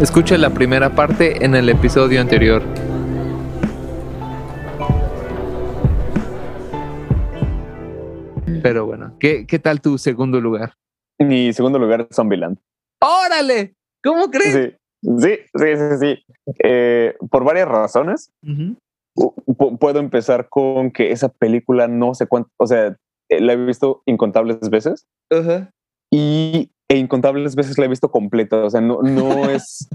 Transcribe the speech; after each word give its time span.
Escucha 0.00 0.36
la 0.36 0.50
primera 0.50 0.94
parte 0.94 1.44
en 1.44 1.54
el 1.54 1.68
episodio 1.68 2.20
anterior. 2.20 2.62
Pero 8.62 8.86
bueno, 8.86 9.14
¿qué, 9.18 9.46
qué 9.46 9.58
tal 9.58 9.80
tu 9.80 9.98
segundo 9.98 10.40
lugar? 10.40 10.74
Mi 11.18 11.52
segundo 11.52 11.78
lugar 11.78 12.02
es 12.08 12.14
Zombieland. 12.16 12.58
¡Órale! 13.00 13.74
¿Cómo 14.02 14.30
crees? 14.30 14.52
Sí, 15.02 15.18
sí, 15.18 15.38
sí, 15.54 15.76
sí. 15.76 15.98
sí. 16.00 16.54
Eh, 16.62 17.14
por 17.30 17.44
varias 17.44 17.68
razones. 17.68 18.30
Ujú. 18.42 18.76
Pu- 19.16 19.78
puedo 19.78 19.98
empezar 19.98 20.48
con 20.48 20.90
que 20.90 21.10
esa 21.12 21.28
película 21.28 21.88
no 21.88 22.14
sé 22.14 22.26
cuánto, 22.26 22.50
o 22.58 22.66
sea, 22.66 22.96
eh, 23.30 23.40
la 23.40 23.54
he 23.54 23.56
visto 23.56 24.02
incontables 24.04 24.68
veces 24.68 25.06
Ajá. 25.32 25.70
y 26.12 26.70
e 26.88 26.96
incontables 26.98 27.56
veces 27.56 27.78
la 27.78 27.86
he 27.86 27.88
visto 27.88 28.10
completa, 28.10 28.64
o 28.64 28.70
sea, 28.70 28.80
no, 28.80 29.00
no 29.02 29.28
es, 29.50 29.88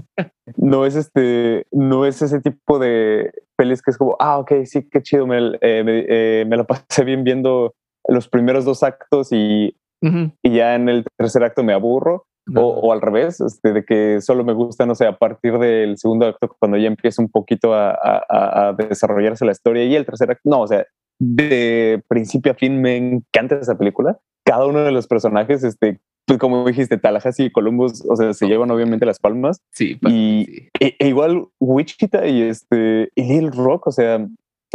no 0.56 0.84
es 0.86 0.94
este, 0.96 1.66
no 1.72 2.04
es 2.06 2.20
ese 2.22 2.40
tipo 2.40 2.78
de 2.78 3.32
pelis 3.56 3.80
que 3.82 3.90
es 3.92 3.98
como, 3.98 4.16
ah, 4.18 4.38
ok, 4.38 4.52
sí, 4.64 4.88
qué 4.90 5.02
chido, 5.02 5.26
me, 5.26 5.38
eh, 5.60 5.82
me, 5.84 6.04
eh, 6.08 6.44
me 6.46 6.56
la 6.56 6.64
pasé 6.64 7.04
bien 7.04 7.24
viendo 7.24 7.74
los 8.08 8.28
primeros 8.28 8.64
dos 8.64 8.82
actos 8.82 9.28
y, 9.32 9.76
Ujú. 10.02 10.32
y 10.42 10.54
ya 10.56 10.74
en 10.74 10.88
el 10.88 11.04
tercer 11.16 11.44
acto 11.44 11.62
me 11.62 11.72
aburro. 11.72 12.26
O, 12.56 12.60
o 12.62 12.92
al 12.92 13.00
revés, 13.00 13.40
este, 13.40 13.72
de 13.72 13.84
que 13.84 14.20
solo 14.20 14.42
me 14.42 14.52
gusta, 14.52 14.84
no 14.84 14.96
sé, 14.96 15.06
a 15.06 15.16
partir 15.16 15.60
del 15.60 15.96
segundo 15.96 16.26
acto, 16.26 16.48
cuando 16.58 16.76
ya 16.76 16.88
empieza 16.88 17.22
un 17.22 17.28
poquito 17.30 17.72
a- 17.72 17.92
a- 17.92 18.68
a 18.68 18.72
desarrollarse 18.72 19.44
la 19.44 19.52
historia 19.52 19.84
y 19.84 19.94
el 19.94 20.04
tercer 20.04 20.28
acto, 20.32 20.50
no, 20.50 20.62
o 20.62 20.66
sea, 20.66 20.84
de 21.20 22.02
principio 22.08 22.50
a 22.50 22.56
fin 22.56 22.82
me 22.82 22.96
encanta 22.96 23.60
esa 23.60 23.78
película. 23.78 24.18
Cada 24.44 24.66
uno 24.66 24.80
de 24.80 24.90
los 24.90 25.06
personajes, 25.06 25.62
este, 25.62 26.00
pues 26.26 26.38
como 26.38 26.66
dijiste, 26.66 26.98
Tallahassee 26.98 27.46
y 27.46 27.50
Columbus, 27.52 28.04
o 28.08 28.16
sea, 28.16 28.32
se 28.32 28.46
llevan 28.46 28.70
obviamente 28.70 29.04
las 29.06 29.18
palmas. 29.18 29.60
Sí, 29.72 29.96
pa- 29.96 30.10
Y 30.10 30.44
sí. 30.46 30.68
e- 30.80 30.96
e 30.98 31.08
igual 31.08 31.46
Wichita 31.60 32.26
y 32.26 32.42
este 32.42 33.10
y 33.14 33.22
Little 33.24 33.50
Rock, 33.50 33.88
o 33.88 33.92
sea, 33.92 34.26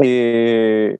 eh, 0.03 0.97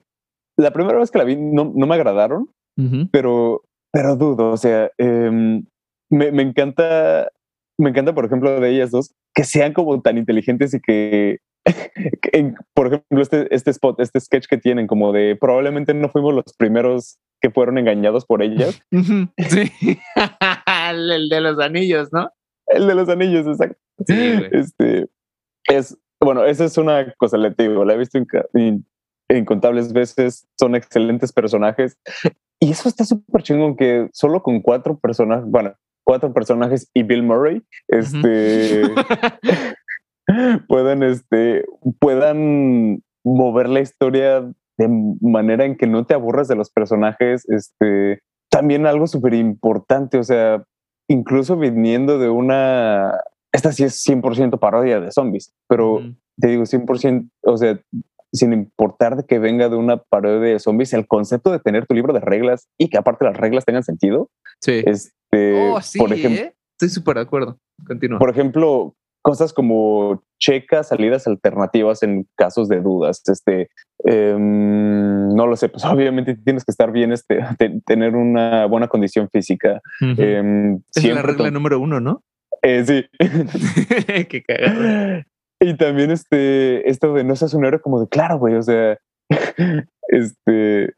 la 0.58 0.72
primera 0.72 0.98
vez 1.00 1.12
que 1.12 1.17
la 1.20 1.23
vi 1.23 1.36
no, 1.36 1.72
no 1.76 1.86
me 1.88 1.95
agradaron, 1.95 2.50
Ujú. 2.78 3.08
pero, 3.12 3.64
pero 3.92 4.16
dudo, 4.16 4.52
o 4.52 4.58
sea, 4.58 4.89
em, 4.98 5.66
me, 6.09 6.31
me 6.31 6.42
encanta, 6.44 7.30
me 7.78 7.89
encanta, 7.89 8.16
por 8.16 8.26
ejemplo, 8.26 8.59
de 8.59 8.70
ellas 8.70 8.92
dos, 8.92 9.14
que 9.36 9.44
sean 9.44 9.73
como 9.73 10.02
tan 10.02 10.17
inteligentes 10.17 10.73
y 10.73 10.80
que, 10.80 11.39
que 12.22 12.30
en- 12.34 12.56
por 12.73 12.88
ejemplo, 12.88 13.22
este, 13.22 13.54
este 13.54 13.72
spot, 13.72 14.00
este 14.00 14.20
sketch 14.20 14.48
que 14.48 14.58
tienen, 14.58 14.88
como 14.88 15.11
de 15.11 15.36
probablemente 15.36 15.94
no 15.94 16.09
fuimos 16.09 16.34
los 16.34 16.54
primeros 16.58 17.17
que 17.41 17.49
fueron 17.52 17.77
engañados 17.77 18.25
por 18.25 18.41
ellas. 18.41 18.81
Sí. 19.38 19.71
el, 20.91 21.30
de 21.30 21.41
los 21.41 21.59
anillos, 21.59 22.09
¿no? 22.11 22.30
El 22.67 22.88
de 22.88 22.95
los 22.95 23.09
anillos, 23.09 23.47
exacto. 23.47 23.77
Sí, 24.05 24.35
güey. 24.38 24.49
Este, 24.52 25.07
es, 25.69 25.97
bueno, 26.19 26.43
esa 26.45 26.65
es 26.65 26.77
una 26.77 27.13
cosa, 27.17 27.38
le 27.38 27.53
digo, 27.58 27.85
la 27.85 27.93
he 27.93 27.97
visto 27.97 28.17
inca- 28.17 28.47
in- 28.53 28.85
incontables 29.30 29.93
veces, 29.93 30.47
son 30.59 30.75
excelentes 30.75 31.31
personajes. 31.33 31.97
Y 32.59 32.71
eso 32.71 32.89
está 32.89 33.03
súper 33.05 33.43
chingón 33.43 33.75
que 33.75 34.09
solo 34.13 34.41
con 34.41 34.61
cuatro 34.61 34.97
personajes, 34.97 35.45
bueno, 35.45 35.73
cuatro 36.03 36.33
personajes 36.33 36.89
y 36.93 37.03
Bill 37.03 37.23
Murray, 37.23 37.61
este, 37.88 38.81
puedan, 40.67 41.03
este, 41.03 41.65
puedan 41.99 43.03
mover 43.23 43.69
la 43.69 43.81
historia 43.81 44.49
de 44.78 44.88
manera 45.22 45.66
en 45.66 45.75
que 45.75 45.88
no 45.88 46.06
te 46.06 46.14
aburras 46.14 46.47
de 46.47 46.56
los 46.56 46.70
personajes, 46.70 47.47
este, 47.50 48.20
también 48.50 48.86
algo 48.86 49.08
súper 49.08 49.33
importante, 49.33 50.17
o 50.17 50.23
sea, 50.23 50.64
incluso 51.09 51.58
viniendo 51.58 52.20
de 52.20 52.30
una, 52.30 53.14
esta 53.52 53.72
sí 53.72 53.83
es 53.83 54.03
100% 54.05 54.59
parodia 54.59 54.99
de 54.99 55.11
zombies, 55.11 55.54
pero 55.67 55.95
Ujú. 55.95 56.15
te 56.39 56.48
digo 56.48 56.64
100%, 56.65 57.30
o 57.43 57.58
sea, 57.58 57.80
sin 58.33 58.54
importar 58.54 59.15
de 59.15 59.26
que 59.26 59.39
venga 59.39 59.70
de 59.70 59.77
una 59.77 59.98
parodia 59.98 60.39
de 60.54 60.60
zombies, 60.60 60.94
el 60.94 61.08
concepto 61.08 61.52
de 61.52 61.59
tener 61.59 61.86
tu 61.88 61.95
libro 61.95 62.14
de 62.14 62.20
reglas 62.20 62.67
y 62.77 62.89
que 62.89 62.98
aparte 62.98 63.26
las 63.26 63.38
reglas 63.38 63.65
tengan 63.65 63.83
sentido, 63.83 64.30
Sí. 64.61 64.83
este, 64.86 65.71
oh, 65.71 65.82
sí, 65.82 65.98
por 65.99 66.11
ejemplo, 66.14 66.42
¿eh? 66.42 66.54
Estoy 66.80 66.89
súper 66.89 67.15
de 67.15 67.21
acuerdo. 67.21 67.58
Continúa. 67.88 68.20
por 68.20 68.30
ejemplo, 68.30 68.95
cosas 69.27 69.52
como 69.52 70.23
checa 70.39 70.83
salidas 70.83 71.27
alternativas 71.27 72.02
en 72.02 72.26
casos 72.38 72.70
de 72.70 72.80
dudas. 72.80 73.21
Este, 73.27 73.67
em, 74.05 75.36
no 75.36 75.48
lo 75.48 75.58
sé, 75.58 75.67
pues 75.67 75.83
obviamente 75.86 76.36
tienes 76.36 76.64
que 76.64 76.71
estar 76.71 76.93
bien, 76.93 77.11
este, 77.11 77.39
te- 77.60 77.82
tener 77.86 78.15
una 78.15 78.65
buena 78.67 78.88
condición 78.88 79.27
física. 79.30 79.82
Esa 80.02 80.80
es 80.95 81.04
la 81.14 81.21
regla 81.23 81.52
número 81.52 81.77
uno, 81.82 81.99
¿no? 81.99 82.23
eh, 82.61 82.83
sí. 82.86 83.05
Qué 84.30 84.43
cagado. 84.48 85.23
y 85.59 85.76
también 85.76 86.11
este, 86.11 86.89
esto 86.89 87.14
de 87.14 87.26
no 87.26 87.36
seas 87.36 87.54
un 87.54 87.65
héroe 87.65 87.82
como 87.82 87.99
de 87.99 88.08
claro, 88.08 88.38
güey, 88.39 88.55
o 88.55 88.61
sea, 88.64 88.98
este, 90.08 90.94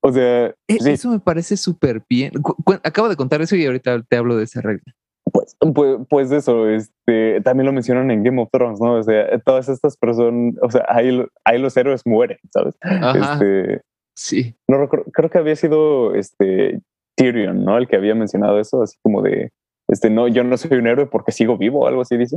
o 0.00 0.12
sea, 0.12 0.46
E- 0.66 0.78
sí, 0.80 0.90
Eso 0.90 1.10
me 1.10 1.20
parece 1.20 1.56
súper 1.58 2.02
bien. 2.08 2.32
Cu- 2.40 2.56
acabo 2.82 3.08
de 3.10 3.16
contar 3.16 3.42
eso 3.42 3.54
y 3.54 3.66
ahorita 3.66 4.02
te 4.02 4.16
hablo 4.16 4.36
de 4.36 4.44
esa 4.44 4.62
regla. 4.62 4.94
Pues, 5.32 5.56
pues, 5.74 5.98
pues 6.08 6.30
eso, 6.30 6.68
este, 6.68 7.40
también 7.40 7.66
lo 7.66 7.72
mencionan 7.72 8.10
en 8.10 8.22
Game 8.22 8.40
of 8.40 8.50
Thrones, 8.52 8.80
¿no? 8.80 8.94
O 8.94 9.02
sea, 9.02 9.38
todas 9.40 9.68
estas 9.68 9.96
personas, 9.96 10.54
o 10.60 10.70
sea, 10.70 10.84
ahí, 10.88 11.24
ahí 11.44 11.58
los 11.58 11.76
héroes 11.76 12.02
mueren, 12.04 12.38
¿sabes? 12.52 12.76
Ajá. 12.82 13.34
Este, 13.34 13.80
Sí. 14.14 14.54
no 14.68 14.76
recuerdo, 14.78 15.06
creo 15.10 15.30
que 15.30 15.38
había 15.38 15.56
sido 15.56 16.14
este 16.14 16.82
Tyrion, 17.16 17.64
¿no? 17.64 17.78
El 17.78 17.88
que 17.88 17.96
había 17.96 18.14
mencionado 18.14 18.60
eso, 18.60 18.82
así 18.82 18.96
como 19.02 19.22
de, 19.22 19.50
este, 19.88 20.10
no, 20.10 20.28
yo 20.28 20.44
no 20.44 20.56
soy 20.58 20.76
un 20.78 20.86
héroe 20.86 21.06
porque 21.06 21.32
sigo 21.32 21.56
vivo, 21.56 21.80
o 21.80 21.86
algo 21.86 22.02
así 22.02 22.16
dice. 22.16 22.36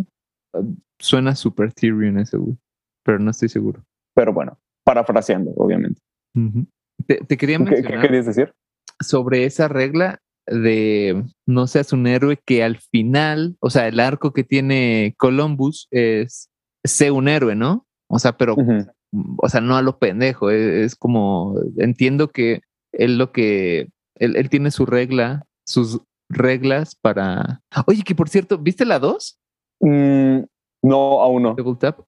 Suena 1.00 1.36
súper 1.36 1.74
Tyrion 1.74 2.18
ese, 2.20 2.38
güey. 2.38 2.58
Pero 3.04 3.20
no 3.20 3.32
estoy 3.32 3.50
seguro. 3.50 3.84
Pero 4.16 4.34
bueno, 4.34 4.58
parafraseando, 4.86 5.52
obviamente. 5.58 6.02
Te, 7.06 7.18
te 7.18 7.38
quería 7.38 7.58
¿Qué, 7.60 7.84
querías 7.84 8.26
decir? 8.26 8.54
sobre 9.02 9.46
esa 9.46 9.68
regla 9.68 10.22
de 10.48 11.24
no 11.46 11.68
seas 11.68 11.94
un 11.94 12.08
héroe 12.08 12.40
que 12.46 12.64
al 12.64 12.78
final, 12.78 13.56
o 13.60 13.70
sea, 13.70 13.88
el 13.88 14.00
arco 14.00 14.34
que 14.34 14.44
tiene 14.44 15.16
Columbus 15.18 15.88
es 15.92 16.50
sé 16.84 17.12
un 17.12 17.28
héroe, 17.28 17.56
¿no? 17.56 17.86
O 18.08 18.20
sea, 18.20 18.38
pero 18.38 18.54
Ujú. 18.54 18.86
o 19.38 19.50
sea, 19.50 19.62
no 19.62 19.76
a 19.76 19.82
lo 19.82 19.98
pendejo, 19.98 20.52
es, 20.52 20.92
es 20.92 20.96
como, 20.96 21.56
entiendo 21.78 22.30
que 22.30 22.62
él 22.92 23.18
lo 23.18 23.32
que, 23.32 23.90
él, 24.16 24.36
él 24.36 24.50
tiene 24.50 24.72
su 24.72 24.86
regla, 24.86 25.46
sus 25.66 26.02
reglas 26.30 26.96
para... 26.96 27.62
Oye, 27.88 28.04
que 28.04 28.16
por 28.16 28.30
cierto, 28.30 28.58
¿viste 28.58 28.86
la 28.86 29.00
2? 29.00 29.40
Mm, 29.82 30.40
no, 30.84 31.22
aún 31.22 31.44
no. 31.44 31.56
Double 31.56 31.78
Tap. 31.80 32.00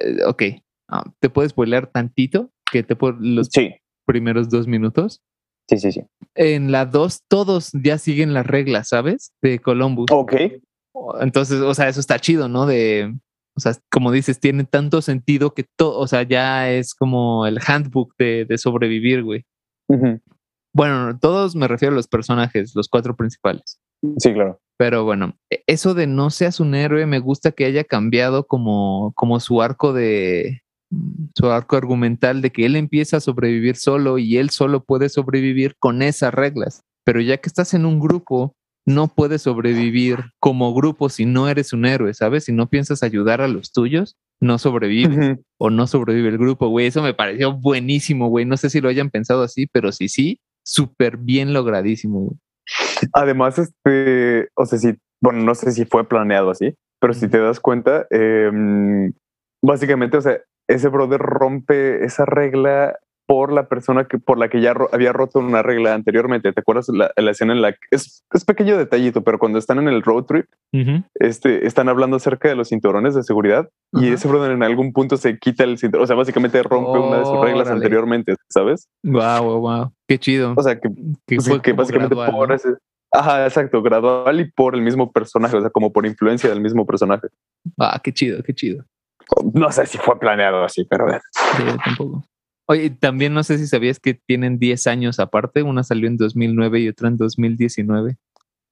Eh, 0.00 0.24
ok, 0.26 0.42
Ah, 0.88 1.04
¿te 1.20 1.30
puedes 1.30 1.50
spoiler 1.50 1.86
tantito? 1.86 2.50
Que 2.70 2.82
te 2.82 2.96
por 2.96 3.16
los 3.20 3.48
Sí, 3.50 3.74
primeros 4.06 4.48
dos 4.48 4.66
minutos. 4.66 5.22
Sí, 5.68 5.78
sí, 5.78 5.92
sí. 5.92 6.02
En 6.34 6.72
la 6.72 6.86
2 6.86 7.22
todos 7.28 7.70
ya 7.72 7.98
siguen 7.98 8.34
las 8.34 8.46
reglas, 8.46 8.88
¿sabes? 8.88 9.32
De 9.42 9.58
Columbus. 9.58 10.06
Ok. 10.10 10.34
Entonces, 11.20 11.60
o 11.60 11.74
sea, 11.74 11.88
eso 11.88 12.00
está 12.00 12.18
chido, 12.18 12.48
¿no? 12.48 12.66
De, 12.66 13.14
o 13.56 13.60
sea, 13.60 13.72
como 13.90 14.10
dices, 14.10 14.40
tiene 14.40 14.64
tanto 14.64 15.00
sentido 15.02 15.54
que 15.54 15.64
todo, 15.76 15.98
o 15.98 16.06
sea, 16.06 16.22
ya 16.22 16.70
es 16.70 16.94
como 16.94 17.46
el 17.46 17.58
handbook 17.64 18.14
de, 18.18 18.44
de 18.44 18.58
sobrevivir, 18.58 19.22
güey. 19.22 19.44
Bueno, 20.72 21.16
todos 21.20 21.54
me 21.54 21.68
refiero 21.68 21.92
a 21.92 21.96
los 21.96 22.08
personajes, 22.08 22.72
los 22.74 22.88
cuatro 22.88 23.14
principales. 23.14 23.80
Sí, 24.18 24.32
claro. 24.32 24.60
Pero 24.76 25.04
bueno, 25.04 25.36
e- 25.50 25.62
eso 25.68 25.94
de 25.94 26.08
no 26.08 26.30
seas 26.30 26.58
un 26.58 26.74
héroe, 26.74 27.06
me 27.06 27.20
gusta 27.20 27.52
que 27.52 27.64
haya 27.64 27.84
cambiado 27.84 28.46
como, 28.46 29.12
como 29.14 29.38
su 29.38 29.62
arco 29.62 29.92
de 29.92 30.63
su 31.34 31.50
arco 31.50 31.76
argumental 31.76 32.42
de 32.42 32.50
que 32.50 32.66
él 32.66 32.76
empieza 32.76 33.18
a 33.18 33.20
sobrevivir 33.20 33.76
solo 33.76 34.18
y 34.18 34.38
él 34.38 34.50
solo 34.50 34.84
puede 34.84 35.08
sobrevivir 35.08 35.76
con 35.78 36.02
esas 36.02 36.32
reglas. 36.34 36.82
Pero 37.04 37.20
ya 37.20 37.36
que 37.36 37.48
estás 37.48 37.74
en 37.74 37.84
un 37.84 38.00
grupo, 38.00 38.54
no 38.86 39.08
puedes 39.08 39.42
sobrevivir 39.42 40.18
como 40.40 40.74
grupo 40.74 41.08
si 41.08 41.26
no 41.26 41.48
eres 41.48 41.72
un 41.72 41.86
héroe, 41.86 42.14
¿sabes? 42.14 42.44
Si 42.44 42.52
no 42.52 42.68
piensas 42.68 43.02
ayudar 43.02 43.40
a 43.40 43.48
los 43.48 43.72
tuyos, 43.72 44.16
no 44.40 44.58
sobrevives 44.58 45.38
o 45.58 45.70
no 45.70 45.86
sobrevive 45.86 46.28
el 46.28 46.38
grupo, 46.38 46.68
güey. 46.68 46.86
Eso 46.86 47.02
me 47.02 47.14
pareció 47.14 47.52
buenísimo, 47.52 48.28
güey. 48.28 48.44
No 48.44 48.56
sé 48.56 48.70
si 48.70 48.80
lo 48.80 48.88
hayan 48.88 49.10
pensado 49.10 49.42
así, 49.42 49.66
pero 49.66 49.92
sí, 49.92 50.08
sí, 50.08 50.40
súper 50.64 51.16
bien 51.16 51.52
logradísimo. 51.52 52.20
güey. 52.20 52.38
Además, 53.12 53.58
este, 53.58 54.48
o 54.54 54.66
sea, 54.66 54.78
si, 54.78 54.94
bueno, 55.20 55.40
no 55.42 55.54
sé 55.54 55.72
si 55.72 55.84
fue 55.84 56.08
planeado 56.08 56.50
así, 56.50 56.74
pero 57.00 57.14
si 57.14 57.28
te 57.28 57.38
das 57.38 57.60
cuenta, 57.60 58.06
em, 58.10 59.12
básicamente, 59.62 60.16
o 60.16 60.20
sea, 60.20 60.40
ese 60.68 60.88
brother 60.88 61.20
rompe 61.20 62.04
esa 62.04 62.24
regla 62.24 62.98
por 63.26 63.52
la 63.52 63.68
persona 63.68 64.04
que 64.04 64.18
por 64.18 64.36
la 64.38 64.50
que 64.50 64.60
ya 64.60 64.74
ro- 64.74 64.90
había 64.92 65.10
roto 65.14 65.38
una 65.38 65.62
regla 65.62 65.94
anteriormente. 65.94 66.52
¿Te 66.52 66.60
acuerdas 66.60 66.88
la, 66.90 67.10
la 67.16 67.30
escena 67.30 67.54
en 67.54 67.62
la 67.62 67.72
que 67.72 67.78
es, 67.90 68.22
es 68.30 68.44
pequeño 68.44 68.76
detallito, 68.76 69.22
pero 69.24 69.38
cuando 69.38 69.58
están 69.58 69.78
en 69.78 69.88
el 69.88 70.02
road 70.02 70.24
trip, 70.24 70.44
este, 71.14 71.66
están 71.66 71.88
hablando 71.88 72.16
acerca 72.16 72.48
de 72.50 72.54
los 72.54 72.68
cinturones 72.68 73.14
de 73.14 73.22
seguridad 73.22 73.70
y 73.92 74.08
ese 74.12 74.28
brother 74.28 74.50
en 74.52 74.62
algún 74.62 74.92
punto 74.92 75.16
se 75.16 75.38
quita 75.38 75.64
el 75.64 75.78
cinturón, 75.78 76.04
o 76.04 76.06
sea, 76.06 76.16
básicamente 76.16 76.62
rompe 76.62 76.98
una 76.98 77.18
de 77.20 77.24
sus 77.24 77.40
reglas 77.40 77.68
anteriormente, 77.68 78.34
¿sabes? 78.50 78.88
Wow, 79.02 79.42
wow, 79.42 79.58
wow. 79.60 79.92
Qué 80.06 80.18
chido. 80.18 80.52
O 80.56 80.62
sea, 80.62 80.78
que, 80.78 80.90
que 81.26 81.40
fue 81.40 81.62
que 81.62 81.70
como 81.70 81.82
básicamente 81.82 82.14
gradual, 82.14 82.30
por 82.36 82.48
¿no? 82.50 82.54
ese, 82.54 82.68
Ajá, 83.10 83.44
exacto, 83.46 83.80
gradual 83.80 84.40
y 84.40 84.50
por 84.50 84.74
el 84.74 84.82
mismo 84.82 85.12
personaje, 85.12 85.56
o 85.56 85.60
sea, 85.60 85.70
como 85.70 85.92
por 85.92 86.04
influencia 86.04 86.50
del 86.50 86.60
mismo 86.60 86.84
personaje. 86.84 87.28
Ah, 87.78 88.00
qué 88.02 88.12
chido, 88.12 88.42
qué 88.42 88.52
chido. 88.52 88.84
No 89.52 89.70
sé 89.72 89.86
si 89.86 89.98
fue 89.98 90.18
planeado 90.18 90.64
así, 90.64 90.84
pero 90.84 91.06
sí, 91.10 91.64
tampoco. 91.84 92.24
Oye, 92.66 92.90
también 92.90 93.34
no 93.34 93.42
sé 93.44 93.58
si 93.58 93.66
sabías 93.66 94.00
que 94.00 94.14
tienen 94.14 94.58
10 94.58 94.86
años 94.86 95.20
aparte, 95.20 95.62
una 95.62 95.84
salió 95.84 96.08
en 96.08 96.16
2009 96.16 96.80
y 96.80 96.88
otra 96.88 97.08
en 97.08 97.16
2019. 97.16 98.16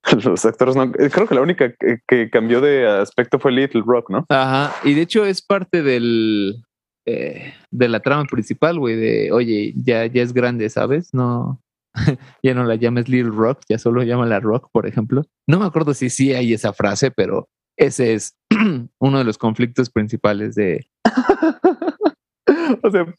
Los 0.24 0.44
actores 0.44 0.76
no, 0.76 0.84
eh, 0.84 1.10
creo 1.10 1.28
que 1.28 1.34
la 1.34 1.42
única 1.42 1.72
que, 2.08 2.30
cambió 2.30 2.60
de 2.60 2.88
aspecto 2.88 3.38
fue 3.38 3.52
Little 3.52 3.82
Rock, 3.86 4.10
¿no? 4.10 4.26
Ajá, 4.28 4.74
y 4.84 4.94
de 4.94 5.02
hecho 5.02 5.24
es 5.24 5.42
parte 5.42 5.82
del 5.82 6.64
eh, 7.06 7.54
de 7.70 7.88
la 7.88 8.00
trama 8.00 8.24
principal, 8.24 8.78
güey, 8.78 8.96
de 8.96 9.32
oye, 9.32 9.74
ya, 9.76 10.06
ya 10.06 10.22
es 10.22 10.32
grande, 10.32 10.70
¿sabes? 10.70 11.12
No, 11.12 11.60
ya 12.42 12.54
no 12.54 12.64
la 12.64 12.76
llames 12.76 13.08
Little 13.08 13.32
Rock, 13.32 13.60
ya 13.68 13.78
solo 13.78 14.02
llámala 14.02 14.40
Rock, 14.40 14.68
por 14.72 14.86
ejemplo. 14.86 15.24
No 15.46 15.60
me 15.60 15.66
acuerdo 15.66 15.94
si 15.94 16.10
sí 16.10 16.32
hay 16.32 16.52
esa 16.52 16.72
frase, 16.72 17.10
pero 17.10 17.48
ese 17.76 18.14
es 18.14 18.36
uno 19.02 19.18
de 19.18 19.24
los 19.24 19.36
conflictos 19.36 19.90
principales 19.90 20.54
de. 20.54 20.86
o 22.82 22.90
sea, 22.90 23.12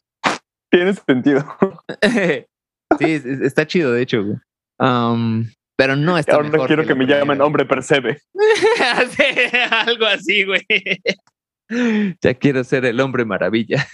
tiene 0.70 0.94
sentido. 0.94 1.44
sí, 2.98 3.22
está 3.42 3.66
chido, 3.66 3.92
de 3.92 4.02
hecho, 4.02 4.24
güey. 4.24 4.38
pero 5.76 5.96
no 5.96 6.16
está 6.16 6.36
Ahora 6.36 6.48
no 6.48 6.66
quiero 6.66 6.86
que, 6.86 6.94
me 6.94 7.06
llamen 7.06 7.42
hombre 7.42 7.66
percebe. 7.66 8.18
algo 9.86 10.06
así, 10.06 10.44
güey. 10.44 10.62
ya 12.22 12.34
quiero 12.34 12.64
ser 12.64 12.86
el 12.86 12.98
hombre 13.00 13.26
maravilla. 13.26 13.86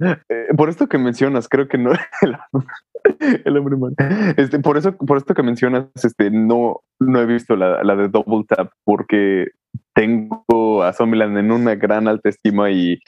Eh, 0.00 0.54
por 0.56 0.68
esto 0.68 0.88
que 0.88 0.96
mencionas, 0.96 1.48
creo 1.48 1.66
que 1.66 1.76
no 1.76 1.90
el, 3.44 3.56
hombre 3.56 3.76
Este, 4.36 4.60
por 4.60 4.78
eso, 4.78 4.96
por 4.96 5.16
esto 5.16 5.34
que 5.34 5.42
mencionas, 5.42 5.86
este, 6.04 6.30
no, 6.30 6.82
no 7.00 7.20
he 7.20 7.26
visto 7.26 7.56
la, 7.56 7.82
la 7.82 7.96
de 7.96 8.08
Double 8.08 8.44
Tap 8.46 8.70
porque 8.84 9.48
tengo 9.98 10.84
a 10.84 10.92
Zombieland 10.92 11.36
en 11.38 11.50
una 11.50 11.74
gran 11.74 12.06
alta 12.06 12.28
estima 12.28 12.70
y 12.70 13.00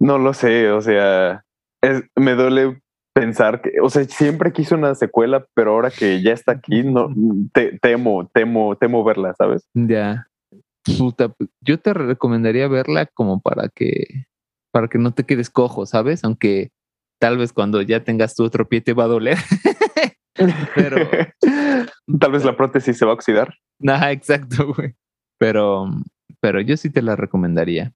no 0.00 0.16
lo 0.16 0.32
sé, 0.32 0.70
o 0.70 0.80
sea, 0.80 1.44
es, 1.82 2.04
me 2.16 2.32
duele 2.32 2.80
pensar 3.14 3.60
que, 3.60 3.72
o 3.82 3.90
sea, 3.90 4.04
siempre 4.04 4.50
quise 4.50 4.74
una 4.74 4.94
secuela, 4.94 5.44
pero 5.54 5.72
ahora 5.72 5.90
que 5.90 6.22
ya 6.22 6.32
está 6.32 6.52
aquí, 6.52 6.82
no 6.82 7.10
te, 7.52 7.78
temo, 7.80 8.26
temo, 8.32 8.76
temo 8.76 9.04
verla, 9.04 9.34
¿sabes? 9.36 9.68
Ya. 9.74 10.26
Puta, 10.98 11.34
yo 11.60 11.78
te 11.78 11.92
recomendaría 11.92 12.66
verla 12.66 13.04
como 13.06 13.40
para 13.40 13.68
que 13.68 14.06
para 14.72 14.88
que 14.88 14.98
no 14.98 15.12
te 15.12 15.24
quedes 15.24 15.50
cojo, 15.50 15.84
¿sabes? 15.84 16.24
Aunque 16.24 16.70
tal 17.20 17.36
vez 17.36 17.52
cuando 17.52 17.82
ya 17.82 18.04
tengas 18.04 18.34
tu 18.34 18.44
otro 18.44 18.68
pie 18.68 18.80
te 18.80 18.94
va 18.94 19.04
a 19.04 19.08
doler. 19.08 19.36
pero 20.74 20.96
tal 22.20 22.32
vez 22.32 22.44
la 22.44 22.56
prótesis 22.56 22.96
se 22.96 23.04
va 23.04 23.12
a 23.12 23.14
oxidar. 23.14 23.54
Ajá, 23.86 24.12
exacto, 24.12 24.72
güey. 24.74 24.94
Pero, 25.38 25.88
pero 26.40 26.60
yo 26.60 26.76
sí 26.76 26.90
te 26.90 27.02
la 27.02 27.16
recomendaría. 27.16 27.92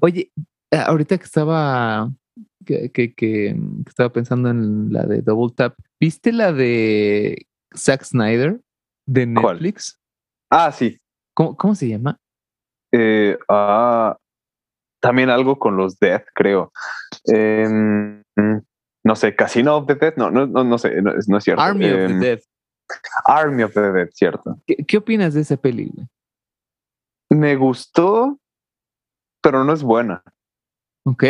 Oye, 0.00 0.30
eh, 0.70 0.76
ahorita 0.76 1.18
que 1.18 1.24
estaba 1.24 2.10
que, 2.64 2.90
que, 2.90 3.56
estaba 3.86 4.12
pensando 4.12 4.50
en 4.50 4.92
la 4.92 5.04
de 5.04 5.22
Double 5.22 5.54
Tap, 5.54 5.74
¿viste 6.00 6.32
la 6.32 6.52
de 6.52 7.46
Zack 7.76 8.04
Snyder 8.04 8.60
de 9.06 9.26
Netflix? 9.26 9.98
Ah, 10.50 10.70
sí. 10.72 10.98
¿Cómo, 11.34 11.56
cómo 11.56 11.74
se 11.74 11.88
llama? 11.88 12.18
Eh, 12.92 13.38
ah, 13.48 14.16
también 15.00 15.30
algo 15.30 15.58
con 15.58 15.76
los 15.76 15.98
Death, 15.98 16.26
creo. 16.34 16.72
Em, 17.24 18.22
no 19.04 19.16
sé, 19.16 19.34
Casino 19.34 19.76
of 19.76 19.86
the 19.86 19.94
Dead, 19.94 20.14
no, 20.16 20.30
no, 20.30 20.46
no, 20.46 20.78
sé, 20.78 21.02
no, 21.02 21.12
es 21.16 21.26
cierto. 21.44 21.62
Army 21.62 21.86
of 21.86 21.92
the 21.92 22.04
em, 22.04 22.20
Dead. 22.20 22.40
Army 23.24 23.62
of 23.62 23.72
the 23.74 23.80
Dead, 23.80 24.10
cierto. 24.12 24.58
¿Qué, 24.66 24.96
opinas 24.96 25.34
de 25.34 25.40
esa 25.40 25.56
peli? 25.56 25.92
Me 27.34 27.56
gustó, 27.56 28.38
pero 29.42 29.64
no 29.64 29.72
es 29.72 29.82
buena. 29.82 30.22
Ok. 31.04 31.24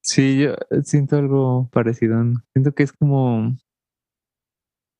sí, 0.00 0.40
yo 0.40 0.54
siento 0.82 1.16
algo 1.16 1.68
parecido. 1.72 2.16
Siento 2.52 2.72
que 2.74 2.82
es 2.82 2.92
como. 2.92 3.56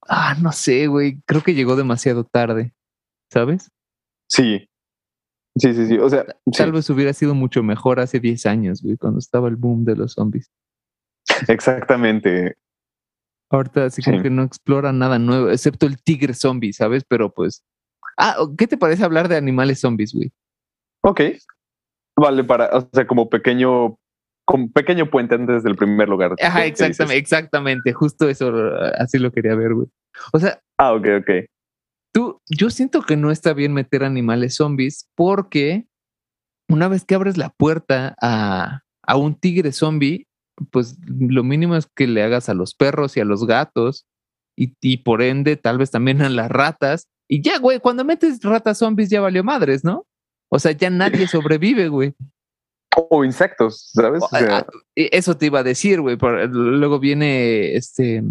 Ah, 0.08 0.36
no 0.40 0.52
sé, 0.52 0.86
güey. 0.86 1.20
Creo 1.26 1.42
que 1.42 1.54
llegó 1.54 1.74
demasiado 1.74 2.24
tarde. 2.24 2.74
¿Sabes? 3.30 3.70
Sí, 4.28 4.68
Sí, 5.58 5.72
sí, 5.72 5.86
sí. 5.86 5.98
O 5.98 6.08
sea, 6.10 6.26
tal 6.56 6.72
vez 6.72 6.88
hubiera 6.90 7.12
sido 7.14 7.34
mucho 7.34 7.62
mejor 7.62 7.98
hace 7.98 8.20
10 8.20 8.44
años, 8.46 8.82
güey, 8.82 8.96
cuando 8.98 9.18
estaba 9.18 9.48
el 9.48 9.56
boom 9.56 9.84
de 9.84 9.96
los 9.96 10.12
zombies. 10.12 10.50
Exactamente. 11.48 12.56
Ahorita 13.50 13.86
así 13.86 14.02
como 14.02 14.22
que 14.22 14.28
no 14.28 14.42
explora 14.42 14.92
nada 14.92 15.18
nuevo, 15.18 15.50
excepto 15.50 15.86
el 15.86 16.02
tigre 16.02 16.34
zombie, 16.34 16.72
¿sabes? 16.72 17.04
Pero 17.08 17.32
pues. 17.32 17.64
Ah, 18.16 18.36
¿qué 18.56 18.66
te 18.66 18.76
parece 18.76 19.04
hablar 19.04 19.28
de 19.28 19.36
animales 19.36 19.80
zombies, 19.80 20.14
güey? 20.14 20.32
Ok. 21.02 21.20
Vale, 22.18 22.44
para, 22.44 22.70
o 22.76 22.88
sea, 22.92 23.06
como 23.06 23.28
pequeño, 23.28 23.98
como 24.46 24.70
pequeño 24.70 25.10
puente 25.10 25.34
antes 25.34 25.62
del 25.62 25.76
primer 25.76 26.08
lugar. 26.08 26.34
Ajá, 26.42 26.64
exactamente, 26.64 27.18
exactamente. 27.18 27.92
Justo 27.92 28.28
eso, 28.28 28.52
así 28.98 29.18
lo 29.18 29.30
quería 29.30 29.54
ver, 29.54 29.74
güey. 29.74 29.88
O 30.32 30.38
sea. 30.38 30.60
Ah, 30.78 30.94
ok, 30.94 31.06
ok 31.20 31.30
yo 32.48 32.70
siento 32.70 33.02
que 33.02 33.16
no 33.16 33.30
está 33.30 33.52
bien 33.52 33.72
meter 33.72 34.04
animales 34.04 34.56
zombies 34.56 35.08
porque 35.14 35.86
una 36.68 36.88
vez 36.88 37.04
que 37.04 37.14
abres 37.14 37.36
la 37.36 37.50
puerta 37.50 38.16
a, 38.20 38.82
a 39.02 39.16
un 39.16 39.38
tigre 39.38 39.72
zombie, 39.72 40.26
pues 40.70 40.96
lo 41.06 41.44
mínimo 41.44 41.76
es 41.76 41.86
que 41.94 42.06
le 42.06 42.22
hagas 42.22 42.48
a 42.48 42.54
los 42.54 42.74
perros 42.74 43.16
y 43.16 43.20
a 43.20 43.24
los 43.24 43.46
gatos 43.46 44.06
y, 44.56 44.74
y, 44.80 44.98
por 44.98 45.20
ende 45.20 45.56
tal 45.56 45.78
vez 45.78 45.90
también 45.90 46.22
a 46.22 46.30
las 46.30 46.50
ratas. 46.50 47.08
Y 47.28 47.42
ya, 47.42 47.58
güey, 47.58 47.80
cuando 47.80 48.04
metes 48.04 48.40
ratas 48.42 48.78
zombies 48.78 49.10
ya 49.10 49.20
valió 49.20 49.42
madres, 49.42 49.84
¿no? 49.84 50.06
O 50.48 50.58
sea, 50.58 50.72
ya 50.72 50.90
nadie 50.90 51.26
sobrevive, 51.26 51.88
güey. 51.88 52.14
O 53.10 53.24
insectos, 53.24 53.90
¿sabes? 53.92 54.22
eso 54.94 55.36
te 55.36 55.46
iba 55.46 55.58
a 55.58 55.64
decir, 55.64 56.00
güey. 56.00 56.16
Luego 56.48 56.98
viene 56.98 57.74
este 57.74 58.22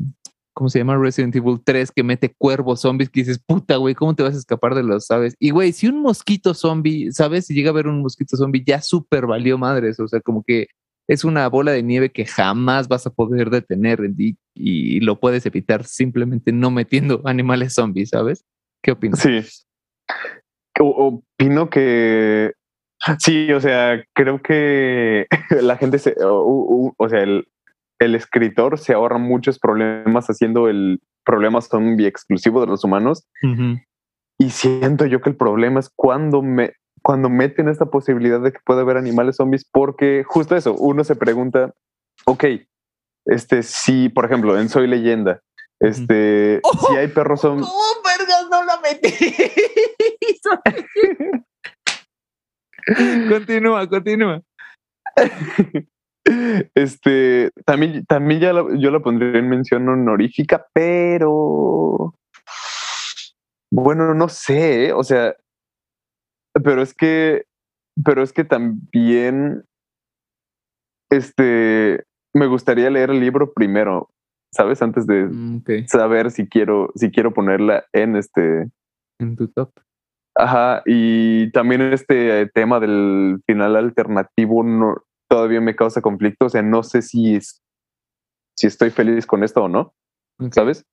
¿cómo 0.55 0.69
se 0.69 0.79
llama? 0.79 0.97
Resident 0.97 1.35
Evil 1.35 1.59
3 1.63 1.91
que 1.91 2.01
mete 2.01 2.33
cuervos 2.33 2.81
zombies 2.81 3.09
que 3.09 3.19
dices, 3.19 3.39
puta, 3.45 3.75
güey, 3.75 3.93
¿cómo 3.93 4.15
te 4.15 4.23
vas 4.23 4.35
a 4.35 4.39
escapar 4.39 4.73
de 4.73 4.83
los, 4.83 5.05
sabes? 5.05 5.35
Y, 5.37 5.49
güey, 5.51 5.73
si 5.73 5.87
un 5.87 6.01
mosquito 6.01 6.53
zombie, 6.53 7.11
¿sabes? 7.11 7.45
Si 7.45 7.53
llega 7.53 7.69
a 7.69 7.73
haber 7.73 7.87
un 7.87 8.01
mosquito 8.01 8.37
zombie, 8.37 8.63
ya 8.65 8.81
súper 8.81 9.27
valió 9.27 9.57
madres, 9.57 9.99
o 9.99 10.07
sea, 10.07 10.21
como 10.21 10.43
que 10.43 10.67
es 11.07 11.25
una 11.25 11.47
bola 11.49 11.73
de 11.73 11.83
nieve 11.83 12.11
que 12.11 12.25
jamás 12.25 12.87
vas 12.87 13.05
a 13.05 13.11
poder 13.11 13.49
detener 13.49 13.99
y, 14.17 14.37
y 14.55 14.99
lo 15.01 15.19
puedes 15.19 15.45
evitar 15.45 15.83
simplemente 15.83 16.53
no 16.53 16.71
metiendo 16.71 17.21
animales 17.25 17.73
zombies, 17.73 18.09
¿sabes? 18.09 18.45
¿Qué 18.85 18.91
opinas? 18.91 19.19
Sí. 19.19 19.41
opino 20.79 21.71
que 21.71 22.53
sí, 23.17 23.51
o 23.51 23.59
sea, 23.59 24.05
creo 24.13 24.43
que 24.43 25.25
la 25.49 25.75
gente 25.77 25.97
se, 25.97 26.15
o 26.21 27.09
sea, 27.09 27.23
el, 27.23 27.47
el 27.99 28.13
escritor 28.13 28.77
se 28.77 28.93
ahorra 28.93 29.17
muchos 29.17 29.57
problemas 29.57 30.27
haciendo 30.27 30.69
el 30.69 31.01
problema 31.25 31.61
zombie 31.61 32.05
exclusivo 32.05 32.61
de 32.61 32.67
los 32.67 32.83
humanos. 32.83 33.27
Y 34.37 34.51
siento 34.51 35.07
yo 35.07 35.19
que 35.19 35.31
el 35.31 35.35
problema 35.35 35.79
es 35.79 35.89
cuando 35.95 36.43
me 36.43 36.73
cuando 37.01 37.29
meten 37.29 37.69
esta 37.69 37.85
posibilidad 37.85 38.39
de 38.39 38.51
que 38.51 38.59
pueda 38.63 38.81
haber 38.81 38.97
animales 38.97 39.37
zombies, 39.37 39.67
porque 39.71 40.23
justo 40.27 40.55
eso, 40.55 40.75
uno 40.75 41.03
se 41.03 41.15
pregunta, 41.15 41.73
ok, 42.25 42.45
este, 43.25 43.63
si, 43.63 44.09
por 44.09 44.25
ejemplo, 44.25 44.59
en 44.59 44.69
Soy 44.69 44.87
Leyenda, 44.87 45.41
este, 45.79 46.61
si 46.87 46.95
hay 46.95 47.07
perros 47.09 47.41
zombies. 47.41 47.67
¡Oh, 47.69 47.94
continúa, 53.29 53.89
continúa. 53.89 54.41
Este, 56.73 57.51
también, 57.65 58.05
también 58.05 58.41
ya 58.41 58.51
yo 58.77 58.91
la 58.91 58.99
pondría 58.99 59.39
en 59.39 59.49
mención 59.49 59.87
honorífica, 59.87 60.67
pero 60.73 62.15
bueno, 63.71 64.13
no 64.13 64.29
sé, 64.29 64.87
¿eh? 64.87 64.93
o 64.93 65.03
sea, 65.03 65.35
pero 66.63 66.81
es 66.81 66.93
que, 66.93 67.45
pero 68.03 68.23
es 68.23 68.33
que 68.33 68.43
también, 68.43 69.65
este, 71.11 72.03
me 72.33 72.47
gustaría 72.47 72.89
leer 72.89 73.11
el 73.11 73.19
libro 73.19 73.53
primero, 73.53 74.09
¿sabes? 74.55 74.81
Antes 74.81 75.05
de 75.05 75.25
mm, 75.25 75.63
saber 75.87 76.31
si 76.31 76.47
quiero, 76.47 76.91
si 76.95 77.11
quiero 77.11 77.33
ponerla 77.33 77.85
en 77.93 78.15
este, 78.15 78.69
en 79.19 79.35
tu 79.35 79.47
top. 79.49 79.71
Ajá, 80.37 80.81
y 80.85 81.51
también 81.51 81.81
este 81.81 82.47
tema 82.53 82.79
del 82.79 83.41
final 83.45 83.75
alternativo 83.75 84.63
no, 84.63 84.95
todavía 85.29 85.61
me 85.61 85.75
causa 85.75 86.01
conflicto. 86.01 86.45
O 86.45 86.49
sea, 86.49 86.61
no 86.61 86.83
sé 86.83 87.01
si, 87.01 87.35
es, 87.35 87.61
si 88.57 88.67
estoy 88.67 88.89
feliz 88.89 89.25
con 89.25 89.43
esto 89.43 89.63
o 89.63 89.69
no. 89.69 89.93
¿Sabes? 90.51 90.85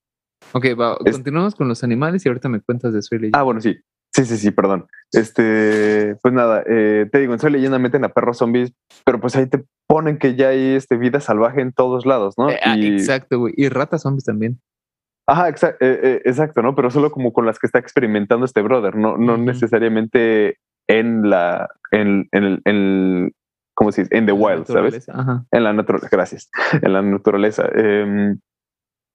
Ok, 0.52 0.66
va, 0.78 0.96
continuamos 0.98 1.54
con 1.54 1.68
los 1.68 1.82
animales 1.82 2.24
y 2.24 2.28
ahorita 2.28 2.48
me 2.48 2.60
cuentas 2.60 2.92
de 2.92 3.02
Soy 3.02 3.18
Leyenda. 3.18 3.38
Ah, 3.38 3.42
bueno, 3.42 3.60
sí. 3.60 3.76
Sí, 4.14 4.26
sí, 4.26 4.36
sí, 4.36 4.50
perdón. 4.50 4.86
Este, 5.10 6.16
pues 6.22 6.34
nada, 6.34 6.62
eh, 6.66 7.08
te 7.10 7.18
digo, 7.18 7.32
en 7.32 7.38
Soy 7.38 7.50
Leyenda 7.50 7.78
meten 7.78 8.04
a 8.04 8.10
perros 8.10 8.38
zombies, 8.38 8.72
pero 9.04 9.11
pues 9.22 9.34
ahí 9.36 9.46
te 9.46 9.64
ponen 9.88 10.18
que 10.18 10.34
ya 10.36 10.48
hay 10.48 10.74
este, 10.74 10.98
vida 10.98 11.20
salvaje 11.20 11.62
en 11.62 11.72
todos 11.72 12.04
lados, 12.04 12.34
¿no? 12.36 12.50
Eh, 12.50 12.58
ah, 12.62 12.76
exacto, 12.78 13.38
güey. 13.38 13.54
Y 13.56 13.68
ratas 13.70 14.02
zombies 14.02 14.24
también. 14.24 14.60
Ajá, 15.26 15.48
exa- 15.48 15.76
eh, 15.80 16.00
eh, 16.02 16.22
exacto, 16.26 16.60
¿no? 16.62 16.74
Pero 16.74 16.90
solo 16.90 17.10
como 17.10 17.32
con 17.32 17.46
las 17.46 17.58
que 17.58 17.66
está 17.66 17.78
experimentando 17.78 18.44
este 18.44 18.60
brother, 18.60 18.96
no, 18.96 19.16
no 19.16 19.36
necesariamente 19.38 20.58
en 20.88 21.30
la, 21.30 21.70
en, 21.92 22.28
en, 22.32 22.44
el- 22.44 22.62
en, 22.64 22.76
el- 22.76 23.32
¿cómo 23.74 23.92
se 23.92 24.02
dice? 24.02 24.16
En 24.18 24.26
the 24.26 24.32
wild, 24.32 24.66
¿sabes? 24.66 25.08
Ajá. 25.08 25.44
En 25.52 25.64
la 25.64 25.72
naturaleza, 25.72 26.08
gracias. 26.12 26.50
En 26.82 26.92
la 26.92 27.00
naturaleza. 27.02 27.66
Em, 27.74 28.38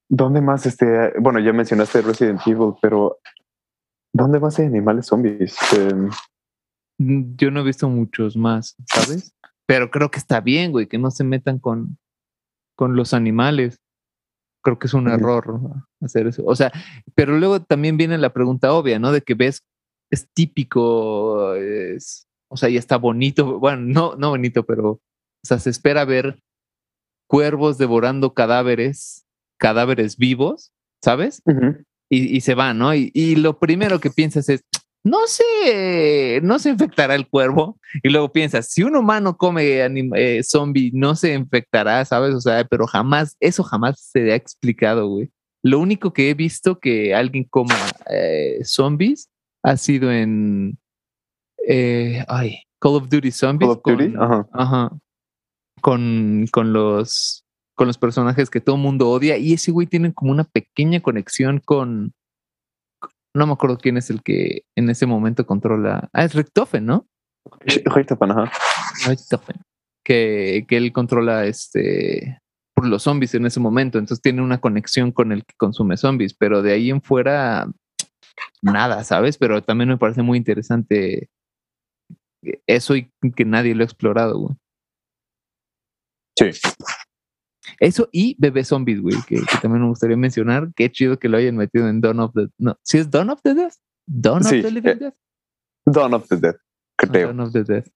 ¿Dónde 0.10 0.40
más 0.42 0.66
este? 0.66 1.12
Bueno, 1.20 1.40
ya 1.40 1.52
mencionaste 1.52 2.02
Resident 2.02 2.40
Evil, 2.48 2.74
pero 2.82 3.18
¿dónde 4.14 4.40
más 4.40 4.58
hay 4.60 4.66
animales 4.68 5.06
zombies? 5.08 5.58
Em, 5.78 6.10
Mm, 7.00 7.36
Yo 7.36 7.52
no 7.52 7.60
he 7.60 7.64
visto 7.64 7.88
muchos 7.90 8.36
más, 8.36 8.76
¿sabes? 8.88 9.32
Pero 9.68 9.92
creo 9.92 10.10
que 10.10 10.18
está 10.18 10.40
bien, 10.40 10.72
güey, 10.72 10.88
que 10.88 10.98
no 10.98 11.12
se 11.12 11.24
metan 11.24 11.60
con, 11.60 12.00
con 12.76 12.96
los 12.96 13.14
animales. 13.14 13.80
Creo 14.64 14.80
que 14.80 14.88
es 14.88 14.94
un 14.94 15.08
error 15.08 15.62
¿no? 15.62 15.88
hacer 16.02 16.28
eso. 16.28 16.44
O 16.46 16.56
sea, 16.56 16.72
pero 17.16 17.38
luego 17.38 17.62
también 17.62 17.98
viene 17.98 18.18
la 18.18 18.34
pregunta 18.34 18.74
obvia, 18.74 18.98
¿no? 18.98 19.12
De 19.12 19.22
que 19.22 19.34
ves, 19.34 19.64
es 20.10 20.28
típico, 20.34 21.54
es, 21.56 22.28
o 22.50 22.58
sea, 22.58 22.70
y 22.70 22.78
está 22.78 22.98
bonito. 22.98 23.60
Bueno, 23.60 23.82
no, 23.82 24.16
no 24.16 24.30
bonito, 24.30 24.66
pero, 24.66 24.92
o 24.92 25.02
sea, 25.44 25.60
se 25.60 25.70
espera 25.70 26.06
ver 26.06 26.40
cuervos 27.28 27.78
devorando 27.78 28.34
cadáveres, 28.34 29.26
cadáveres 29.60 30.18
vivos, 30.18 30.72
¿sabes? 31.04 31.44
y, 32.10 32.36
y 32.36 32.42
se 32.42 32.56
va, 32.56 32.74
¿no? 32.74 32.96
Y, 32.96 33.12
y 33.14 33.36
lo 33.36 33.60
primero 33.60 34.00
que 34.00 34.10
piensas 34.10 34.48
es, 34.48 34.64
no 35.04 35.20
se, 35.28 36.40
no 36.44 36.60
se 36.60 36.70
infectará 36.70 37.16
el 37.16 37.28
cuervo. 37.28 37.80
Y 38.04 38.10
luego 38.10 38.32
piensas, 38.32 38.70
si 38.72 38.84
un 38.84 38.96
humano 38.96 39.38
come 39.38 39.86
eh, 40.16 40.44
zombie, 40.44 40.92
no 40.94 41.16
se 41.16 41.34
infectará, 41.34 42.04
¿sabes? 42.06 42.34
O 42.36 42.42
sea, 42.42 42.66
pero 42.66 42.86
jamás, 42.88 43.36
eso 43.40 43.64
jamás 43.64 44.00
se 44.12 44.32
ha 44.32 44.36
explicado, 44.36 45.08
güey. 45.08 45.30
Lo 45.64 45.80
único 45.80 46.14
que 46.14 46.30
he 46.30 46.34
visto 46.34 46.80
que 46.80 47.16
alguien 47.16 47.44
coma 47.46 47.76
eh, 48.10 48.60
zombies 48.64 49.30
ha 49.64 49.76
sido 49.78 50.12
en, 50.12 50.78
eh, 51.68 52.24
ay, 52.28 52.60
Call 52.80 52.96
of 52.96 53.10
Duty 53.10 53.32
Zombies. 53.32 53.70
Call 53.70 53.78
of 53.78 54.00
Duty, 54.00 54.14
con- 54.14 54.24
ajá. 54.24 54.48
Ajá. 54.54 54.98
Con, 55.82 56.46
con 56.52 56.74
los 56.74 57.44
con 57.76 57.86
los 57.86 57.98
personajes 58.00 58.50
que 58.50 58.60
todo 58.60 58.76
el 58.76 58.82
mundo 58.82 59.08
odia. 59.10 59.38
Y 59.38 59.54
ese 59.54 59.72
güey 59.72 59.86
tiene 59.86 60.12
como 60.14 60.32
una 60.32 60.44
pequeña 60.44 61.00
conexión 61.00 61.60
con. 61.64 62.14
No 63.38 63.46
me 63.46 63.54
acuerdo 63.54 63.78
quién 63.78 63.98
es 63.98 64.10
el 64.10 64.24
que 64.24 64.64
en 64.76 64.90
ese 64.90 65.06
momento 65.06 65.46
controla. 65.46 66.10
Ah, 66.12 66.24
es 66.24 66.34
Richtofen, 66.34 66.88
¿no? 66.88 67.08
Richtofen, 67.62 68.32
ajá. 68.32 68.52
Richtofen. 69.08 69.58
Que, 70.04 70.66
que 70.68 70.78
él 70.78 70.92
controla 70.92 71.46
este 71.46 72.42
por 72.74 72.88
los 72.88 73.04
zombies 73.04 73.36
en 73.36 73.46
ese 73.46 73.60
momento. 73.60 74.00
Entonces 74.00 74.24
tiene 74.24 74.42
una 74.42 74.60
conexión 74.60 75.12
con 75.12 75.32
el 75.32 75.46
que 75.46 75.54
consume 75.56 75.98
zombies. 75.98 76.34
Pero 76.34 76.64
de 76.64 76.74
ahí 76.74 76.90
en 76.90 77.00
fuera, 77.00 77.70
nada, 78.64 79.04
¿sabes? 79.04 79.38
Pero 79.38 79.62
también 79.62 79.90
me 79.90 79.98
parece 79.98 80.24
muy 80.24 80.40
interesante 80.40 81.30
eso 82.66 82.96
y 82.96 83.12
que 83.36 83.46
nadie 83.46 83.76
lo 83.76 83.84
ha 83.84 83.86
explorado, 83.86 84.40
güey. 84.40 84.56
Sí. 86.40 86.60
Eso 87.80 88.10
y 88.12 88.36
Bebé 88.40 88.64
Zombies, 88.64 89.02
güey, 89.02 89.16
que, 89.28 89.36
que 89.36 89.58
también 89.62 89.84
me 89.84 89.90
gustaría 89.90 90.18
mencionar. 90.18 90.70
Qué 90.76 90.92
chido 90.92 91.20
que 91.20 91.30
lo 91.30 91.38
hayan 91.38 91.56
metido 91.56 91.88
en 91.88 92.02
Dawn 92.02 92.20
of 92.20 92.34
the... 92.34 92.48
No, 92.58 92.78
¿sí 92.84 92.98
es 92.98 93.10
Dawn 93.10 93.30
of 93.30 93.42
the 93.44 93.54
Death? 93.54 93.76
¿Dawn 94.08 94.44
Sí, 94.44 94.60
of 94.60 94.66
the 94.66 94.72
Living 94.72 94.90
eh, 94.90 94.96
Death? 94.96 95.16
Dawn 95.86 96.14
of 96.14 96.28
the 96.28 96.38
Dead, 96.38 96.56
Ah, 96.98 97.08
creo. 97.08 97.28
Dawn 97.28 97.40
of 97.42 97.54
the 97.54 97.64
Death. 97.64 97.88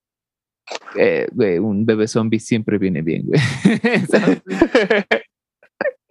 Eh, 0.96 1.28
güey, 1.32 1.58
un 1.58 1.86
bebé 1.86 2.08
zombie 2.08 2.40
siempre 2.40 2.78
viene 2.78 3.02
bien, 3.02 3.26
güey. 3.26 3.42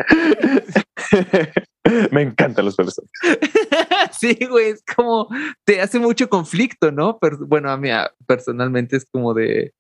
Me 2.13 2.23
encantan 2.23 2.65
los 2.65 2.77
bebés 2.77 2.95
zombies. 2.95 3.13
sí, 4.19 4.39
güey, 4.49 4.71
es 4.71 4.83
como... 4.97 5.29
Te 5.65 5.81
hace 5.81 5.99
mucho 5.99 6.29
conflicto, 6.29 6.93
¿no? 6.93 7.19
Pero, 7.19 7.39
bueno, 7.47 7.71
a 7.71 7.77
mí 7.77 7.89
personalmente 8.27 8.97
es 8.97 9.05
como 9.11 9.35
de... 9.35 9.73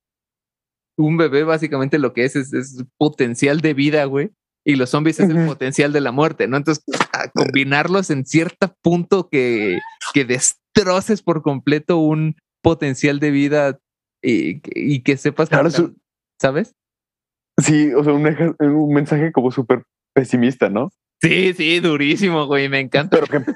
Un 1.00 1.16
bebé 1.16 1.44
básicamente 1.44 1.98
lo 1.98 2.12
que 2.12 2.24
es 2.24 2.36
es, 2.36 2.52
es 2.52 2.84
potencial 2.98 3.60
de 3.60 3.74
vida, 3.74 4.04
güey. 4.04 4.30
Y 4.64 4.76
los 4.76 4.90
zombies 4.90 5.18
es 5.20 5.30
el 5.30 5.46
potencial 5.46 5.92
de 5.92 6.02
la 6.02 6.12
muerte, 6.12 6.46
¿no? 6.46 6.58
Entonces, 6.58 6.84
a 7.12 7.28
combinarlos 7.30 8.10
en 8.10 8.26
cierto 8.26 8.76
punto 8.82 9.30
que, 9.30 9.78
que 10.12 10.26
destroces 10.26 11.22
por 11.22 11.42
completo 11.42 11.96
un 11.96 12.36
potencial 12.62 13.20
de 13.20 13.30
vida 13.30 13.78
y, 14.22 14.60
y 14.74 15.00
que 15.02 15.16
sepas, 15.16 15.48
Claro, 15.48 15.70
su- 15.70 15.96
¿sabes? 16.38 16.74
Sí, 17.58 17.92
o 17.94 18.04
sea, 18.04 18.12
un, 18.12 18.92
mensaje 18.92 19.32
como 19.32 19.50
súper 19.50 19.84
pesimista, 20.14 20.68
¿no? 20.68 20.90
Sí, 21.22 21.54
sí, 21.54 21.80
durísimo, 21.80 22.46
güey, 22.46 22.68
me 22.68 22.80
encanta. 22.80 23.18
Pero 23.18 23.26
que, 23.26 23.52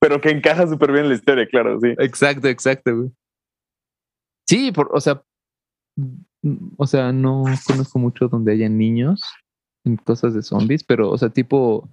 pero 0.00 0.20
que 0.20 0.30
encaja 0.30 0.66
súper 0.66 0.92
bien 0.92 1.04
en 1.04 1.08
la 1.10 1.16
historia, 1.16 1.46
claro, 1.46 1.78
sí. 1.80 1.94
Exacto, 1.98 2.48
exacto, 2.48 2.94
güey. 2.94 3.10
Sí, 4.46 4.70
por, 4.70 4.90
o 4.92 5.00
sea, 5.00 5.22
o 6.76 6.86
sea, 6.86 7.12
no 7.12 7.44
conozco 7.66 7.98
mucho 7.98 8.28
donde 8.28 8.52
haya 8.52 8.68
niños 8.68 9.22
en 9.84 9.96
cosas 9.96 10.34
de 10.34 10.42
zombies, 10.42 10.84
pero, 10.84 11.10
o 11.10 11.18
sea, 11.18 11.28
tipo 11.30 11.88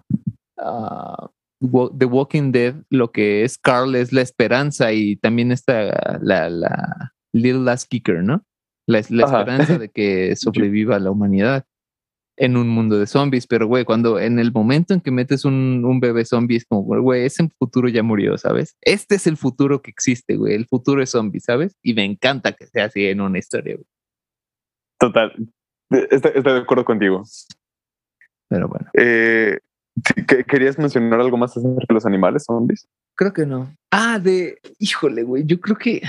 Wa- 1.62 1.92
The 1.98 2.06
Walking 2.06 2.52
Dead, 2.52 2.76
lo 2.90 3.12
que 3.12 3.44
es 3.44 3.58
Carl 3.58 3.96
es 3.96 4.14
la 4.14 4.22
esperanza 4.22 4.94
y 4.94 5.16
también 5.18 5.52
está 5.52 6.20
la, 6.22 6.50
la 6.50 7.14
Little 7.34 7.62
Last 7.64 7.90
Kicker, 7.90 8.24
¿no? 8.24 8.44
La, 8.88 9.02
la 9.10 9.26
esperanza 9.40 9.78
de 9.78 9.90
que 9.90 10.36
sobreviva 10.36 11.00
la 11.00 11.12
humanidad 11.12 11.66
en 12.38 12.56
un 12.56 12.70
mundo 12.70 12.98
de 12.98 13.06
zombies, 13.06 13.46
pero 13.48 13.68
güey, 13.68 13.84
cuando 13.84 14.18
en 14.18 14.40
el 14.40 14.54
momento 14.54 14.94
en 14.94 15.02
que 15.02 15.12
metes 15.12 15.44
un, 15.44 15.84
un 15.86 16.00
bebé 16.00 16.24
zombie 16.24 16.56
es 16.56 16.66
como, 16.66 16.84
güey, 16.84 17.26
ese 17.26 17.50
futuro 17.60 17.90
ya 17.90 18.02
murió, 18.02 18.38
¿sabes? 18.38 18.78
Este 18.82 19.16
es 19.16 19.28
el 19.28 19.36
futuro 19.36 19.82
que 19.82 19.92
existe, 19.92 20.38
güey, 20.38 20.54
el 20.56 20.66
futuro 20.66 21.04
es 21.04 21.10
zombie, 21.12 21.42
¿sabes? 21.42 21.76
Y 21.84 21.94
me 21.94 22.06
encanta 22.06 22.54
que 22.54 22.66
sea 22.68 22.86
así 22.86 23.06
en 23.08 23.20
una 23.20 23.40
historia, 23.40 23.76
güey. 23.76 23.86
Total. 25.00 25.34
Estoy, 25.90 26.32
estoy 26.36 26.54
de 26.54 26.60
acuerdo 26.60 26.86
contigo. 26.86 27.24
Pero 28.50 28.68
bueno, 28.68 28.88
Eh, 28.94 29.58
¿Querías 30.48 30.78
mencionar 30.78 31.20
algo 31.20 31.36
más 31.38 31.52
acerca 31.58 31.86
de 31.88 31.94
los 31.94 32.06
animales 32.06 32.44
zombies? 32.46 32.88
creo 33.18 33.34
que 33.34 33.46
no. 33.46 33.76
Ah, 33.92 34.18
de, 34.20 34.60
híjole, 34.80 35.24
güey, 35.24 35.44
yo 35.46 35.60
creo 35.60 35.76
que 35.78 36.02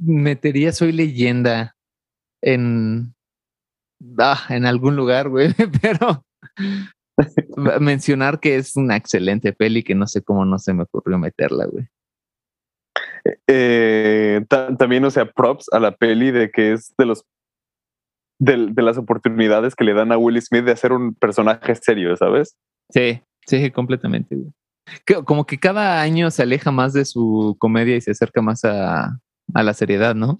metería 0.00 0.72
Soy 0.72 0.92
leyenda 0.92 1.74
en, 2.42 3.12
ah, 4.18 4.46
en 4.48 4.64
algún 4.64 4.96
lugar, 4.96 5.28
güey, 5.28 5.52
pero 5.82 6.24
mencionar 7.80 8.40
que 8.40 8.56
es 8.56 8.76
una 8.76 8.96
excelente 8.96 9.52
peli 9.52 9.82
que 9.82 9.94
no 9.94 10.06
sé 10.06 10.22
cómo 10.22 10.44
no 10.46 10.58
se 10.58 10.72
me 10.72 10.84
ocurrió 10.84 11.18
meterla, 11.18 11.66
güey. 11.66 11.86
Eh, 13.46 14.40
ta- 14.48 14.74
también, 14.76 15.04
o 15.04 15.10
sea, 15.10 15.30
props 15.30 15.66
a 15.72 15.80
la 15.80 15.94
peli 15.94 16.30
de 16.30 16.50
que 16.50 16.72
es 16.72 16.94
de 16.96 17.04
los 17.04 17.24
de, 18.38 18.68
de 18.70 18.82
las 18.82 18.98
oportunidades 18.98 19.74
que 19.74 19.84
le 19.84 19.94
dan 19.94 20.12
a 20.12 20.18
Will 20.18 20.40
Smith 20.40 20.64
de 20.64 20.72
hacer 20.72 20.92
un 20.92 21.14
personaje 21.14 21.74
serio, 21.74 22.16
¿sabes? 22.16 22.56
Sí, 22.90 23.20
sí, 23.46 23.70
completamente, 23.70 24.36
Como 25.24 25.44
que 25.46 25.58
cada 25.58 26.00
año 26.00 26.30
se 26.30 26.42
aleja 26.42 26.70
más 26.70 26.92
de 26.92 27.04
su 27.04 27.56
comedia 27.58 27.96
y 27.96 28.00
se 28.00 28.12
acerca 28.12 28.40
más 28.42 28.64
a, 28.64 29.18
a 29.54 29.62
la 29.62 29.74
seriedad, 29.74 30.14
¿no? 30.14 30.38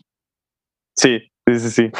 Sí, 0.97 1.21
sí, 1.47 1.59
sí, 1.61 1.71
sí. 1.71 1.91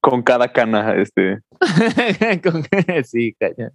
Con 0.00 0.22
cada 0.22 0.52
cana, 0.52 0.94
este. 0.96 1.40
Con- 2.42 2.64
sí, 3.04 3.34
calla. 3.38 3.72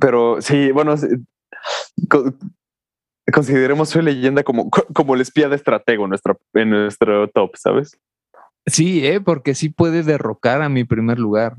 Pero 0.00 0.40
sí, 0.40 0.70
bueno, 0.72 0.96
sí, 0.96 1.06
consideremos 3.32 3.88
su 3.90 4.00
leyenda 4.02 4.42
como, 4.42 4.70
co- 4.70 4.86
como 4.94 5.14
el 5.14 5.20
espía 5.20 5.48
de 5.48 5.56
estratego 5.56 6.08
en 6.54 6.70
nuestro 6.70 7.28
top, 7.30 7.56
¿sabes? 7.56 7.98
Sí, 8.66 9.06
¿eh? 9.06 9.20
porque 9.20 9.54
sí 9.54 9.68
puede 9.70 10.02
derrocar 10.02 10.62
a 10.62 10.68
mi 10.68 10.84
primer 10.84 11.18
lugar. 11.18 11.56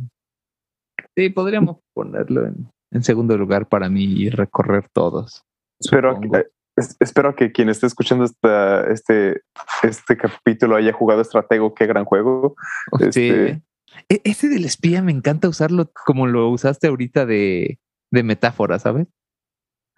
Sí, 1.15 1.29
podríamos 1.29 1.77
ponerlo 1.95 2.45
en, 2.47 2.69
en 2.91 3.03
segundo 3.03 3.37
lugar 3.37 3.67
para 3.67 3.89
mí 3.89 4.03
y 4.03 4.29
recorrer 4.29 4.87
todos. 4.93 5.43
Espero 5.81 6.19
que, 6.21 6.45
es- 6.77 6.95
espero 6.99 7.35
que 7.35 7.51
quien 7.51 7.69
esté 7.69 7.87
escuchando 7.87 8.23
esta, 8.25 8.89
este, 8.91 9.41
este 9.83 10.15
capítulo 10.17 10.75
haya 10.75 10.93
jugado 10.93 11.21
estratego. 11.21 11.73
Qué 11.73 11.85
gran 11.85 12.05
juego. 12.05 12.55
Oh, 12.91 12.97
sí, 12.99 13.05
este- 13.09 13.49
¿eh? 13.49 13.61
E- 14.09 14.21
Ese 14.23 14.49
del 14.49 14.65
espía 14.65 15.01
me 15.03 15.11
encanta 15.11 15.47
usarlo 15.49 15.91
como 16.05 16.25
lo 16.25 16.49
usaste 16.49 16.87
ahorita 16.87 17.25
de, 17.25 17.79
de 18.11 18.23
metáfora, 18.23 18.79
¿sabes? 18.79 19.07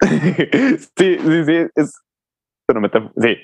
sí, 0.96 1.18
sí, 1.18 1.44
sí. 1.46 1.66
Es, 1.74 1.94
pero 2.66 2.80
me 2.80 2.90
tem- 2.90 3.12
sí. 3.16 3.36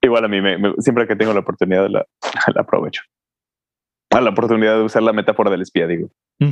Igual 0.00 0.24
a 0.24 0.28
mí, 0.28 0.40
me, 0.40 0.58
me- 0.58 0.74
siempre 0.78 1.06
que 1.06 1.16
tengo 1.16 1.32
la 1.32 1.40
oportunidad, 1.40 1.88
la, 1.88 2.06
la 2.54 2.60
aprovecho. 2.62 3.02
A 4.10 4.20
la 4.20 4.30
oportunidad 4.30 4.76
de 4.76 4.84
usar 4.84 5.02
la 5.02 5.12
metáfora 5.12 5.50
del 5.50 5.62
espía, 5.62 5.86
digo. 5.86 6.10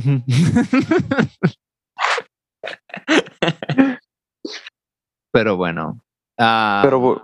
Pero 5.31 5.57
bueno. 5.57 6.01
ah, 6.37 6.81
Pero, 6.83 7.21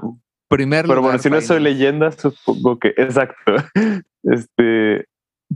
primer 0.50 0.86
pero 0.86 1.02
bueno, 1.02 1.18
si 1.20 1.30
no 1.30 1.42
soy 1.42 1.60
leyenda, 1.62 2.12
supongo 2.12 2.80
que. 2.80 2.90
Exacto. 2.98 3.56
Este. 4.24 5.06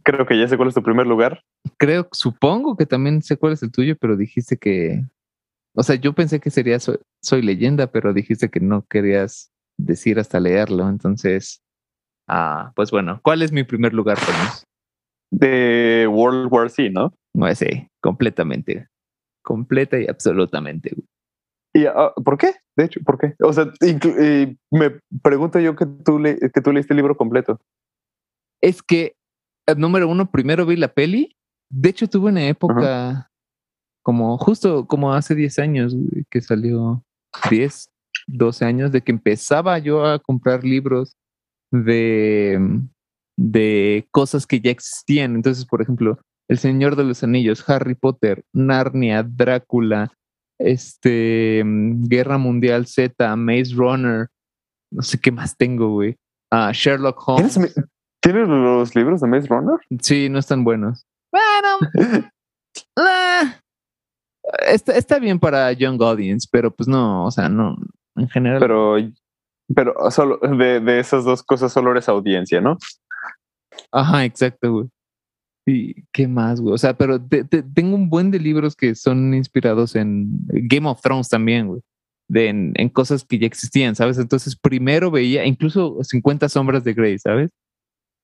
creo 0.04 0.26
que 0.26 0.38
ya 0.40 0.48
sé 0.48 0.58
cuál 0.58 0.70
es 0.70 0.76
tu 0.76 0.84
primer 0.84 1.08
lugar. 1.08 1.44
Creo, 1.78 2.08
supongo 2.12 2.76
que 2.78 2.86
también 2.86 3.22
sé 3.22 3.38
cuál 3.38 3.54
es 3.54 3.64
el 3.64 3.72
tuyo, 3.72 3.96
pero 4.00 4.16
dijiste 4.18 4.58
que. 4.58 5.04
O 5.76 5.84
sea, 5.84 5.96
yo 5.96 6.14
pensé 6.14 6.40
que 6.40 6.50
sería 6.50 6.80
Soy, 6.80 7.42
leyenda, 7.44 7.88
pero 7.88 8.14
dijiste 8.14 8.50
que 8.50 8.60
no 8.60 8.86
querías 8.88 9.52
decir 9.78 10.20
hasta 10.20 10.40
leerlo. 10.40 10.90
Entonces, 10.90 11.62
ah, 12.28 12.72
pues 12.76 12.92
bueno, 12.92 13.20
¿cuál 13.24 13.42
es 13.42 13.52
mi 13.52 13.64
primer 13.64 13.94
lugar? 13.94 14.18
De 15.32 16.08
World 16.10 16.52
War 16.52 16.70
Z, 16.70 16.90
¿no? 16.92 17.14
No, 17.34 17.54
sí, 17.54 17.88
completamente. 18.02 18.88
Completa 19.44 20.00
y 20.00 20.08
absolutamente. 20.08 20.96
¿Y 21.74 21.86
uh, 21.86 22.24
por 22.24 22.38
qué? 22.38 22.54
De 22.76 22.86
hecho, 22.86 23.00
¿por 23.06 23.18
qué? 23.18 23.36
O 23.44 23.54
sea, 23.54 23.72
me 24.72 25.00
pregunto 25.22 25.60
yo 25.60 25.76
que 25.76 25.86
tú, 25.86 26.18
le 26.18 26.38
que 26.40 26.62
tú 26.62 26.72
leíste 26.72 26.94
el 26.94 26.98
libro 26.98 27.16
completo. 27.16 27.60
Es 28.62 28.82
que, 28.82 29.16
eh, 29.68 29.76
número 29.76 30.08
uno, 30.08 30.32
primero 30.32 30.66
vi 30.66 30.76
la 30.76 30.88
peli. 30.88 31.36
De 31.70 31.90
hecho, 31.90 32.08
tuve 32.08 32.30
una 32.30 32.48
época 32.48 33.30
como 34.04 34.38
justo 34.38 34.88
como 34.88 35.14
hace 35.14 35.36
10 35.36 35.60
años 35.60 35.96
que 36.32 36.42
salió 36.42 37.04
10, 37.50 37.90
12 38.28 38.66
años 38.66 38.92
de 38.92 39.02
que 39.02 39.12
empezaba 39.12 39.78
yo 39.80 40.06
a 40.06 40.20
comprar 40.20 40.64
libros 40.64 41.16
de, 41.72 42.60
de 43.38 44.08
cosas 44.12 44.46
que 44.46 44.60
ya 44.60 44.72
existían. 44.72 45.36
Entonces, 45.36 45.66
por 45.66 45.82
ejemplo, 45.82 46.20
El 46.48 46.60
Señor 46.60 46.96
de 46.96 47.04
los 47.04 47.24
Anillos, 47.24 47.68
Harry 47.70 47.96
Potter, 47.96 48.44
Narnia, 48.54 49.24
Drácula, 49.24 50.12
este, 50.60 51.64
mm, 51.64 52.08
Guerra 52.08 52.38
Mundial 52.38 52.88
Z, 52.88 53.36
Maze 53.36 53.74
Runner, 53.76 54.28
no 54.92 55.02
sé 55.02 55.20
qué 55.20 55.32
más 55.32 55.56
tengo, 55.58 55.90
güey. 55.92 56.16
Ah, 56.52 56.72
Sherlock 56.74 57.22
Holmes. 57.28 57.60
¿Tienes, 58.22 58.48
los 58.48 58.96
libros 58.96 59.22
de 59.22 59.28
Maze 59.28 59.48
Runner? 59.48 59.80
Sí, 60.02 60.30
no 60.30 60.40
están 60.40 60.64
buenos. 60.64 61.06
Bueno, 61.32 61.78
ah, 62.98 63.56
está, 64.68 65.20
bien 65.20 65.40
para 65.40 65.72
Young 65.74 66.02
Audience, 66.02 66.48
pero 66.52 66.72
pues 66.72 66.88
no, 66.88 67.26
o 67.26 67.32
sea, 67.32 67.50
no, 67.50 67.78
en 68.18 68.30
general. 68.30 68.60
Pero, 68.60 68.98
pero 69.74 70.12
solo 70.12 70.38
de, 70.38 70.80
de 70.80 71.00
esas 71.00 71.24
dos 71.24 71.44
cosas 71.44 71.72
solo 71.72 71.92
eres 71.92 72.10
audiencia, 72.10 72.62
¿no? 72.62 72.78
Ajá, 73.92 74.26
exacto, 74.26 74.72
güey. 74.72 74.88
¿Y 75.66 76.04
qué 76.14 76.28
más, 76.30 76.62
güey? 76.62 76.74
O 76.74 76.78
sea, 76.78 76.94
pero 76.94 77.20
tengo 77.22 77.96
un 77.96 78.10
buen 78.10 78.32
de 78.32 78.40
libros 78.40 78.76
que 78.76 78.96
son 78.96 79.34
inspirados 79.34 79.96
en 79.96 80.30
Game 80.48 80.88
of 80.88 81.02
Thrones 81.02 81.28
también, 81.28 81.68
güey. 81.68 81.82
De, 82.30 82.48
en, 82.48 82.90
cosas 82.90 83.26
que 83.26 83.38
ya 83.38 83.48
existían, 83.48 83.96
¿sabes? 83.96 84.18
Entonces, 84.18 84.56
primero 84.56 85.12
veía, 85.12 85.46
incluso 85.46 85.98
50 86.02 86.50
sombras 86.50 86.84
de 86.84 86.94
Grey, 86.94 87.20
¿sabes? 87.20 87.52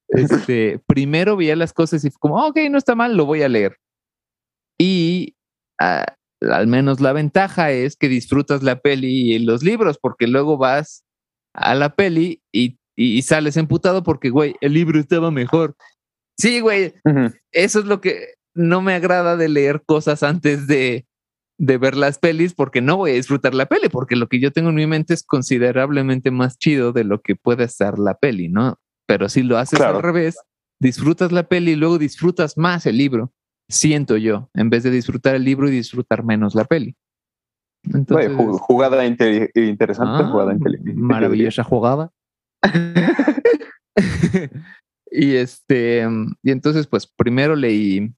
Este, 0.09 0.79
primero 0.85 1.35
veía 1.35 1.55
las 1.55 1.73
cosas 1.73 2.05
y 2.05 2.11
fue 2.11 2.19
como, 2.19 2.45
ok, 2.45 2.59
no 2.69 2.77
está 2.77 2.93
mal, 2.93 3.17
lo 3.17 3.25
voy 3.25 3.41
a 3.41 3.49
leer. 3.49 3.77
Y 4.77 5.35
ah, 5.79 6.05
al 6.51 6.67
menos 6.67 6.99
la 6.99 7.13
ventaja 7.13 7.71
es 7.71 7.95
que 7.95 8.09
disfrutas 8.09 8.63
la 8.63 8.79
peli 8.79 9.33
y 9.33 9.39
los 9.39 9.63
libros, 9.63 9.97
porque 10.01 10.27
luego 10.27 10.57
vas 10.57 11.03
a 11.53 11.75
la 11.75 11.95
peli 11.95 12.41
y, 12.51 12.77
y 12.95 13.21
sales 13.21 13.57
emputado 13.57 14.03
porque, 14.03 14.29
güey, 14.29 14.55
el 14.61 14.73
libro 14.73 14.99
estaba 14.99 15.31
mejor. 15.31 15.75
Sí, 16.37 16.59
güey. 16.59 16.93
Eso 17.51 17.79
es 17.79 17.85
lo 17.85 18.01
que 18.01 18.35
no 18.55 18.81
me 18.81 18.93
agrada 18.93 19.37
de 19.37 19.49
leer 19.49 19.83
cosas 19.85 20.23
antes 20.23 20.67
de, 20.67 21.05
de 21.57 21.77
ver 21.77 21.95
las 21.95 22.19
pelis 22.19 22.53
porque 22.53 22.81
no 22.81 22.97
voy 22.97 23.11
a 23.11 23.15
disfrutar 23.15 23.53
la 23.53 23.67
peli, 23.67 23.89
porque 23.89 24.15
lo 24.15 24.27
que 24.27 24.39
yo 24.39 24.51
tengo 24.51 24.69
en 24.69 24.75
mi 24.75 24.87
mente 24.87 25.13
es 25.13 25.23
considerablemente 25.23 26.31
más 26.31 26.57
chido 26.57 26.91
de 26.91 27.03
lo 27.03 27.21
que 27.21 27.35
puede 27.35 27.63
estar 27.65 27.99
la 27.99 28.15
peli, 28.15 28.49
¿no? 28.49 28.79
Pero 29.07 29.29
si 29.29 29.43
lo 29.43 29.57
haces 29.57 29.79
al 29.79 30.01
revés, 30.01 30.37
disfrutas 30.79 31.31
la 31.31 31.43
peli 31.43 31.71
y 31.71 31.75
luego 31.75 31.97
disfrutas 31.97 32.57
más 32.57 32.85
el 32.85 32.97
libro, 32.97 33.31
siento 33.69 34.17
yo, 34.17 34.49
en 34.53 34.69
vez 34.69 34.83
de 34.83 34.91
disfrutar 34.91 35.35
el 35.35 35.43
libro 35.43 35.67
y 35.67 35.71
disfrutar 35.71 36.23
menos 36.23 36.55
la 36.55 36.65
peli. 36.65 36.95
Entonces, 37.83 38.31
jugada 38.61 39.05
interesante, 39.05 40.23
jugada 40.23 40.51
ah, 40.51 40.55
inteligente. 40.55 40.93
Maravillosa 40.93 41.63
jugada. 41.63 42.11
Y 45.15 45.35
este, 45.35 46.07
y 46.41 46.51
entonces, 46.51 46.87
pues 46.87 47.05
primero 47.05 47.55
leí, 47.55 48.11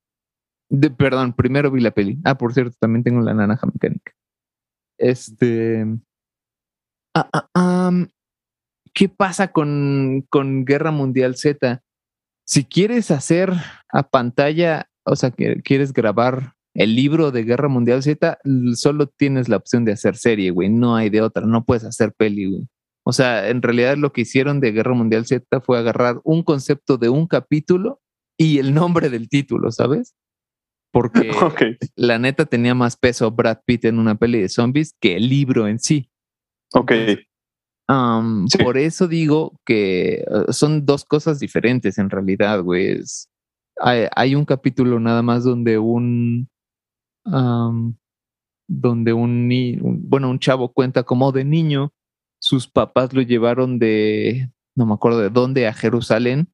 de, 0.70 0.90
perdón, 0.90 1.34
primero 1.34 1.70
vi 1.70 1.82
la 1.82 1.92
peli. 1.92 2.18
Ah, 2.24 2.38
por 2.38 2.54
cierto, 2.54 2.74
también 2.80 3.04
tengo 3.04 3.20
la 3.20 3.34
naranja 3.34 3.68
mecánica. 3.68 4.14
Este, 4.98 5.86
ah, 7.14 7.50
ah, 7.54 7.92
¿qué 8.94 9.10
pasa 9.10 9.50
con, 9.50 10.26
con 10.30 10.64
Guerra 10.64 10.92
Mundial 10.92 11.36
Z? 11.36 11.84
Si 12.48 12.64
quieres 12.64 13.12
hacer 13.12 13.52
a 13.92 14.04
pantalla, 14.04 14.88
o 15.06 15.16
sea, 15.16 15.32
que 15.32 15.62
quieres 15.62 15.94
grabar 15.94 16.54
el 16.74 16.96
libro 16.96 17.32
de 17.32 17.44
Guerra 17.44 17.70
Mundial 17.70 18.04
Z, 18.04 18.38
solo 18.76 19.08
tienes 19.08 19.48
la 19.48 19.58
opción 19.58 19.86
de 19.86 19.94
hacer 19.94 20.18
serie, 20.18 20.52
güey. 20.52 20.70
No 20.70 20.96
hay 20.96 21.10
de 21.10 21.22
otra, 21.22 21.46
no 21.46 21.64
puedes 21.64 21.86
hacer 21.86 22.14
peli, 22.14 22.46
güey. 22.46 22.68
O 23.08 23.14
sea, 23.14 23.50
en 23.50 23.62
realidad 23.62 23.98
lo 23.98 24.12
que 24.12 24.22
hicieron 24.22 24.60
de 24.60 24.72
Guerra 24.72 24.94
Mundial 24.94 25.26
Z 25.26 25.62
fue 25.62 25.78
agarrar 25.78 26.20
un 26.24 26.44
concepto 26.44 26.98
de 26.98 27.10
un 27.10 27.28
capítulo 27.28 28.02
y 28.38 28.58
el 28.58 28.74
nombre 28.74 29.10
del 29.10 29.30
título, 29.30 29.72
¿sabes? 29.72 30.16
Porque 30.92 31.30
la 31.96 32.20
neta 32.20 32.46
tenía 32.46 32.74
más 32.74 32.98
peso 32.98 33.32
Brad 33.32 33.60
Pitt 33.66 33.86
en 33.86 34.00
una 34.00 34.16
peli 34.16 34.42
de 34.42 34.50
zombies 34.50 34.96
que 35.00 35.16
el 35.16 35.30
libro 35.30 35.68
en 35.68 35.80
sí. 35.80 36.10
Ok. 36.74 36.92
Por 38.64 38.78
eso 38.78 39.08
digo 39.08 39.60
que 39.66 40.16
eh, 40.16 40.26
son 40.50 40.86
dos 40.86 41.06
cosas 41.06 41.40
diferentes 41.40 41.98
en 42.00 42.10
realidad, 42.10 42.62
güey. 42.62 43.00
Hay, 43.78 44.36
un 44.36 44.46
capítulo 44.46 45.00
nada 45.00 45.22
más 45.22 45.44
donde 45.44 45.78
un, 45.78 46.50
donde 47.26 49.14
un, 49.14 49.50
bueno, 50.08 50.30
un 50.30 50.40
chavo 50.40 50.72
cuenta 50.72 51.04
como 51.04 51.32
de 51.32 51.44
niño 51.44 51.94
sus 52.40 52.68
papás 52.68 53.14
lo 53.14 53.22
llevaron 53.22 53.80
de, 53.80 54.52
no 54.76 54.86
me 54.86 54.94
acuerdo 54.94 55.20
de 55.20 55.30
dónde, 55.30 55.68
a 55.68 55.74
Jerusalén, 55.74 56.50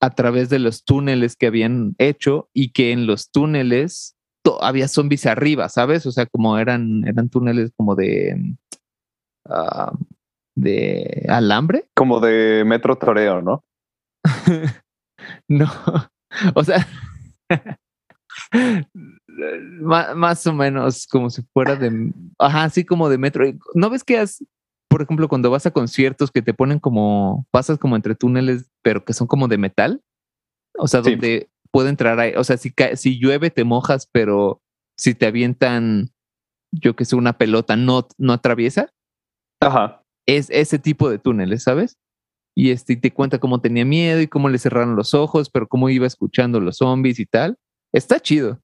a 0.00 0.10
través 0.10 0.50
de 0.50 0.58
los 0.58 0.84
túneles 0.84 1.36
que 1.36 1.46
habían 1.46 1.94
hecho 1.98 2.50
y 2.52 2.72
que 2.72 2.92
en 2.92 3.06
los 3.06 3.30
túneles 3.30 4.16
había 4.60 4.88
zombies 4.88 5.26
arriba, 5.26 5.68
¿sabes? 5.68 6.06
O 6.06 6.12
sea, 6.12 6.26
como 6.26 6.58
eran, 6.58 7.06
eran 7.06 7.28
túneles 7.28 7.72
como 7.76 7.94
de, 7.94 8.54
de 10.56 11.26
alambre. 11.28 11.88
Como 11.94 12.20
de 12.20 12.62
metro 12.66 12.96
toreo, 12.96 13.40
¿no? 13.42 13.64
no, 15.48 15.70
o 16.54 16.64
sea, 16.64 16.86
más, 20.14 20.46
o 20.46 20.52
menos 20.52 21.06
como 21.06 21.30
si 21.30 21.42
fuera 21.52 21.76
de, 21.76 22.12
ajá, 22.38 22.64
así 22.64 22.84
como 22.84 23.08
de 23.08 23.18
metro. 23.18 23.44
¿No 23.74 23.90
ves 23.90 24.04
que 24.04 24.18
has, 24.18 24.44
por 24.88 25.02
ejemplo, 25.02 25.28
cuando 25.28 25.50
vas 25.50 25.66
a 25.66 25.70
conciertos 25.70 26.30
que 26.30 26.42
te 26.42 26.54
ponen 26.54 26.78
como, 26.78 27.46
pasas 27.50 27.78
como 27.78 27.96
entre 27.96 28.14
túneles, 28.14 28.70
pero 28.82 29.04
que 29.04 29.12
son 29.12 29.26
como 29.26 29.48
de 29.48 29.58
metal, 29.58 30.02
o 30.78 30.88
sea, 30.88 31.00
donde 31.00 31.50
puede 31.72 31.90
entrar, 31.90 32.18
ahí, 32.18 32.34
o 32.36 32.44
sea, 32.44 32.56
si, 32.56 32.72
si 32.94 33.18
llueve 33.18 33.50
te 33.50 33.64
mojas, 33.64 34.08
pero 34.10 34.60
si 34.96 35.14
te 35.14 35.26
avientan, 35.26 36.10
yo 36.72 36.96
que 36.96 37.04
sé, 37.04 37.16
una 37.16 37.38
pelota, 37.38 37.76
no, 37.76 38.06
no 38.18 38.32
atraviesa. 38.32 38.92
Ajá. 39.60 40.02
Es 40.26 40.48
ese 40.50 40.78
tipo 40.78 41.10
de 41.10 41.18
túneles, 41.18 41.62
¿sabes? 41.62 41.98
Y 42.60 42.72
este, 42.72 42.94
te 42.94 43.10
cuenta 43.10 43.38
cómo 43.38 43.62
tenía 43.62 43.86
miedo 43.86 44.20
y 44.20 44.26
cómo 44.26 44.50
le 44.50 44.58
cerraron 44.58 44.94
los 44.94 45.14
ojos, 45.14 45.48
pero 45.48 45.66
cómo 45.66 45.88
iba 45.88 46.06
escuchando 46.06 46.60
los 46.60 46.76
zombies 46.76 47.18
y 47.18 47.24
tal. 47.24 47.56
Está 47.90 48.20
chido. 48.20 48.60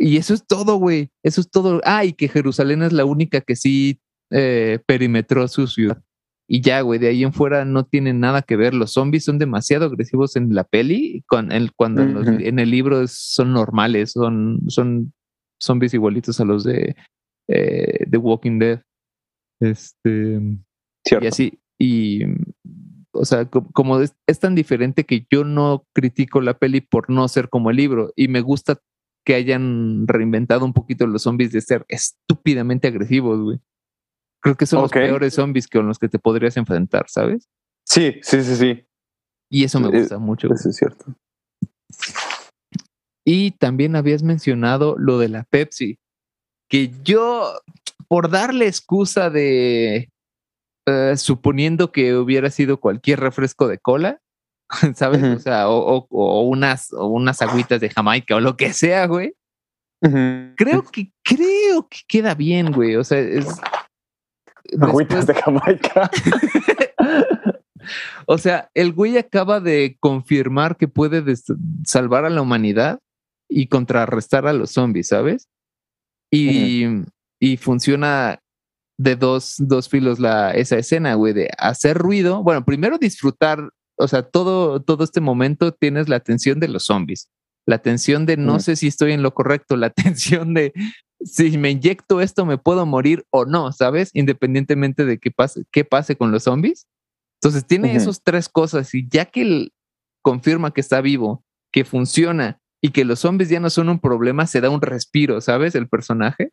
Y 0.00 0.16
eso 0.16 0.34
es 0.34 0.44
todo, 0.44 0.74
güey. 0.78 1.10
Eso 1.22 1.40
es 1.42 1.48
todo. 1.48 1.80
Ah, 1.84 2.04
y 2.04 2.12
que 2.12 2.26
Jerusalén 2.26 2.82
es 2.82 2.92
la 2.92 3.04
única 3.04 3.40
que 3.40 3.54
sí 3.54 4.00
eh, 4.32 4.80
perimetró 4.84 5.46
su 5.46 5.68
ciudad. 5.68 6.02
Y 6.48 6.60
ya, 6.60 6.80
güey, 6.80 6.98
de 6.98 7.06
ahí 7.06 7.22
en 7.22 7.32
fuera 7.32 7.64
no 7.64 7.84
tienen 7.84 8.18
nada 8.18 8.42
que 8.42 8.56
ver. 8.56 8.74
Los 8.74 8.94
zombies 8.94 9.22
son 9.22 9.38
demasiado 9.38 9.86
agresivos 9.86 10.34
en 10.34 10.52
la 10.52 10.64
peli, 10.64 11.22
con 11.28 11.52
el, 11.52 11.72
cuando 11.72 12.02
en, 12.02 12.58
el 12.58 12.70
libro 12.72 13.06
son 13.06 13.52
normales, 13.52 14.10
son, 14.10 14.58
son 14.66 15.12
zombies 15.62 15.94
igualitos 15.94 16.40
a 16.40 16.44
los 16.44 16.64
de 16.64 16.96
eh, 17.46 18.06
The 18.10 18.16
Walking 18.16 18.58
Dead. 18.58 18.82
Este. 19.60 20.40
Y 21.20 21.26
así. 21.28 21.60
Y. 21.78 22.24
O 23.16 23.24
sea, 23.24 23.46
como, 23.46 24.00
es, 24.00 24.14
es, 24.26 24.38
tan 24.38 24.54
diferente 24.54 25.04
que 25.04 25.26
yo 25.30 25.44
no 25.44 25.86
critico 25.92 26.40
la 26.40 26.58
peli 26.58 26.80
por 26.80 27.10
no 27.10 27.26
ser 27.28 27.48
como 27.48 27.70
el 27.70 27.76
libro. 27.76 28.12
Y 28.16 28.28
me 28.28 28.40
gusta 28.40 28.80
que 29.24 29.34
hayan 29.34 30.06
reinventado 30.06 30.64
un 30.64 30.72
poquito 30.72 31.06
los 31.06 31.22
zombies 31.22 31.52
de 31.52 31.60
ser 31.60 31.84
estúpidamente 31.88 32.88
agresivos, 32.88 33.40
güey. 33.40 33.60
Creo 34.40 34.56
que 34.56 34.66
son 34.66 34.82
los 34.82 34.92
peores 34.92 35.34
zombies 35.34 35.66
con 35.66 35.88
los 35.88 35.98
que 35.98 36.08
te 36.08 36.20
podrías 36.20 36.56
enfrentar, 36.56 37.06
¿sabes? 37.08 37.48
Sí, 37.84 38.20
sí, 38.22 38.42
sí, 38.44 38.54
sí. 38.54 38.86
Y 39.50 39.64
eso 39.64 39.80
me 39.80 39.88
gusta 39.88 40.18
mucho. 40.18 40.52
Eso 40.52 40.68
es 40.68 40.76
cierto. 40.76 41.06
Y 43.24 43.52
también 43.52 43.96
habías 43.96 44.22
mencionado 44.22 44.96
lo 44.98 45.18
de 45.18 45.28
la 45.28 45.42
Pepsi, 45.42 45.98
que 46.68 46.92
yo, 47.02 47.60
por 48.06 48.30
darle 48.30 48.68
excusa 48.68 49.30
de, 49.30 50.10
eh, 50.88 51.16
suponiendo 51.16 51.90
que 51.90 52.14
hubiera 52.14 52.48
sido 52.48 52.78
cualquier 52.78 53.18
refresco 53.18 53.66
de 53.66 53.78
cola, 53.78 54.20
¿sabes? 54.94 55.22
O 55.22 55.38
sea, 55.40 55.68
o, 55.68 56.42
unas, 56.42 56.92
o 56.92 57.06
unas 57.06 57.42
agüitas 57.42 57.80
de 57.80 57.90
Jamaica 57.90 58.36
o 58.36 58.40
lo 58.40 58.56
que 58.56 58.72
sea, 58.72 59.06
güey. 59.06 59.34
Creo 60.56 60.84
que, 60.84 61.10
creo 61.24 61.88
que 61.88 61.98
queda 62.06 62.34
bien, 62.34 62.70
güey. 62.70 62.94
O 62.94 63.02
sea, 63.02 63.18
es. 63.18 63.48
Agüitas 64.80 65.26
de 65.26 65.34
Jamaica. 65.34 66.08
o 68.26 68.38
sea, 68.38 68.70
el 68.74 68.92
güey 68.92 69.18
acaba 69.18 69.58
de 69.58 69.96
confirmar 69.98 70.76
que 70.76 70.86
puede 70.86 71.24
salvar 71.84 72.24
a 72.24 72.30
la 72.30 72.42
humanidad 72.42 73.00
y 73.48 73.66
contrarrestar 73.66 74.46
a 74.46 74.52
los 74.52 74.70
zombies, 74.70 75.08
¿sabes? 75.08 75.48
Y, 76.30 76.84
y 77.40 77.56
funciona 77.56 78.40
de 78.98 79.16
dos, 79.16 79.56
dos 79.58 79.88
filos 79.88 80.18
la, 80.18 80.52
esa 80.52 80.78
escena, 80.78 81.14
güey, 81.14 81.32
de 81.32 81.50
hacer 81.58 81.98
ruido. 81.98 82.42
Bueno, 82.42 82.64
primero 82.64 82.98
disfrutar, 82.98 83.70
o 83.96 84.08
sea, 84.08 84.22
todo, 84.22 84.80
todo 84.80 85.04
este 85.04 85.20
momento 85.20 85.72
tienes 85.72 86.08
la 86.08 86.16
atención 86.16 86.60
de 86.60 86.68
los 86.68 86.84
zombies, 86.84 87.30
la 87.66 87.76
atención 87.76 88.26
de 88.26 88.36
no 88.36 88.60
sé 88.60 88.76
si 88.76 88.86
estoy 88.86 89.12
en 89.12 89.22
lo 89.22 89.34
correcto, 89.34 89.76
la 89.76 89.86
atención 89.88 90.54
de 90.54 90.72
si 91.24 91.56
me 91.58 91.70
inyecto 91.70 92.20
esto 92.20 92.44
me 92.44 92.58
puedo 92.58 92.84
morir 92.86 93.24
o 93.30 93.44
no, 93.44 93.72
¿sabes? 93.72 94.10
Independientemente 94.12 95.04
de 95.04 95.18
qué 95.18 95.30
pase, 95.30 95.64
qué 95.70 95.84
pase 95.84 96.16
con 96.16 96.30
los 96.30 96.44
zombies. 96.44 96.86
Entonces 97.40 97.66
tiene 97.66 97.94
esas 97.94 98.22
tres 98.22 98.48
cosas 98.48 98.94
y 98.94 99.06
ya 99.08 99.26
que 99.26 99.42
él 99.42 99.72
confirma 100.22 100.72
que 100.72 100.80
está 100.80 101.00
vivo, 101.00 101.44
que 101.70 101.84
funciona 101.84 102.60
y 102.80 102.90
que 102.90 103.04
los 103.04 103.20
zombies 103.20 103.50
ya 103.50 103.60
no 103.60 103.70
son 103.70 103.88
un 103.88 104.00
problema, 104.00 104.46
se 104.46 104.60
da 104.60 104.70
un 104.70 104.80
respiro, 104.80 105.40
¿sabes? 105.40 105.74
El 105.74 105.88
personaje. 105.88 106.52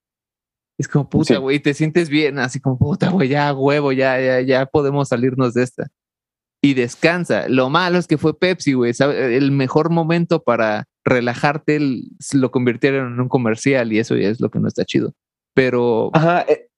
Es 0.78 0.88
como, 0.88 1.08
puta, 1.08 1.38
güey, 1.38 1.60
te 1.60 1.74
sientes 1.74 2.10
bien, 2.10 2.40
así 2.40 2.60
como, 2.60 2.78
puta, 2.78 3.10
güey, 3.10 3.30
ya 3.30 3.54
huevo, 3.54 3.92
ya, 3.92 4.20
ya, 4.20 4.42
ya 4.42 4.66
podemos 4.66 5.10
salirnos 5.10 5.54
de 5.54 5.64
esta. 5.64 5.88
Y 6.62 6.74
descansa. 6.74 7.48
Lo 7.50 7.70
malo 7.70 8.00
es 8.00 8.08
que 8.08 8.18
fue 8.18 8.38
Pepsi, 8.38 8.74
güey. 8.74 8.94
El 9.00 9.52
mejor 9.52 9.90
momento 9.90 10.44
para 10.44 10.88
relajarte 11.04 11.80
lo 12.34 12.52
convirtieron 12.52 13.14
en 13.14 13.20
un 13.20 13.28
comercial 13.28 13.92
y 13.92 14.00
eso 14.00 14.16
ya 14.16 14.30
es 14.30 14.40
lo 14.40 14.50
que 14.50 14.60
no 14.60 14.70
está 14.70 14.86
chido. 14.86 15.14
Pero. 15.54 16.10
Ajá. 16.14 16.46
Eh, 16.48 16.70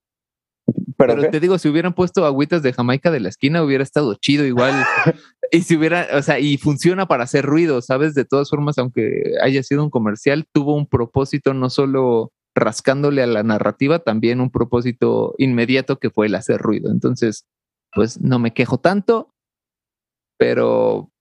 pero, 0.98 1.30
te 1.30 1.40
digo, 1.40 1.60
si 1.60 1.70
hubieran 1.70 1.94
puesto 1.94 2.26
agüitas 2.26 2.64
de 2.64 2.74
Jamaica 2.74 3.12
de 3.12 3.20
la 3.20 3.30
esquina, 3.30 3.64
hubiera 3.64 3.84
estado 3.84 4.16
chido 4.16 4.46
igual. 4.46 4.74
y 5.52 5.62
si 5.62 5.76
hubiera, 5.76 6.08
o 6.14 6.22
sea, 6.22 6.40
y 6.40 6.58
funciona 6.58 7.08
para 7.08 7.26
hacer 7.26 7.46
ruido, 7.46 7.82
¿sabes? 7.82 8.16
De 8.16 8.26
todas 8.26 8.50
formas, 8.50 8.78
aunque 8.80 9.36
haya 9.44 9.62
sido 9.62 9.84
un 9.84 9.92
comercial, 9.92 10.48
tuvo 10.52 10.76
un 10.76 10.88
propósito 10.88 11.54
no 11.54 11.70
solo 11.70 12.32
rascándole 12.56 13.22
a 13.22 13.28
la 13.28 13.44
narrativa, 13.44 14.00
también 14.00 14.40
un 14.40 14.50
propósito 14.50 15.36
inmediato 15.38 16.00
que 16.00 16.10
fue 16.10 16.28
el 16.28 16.36
hacer 16.36 16.60
ruido. 16.60 16.90
Entonces, 16.90 17.46
pues 17.94 18.22
no 18.22 18.40
me 18.40 18.54
quejo 18.54 18.80
tanto, 18.80 19.30
pero, 20.38 21.12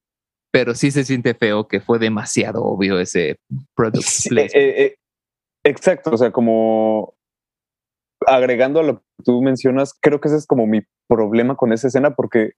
pero 0.53 0.75
sí 0.75 0.91
se 0.91 1.05
siente 1.05 1.35
feo 1.35 1.67
que 1.67 1.81
fue 1.81 1.99
demasiado 1.99 2.63
obvio 2.63 2.99
ese 2.99 3.37
product 3.75 4.33
eh, 4.33 4.49
eh, 4.55 4.95
exacto, 5.65 6.11
o 6.13 6.17
sea, 6.17 6.31
como 6.31 7.15
agregando 8.27 8.81
a 8.81 8.85
lo 8.85 8.99
que 8.99 9.05
tú 9.25 9.43
mencionas, 9.43 9.93
creo 10.01 10.21
que 10.21 10.29
ese 10.29 10.39
es 10.39 10.47
como 10.47 10.67
mi 10.67 10.83
problema 11.09 11.57
con 11.57 11.73
esa 11.73 11.89
escena 11.89 12.15
porque 12.15 12.53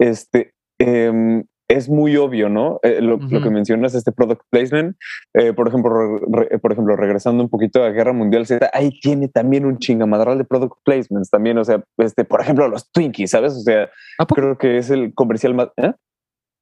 este, 0.00 0.52
em, 0.78 1.44
es 1.68 1.88
muy 1.88 2.16
obvio, 2.16 2.48
¿no? 2.48 2.80
Eh, 2.82 3.00
lo, 3.00 3.18
que 3.18 3.50
mencionas, 3.50 3.94
este 3.94 4.12
product 4.12 4.42
placement, 4.50 4.96
eh, 5.34 5.52
por, 5.52 5.68
ejemplo, 5.68 6.20
por 6.60 6.72
ejemplo, 6.72 6.96
regresando 6.96 7.42
un 7.42 7.48
poquito 7.48 7.82
a 7.82 7.90
Guerra 7.90 8.12
Mundial 8.12 8.46
Z, 8.46 8.70
ahí 8.72 8.98
tiene 9.00 9.28
también 9.28 9.64
un 9.64 9.78
chingamadral 9.78 10.38
de 10.38 10.44
product 10.44 10.76
placements 10.84 11.30
también, 11.30 11.58
o 11.58 11.64
sea, 11.64 11.82
este, 11.98 12.24
por 12.24 12.40
ejemplo, 12.40 12.68
los 12.68 12.90
Twinkies, 12.90 13.30
¿sabes? 13.30 13.54
O 13.54 13.60
sea, 13.60 13.90
creo 14.34 14.58
que 14.58 14.78
es 14.78 14.90
el 14.90 15.14
comercial 15.14 15.54
más... 15.54 15.68
¿eh? 15.76 15.92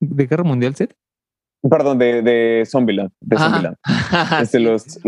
¿De 0.01 0.27
Guerra 0.27 0.45
Mundial 0.45 0.75
Z? 0.75 0.95
Perdón, 1.69 1.99
de, 1.99 2.23
de 2.23 2.65
Zombieland. 2.67 3.11
De 3.21 3.37
Zombieland. 3.37 3.77
Este, 4.41 4.59
los, 4.59 4.99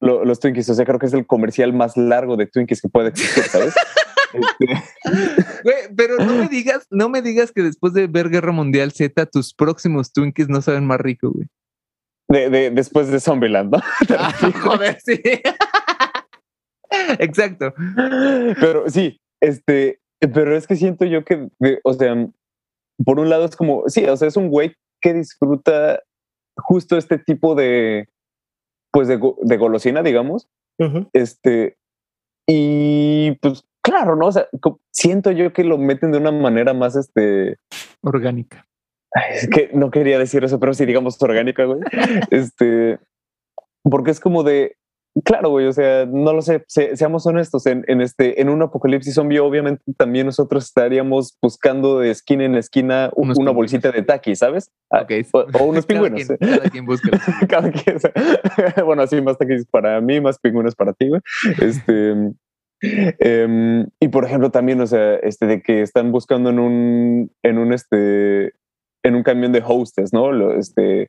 los 0.00 0.40
Twinkies, 0.40 0.68
o 0.70 0.74
sea, 0.74 0.84
creo 0.84 0.98
que 0.98 1.06
es 1.06 1.12
el 1.12 1.26
comercial 1.26 1.72
más 1.72 1.96
largo 1.96 2.36
de 2.36 2.46
Twinkies 2.46 2.80
que 2.80 2.88
puede 2.88 3.08
existir, 3.08 3.44
¿sabes? 3.44 3.74
Este, 4.32 5.94
pero 5.96 6.18
no 6.18 6.34
me 6.34 6.48
digas, 6.48 6.86
no 6.90 7.08
me 7.08 7.22
digas 7.22 7.52
que 7.52 7.62
después 7.62 7.92
de 7.92 8.06
ver 8.06 8.28
Guerra 8.30 8.52
Mundial 8.52 8.92
Z, 8.92 9.26
tus 9.26 9.54
próximos 9.54 10.12
Twinkies 10.12 10.48
no 10.48 10.62
saben 10.62 10.86
más 10.86 11.00
rico, 11.00 11.30
güey. 11.30 11.46
De, 12.28 12.70
después 12.70 13.08
de 13.08 13.20
Zombieland, 13.20 13.72
¿no? 13.72 13.80
Ah, 14.18 14.32
joder, 14.62 14.98
sí. 15.00 15.20
Exacto. 17.18 17.72
Pero 18.60 18.88
sí, 18.88 19.20
este, 19.40 20.00
pero 20.20 20.56
es 20.56 20.66
que 20.66 20.76
siento 20.76 21.04
yo 21.04 21.24
que, 21.24 21.48
o 21.84 21.92
sea, 21.92 22.14
por 23.04 23.20
un 23.20 23.28
lado 23.28 23.44
es 23.44 23.56
como, 23.56 23.88
sí, 23.88 24.04
o 24.06 24.16
sea, 24.16 24.28
es 24.28 24.36
un 24.36 24.48
güey 24.48 24.74
que 25.00 25.14
disfruta 25.14 26.02
justo 26.56 26.96
este 26.96 27.18
tipo 27.18 27.54
de, 27.54 28.08
pues 28.92 29.08
de, 29.08 29.20
de 29.42 29.56
golosina, 29.56 30.02
digamos. 30.02 30.48
Este, 31.12 31.76
y 32.46 33.32
pues 33.40 33.64
claro, 33.86 34.16
¿no? 34.16 34.26
O 34.26 34.32
sea, 34.32 34.48
siento 34.90 35.30
yo 35.30 35.52
que 35.52 35.62
lo 35.62 35.78
meten 35.78 36.10
de 36.10 36.18
una 36.18 36.32
manera 36.32 36.74
más 36.74 36.96
este 36.96 37.56
orgánica. 38.02 38.66
Es 39.32 39.48
que 39.48 39.70
no 39.72 39.90
quería 39.90 40.18
decir 40.18 40.44
eso, 40.44 40.58
pero 40.58 40.74
sí 40.74 40.84
digamos 40.84 41.22
orgánica, 41.22 41.64
güey. 41.64 41.80
este, 42.30 42.98
porque 43.82 44.10
es 44.10 44.18
como 44.18 44.42
de, 44.42 44.76
claro, 45.24 45.50
güey, 45.50 45.66
o 45.66 45.72
sea, 45.72 46.04
no 46.04 46.32
lo 46.32 46.42
sé, 46.42 46.64
seamos 46.66 47.24
honestos, 47.26 47.64
en, 47.66 47.84
este, 48.00 48.40
en 48.40 48.48
un 48.48 48.60
apocalipsis 48.60 49.14
zombie, 49.14 49.38
obviamente 49.38 49.82
también 49.96 50.26
nosotros 50.26 50.64
estaríamos 50.64 51.38
buscando 51.40 52.00
de 52.00 52.10
esquina 52.10 52.44
en 52.44 52.56
esquina 52.56 53.10
una 53.14 53.52
bolsita 53.52 53.92
de 53.92 54.02
taqui, 54.02 54.34
¿sabes? 54.34 54.72
Ah, 54.90 55.06
o, 55.32 55.64
unos 55.64 55.86
pingüinos. 55.86 56.26
cada 56.38 56.68
quien 56.68 56.84
busca. 56.84 57.10
cada 57.48 57.70
quien, 57.70 57.98
bueno, 58.84 59.02
así 59.02 59.22
más 59.22 59.38
taquis 59.38 59.64
para 59.66 60.00
mí, 60.00 60.20
más 60.20 60.38
pingüinos 60.40 60.74
para 60.74 60.92
ti, 60.92 61.08
güey. 61.08 61.20
Este, 61.62 62.14
Em, 62.80 63.86
y 64.00 64.08
por 64.08 64.24
ejemplo, 64.24 64.50
también, 64.50 64.80
o 64.80 64.86
sea, 64.86 65.14
este 65.16 65.46
de 65.46 65.62
que 65.62 65.82
están 65.82 66.12
buscando 66.12 66.50
en 66.50 66.58
un, 66.58 67.32
en 67.42 67.58
un, 67.58 67.72
este, 67.72 68.52
en 69.02 69.14
un 69.14 69.22
camión 69.22 69.52
de 69.52 69.62
hostes, 69.66 70.12
¿no? 70.12 70.32
Lo, 70.32 70.54
este, 70.54 71.08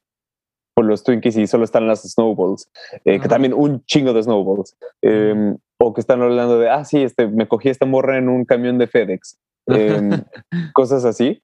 por 0.76 0.86
los 0.86 1.04
Twinkies 1.04 1.38
y 1.38 1.48
solo 1.48 1.64
están 1.64 1.88
las 1.88 2.04
snowballs, 2.04 2.70
eh, 3.04 3.20
que 3.20 3.28
también 3.28 3.54
un 3.54 3.84
chingo 3.86 4.14
de 4.14 4.24
snowballs. 4.24 4.78
Em, 5.02 5.58
o 5.80 5.94
que 5.94 6.02
están 6.02 6.22
hablando 6.22 6.60
de, 6.60 6.70
ah, 6.70 6.86
sí, 6.86 7.02
este, 7.02 7.28
me 7.28 7.48
cogí 7.48 7.70
esta 7.70 7.86
morra 7.86 8.18
en 8.18 8.30
un 8.30 8.46
camión 8.46 8.78
de 8.78 8.88
FedEx. 8.88 9.38
Em, 9.68 10.10
cosas 10.74 11.04
así. 11.06 11.42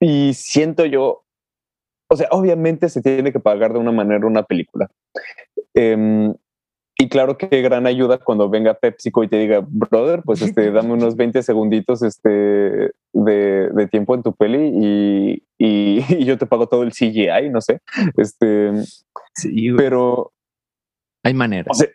Y 0.00 0.32
siento 0.34 0.86
yo, 0.86 1.24
o 2.08 2.16
sea, 2.16 2.28
obviamente 2.30 2.88
se 2.88 3.02
tiene 3.02 3.32
que 3.32 3.40
pagar 3.40 3.72
de 3.72 3.80
una 3.80 3.92
manera 3.92 4.26
una 4.26 4.44
película. 4.44 4.90
Y 7.00 7.08
claro 7.08 7.38
que 7.38 7.62
gran 7.62 7.86
ayuda 7.86 8.18
cuando 8.18 8.50
venga 8.50 8.74
PepsiCo 8.74 9.24
y 9.24 9.28
te 9.28 9.38
diga, 9.38 9.64
brother, 9.66 10.20
pues 10.22 10.42
este, 10.42 10.70
dame 10.70 10.92
unos 10.92 11.16
20 11.16 11.42
segunditos 11.42 12.02
este, 12.02 12.28
de, 13.14 13.70
de 13.70 13.88
tiempo 13.88 14.14
en 14.14 14.22
tu 14.22 14.34
peli 14.34 14.70
y, 14.74 15.42
y, 15.56 16.24
yo 16.26 16.36
te 16.36 16.44
pago 16.44 16.68
todo 16.68 16.82
el 16.82 16.92
CGI, 16.92 17.48
no 17.50 17.62
sé. 17.62 17.80
Este, 18.18 18.72
sí, 19.34 19.72
pero... 19.78 20.34
Hay 21.24 21.32
maneras. 21.32 21.68
O 21.70 21.74
sea, 21.74 21.88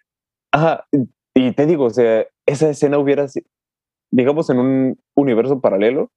ajá, 0.52 0.88
y 1.36 1.52
te 1.52 1.68
digo, 1.68 1.86
o 1.86 1.92
sea, 1.92 2.26
esa 2.48 2.68
escena 2.72 2.98
hubiera, 2.98 3.28
digamos, 4.10 4.50
en 4.50 4.58
un 4.58 5.00
universo 5.14 5.62
paralelo, 5.62 6.10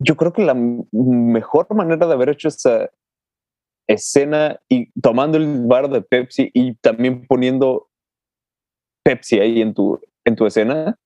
yo 0.00 0.16
creo 0.16 0.32
que 0.32 0.44
la 0.44 0.54
mejor 0.54 1.72
manera 1.72 2.04
de 2.08 2.14
haber 2.14 2.30
hecho 2.30 2.48
esa 2.48 2.90
escena 3.86 4.58
y 4.68 4.90
tomando 5.00 5.38
el 5.38 5.66
bar 5.66 5.88
de 5.88 6.02
Pepsi 6.02 6.50
y 6.52 6.74
también 6.74 7.28
poniendo 7.28 7.90
Pepsi 9.04 9.40
ahí 9.40 9.60
en 9.60 9.74
tu, 9.74 10.00
en 10.24 10.36
tu 10.36 10.46
escena, 10.46 10.96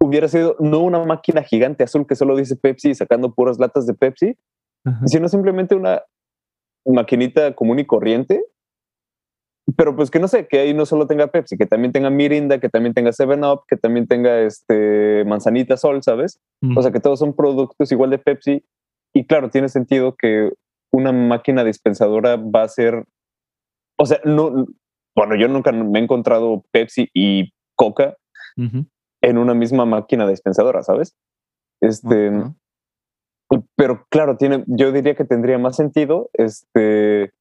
hubiera 0.00 0.28
sido 0.28 0.56
no 0.60 0.80
una 0.80 1.04
máquina 1.04 1.42
gigante 1.42 1.84
azul 1.84 2.06
que 2.06 2.16
solo 2.16 2.36
dice 2.36 2.56
Pepsi 2.56 2.94
sacando 2.94 3.34
puras 3.34 3.58
latas 3.58 3.86
de 3.86 3.94
Pepsi, 3.94 4.36
sino 5.06 5.28
simplemente 5.28 5.74
una 5.74 6.02
maquinita 6.84 7.54
común 7.54 7.78
y 7.78 7.86
corriente. 7.86 8.44
Pero 9.76 9.96
pues 9.96 10.12
que 10.12 10.20
no 10.20 10.28
sé, 10.28 10.46
que 10.46 10.60
ahí 10.60 10.74
no 10.74 10.86
solo 10.86 11.08
tenga 11.08 11.26
Pepsi, 11.26 11.56
que 11.56 11.66
también 11.66 11.90
tenga 11.90 12.08
Mirinda, 12.08 12.60
que 12.60 12.68
también 12.68 12.94
tenga 12.94 13.12
Seven 13.12 13.44
Up, 13.44 13.62
que 13.66 13.76
también 13.76 14.06
tenga 14.06 14.38
este 14.40 15.24
manzanita 15.24 15.76
sol, 15.76 16.02
¿sabes? 16.04 16.38
O 16.76 16.82
sea, 16.82 16.92
que 16.92 17.00
todos 17.00 17.18
son 17.18 17.34
productos 17.34 17.90
igual 17.90 18.10
de 18.10 18.18
Pepsi. 18.18 18.64
Y 19.12 19.26
claro, 19.26 19.50
tiene 19.50 19.68
sentido 19.68 20.14
que 20.14 20.52
una 20.92 21.10
máquina 21.10 21.64
dispensadora 21.64 22.36
va 22.36 22.62
a 22.62 22.68
ser, 22.68 23.06
o 23.98 24.06
sea, 24.06 24.20
no, 24.24 24.66
bueno, 25.16 25.34
yo 25.34 25.48
nunca 25.48 25.72
me 25.72 25.98
he 25.98 26.02
encontrado 26.02 26.64
Pepsi 26.70 27.10
y 27.14 27.52
Coca 27.74 28.16
en 28.56 29.38
una 29.38 29.54
misma 29.54 29.84
máquina 29.84 30.28
dispensadora, 30.28 30.82
¿sabes? 30.82 31.16
Este, 31.80 32.30
pero 33.76 34.06
claro, 34.08 34.36
tiene, 34.36 34.64
yo 34.66 34.92
diría 34.92 35.14
que 35.14 35.24
tendría 35.24 35.58
más 35.58 35.76
sentido, 35.76 36.30
este, 36.32 37.32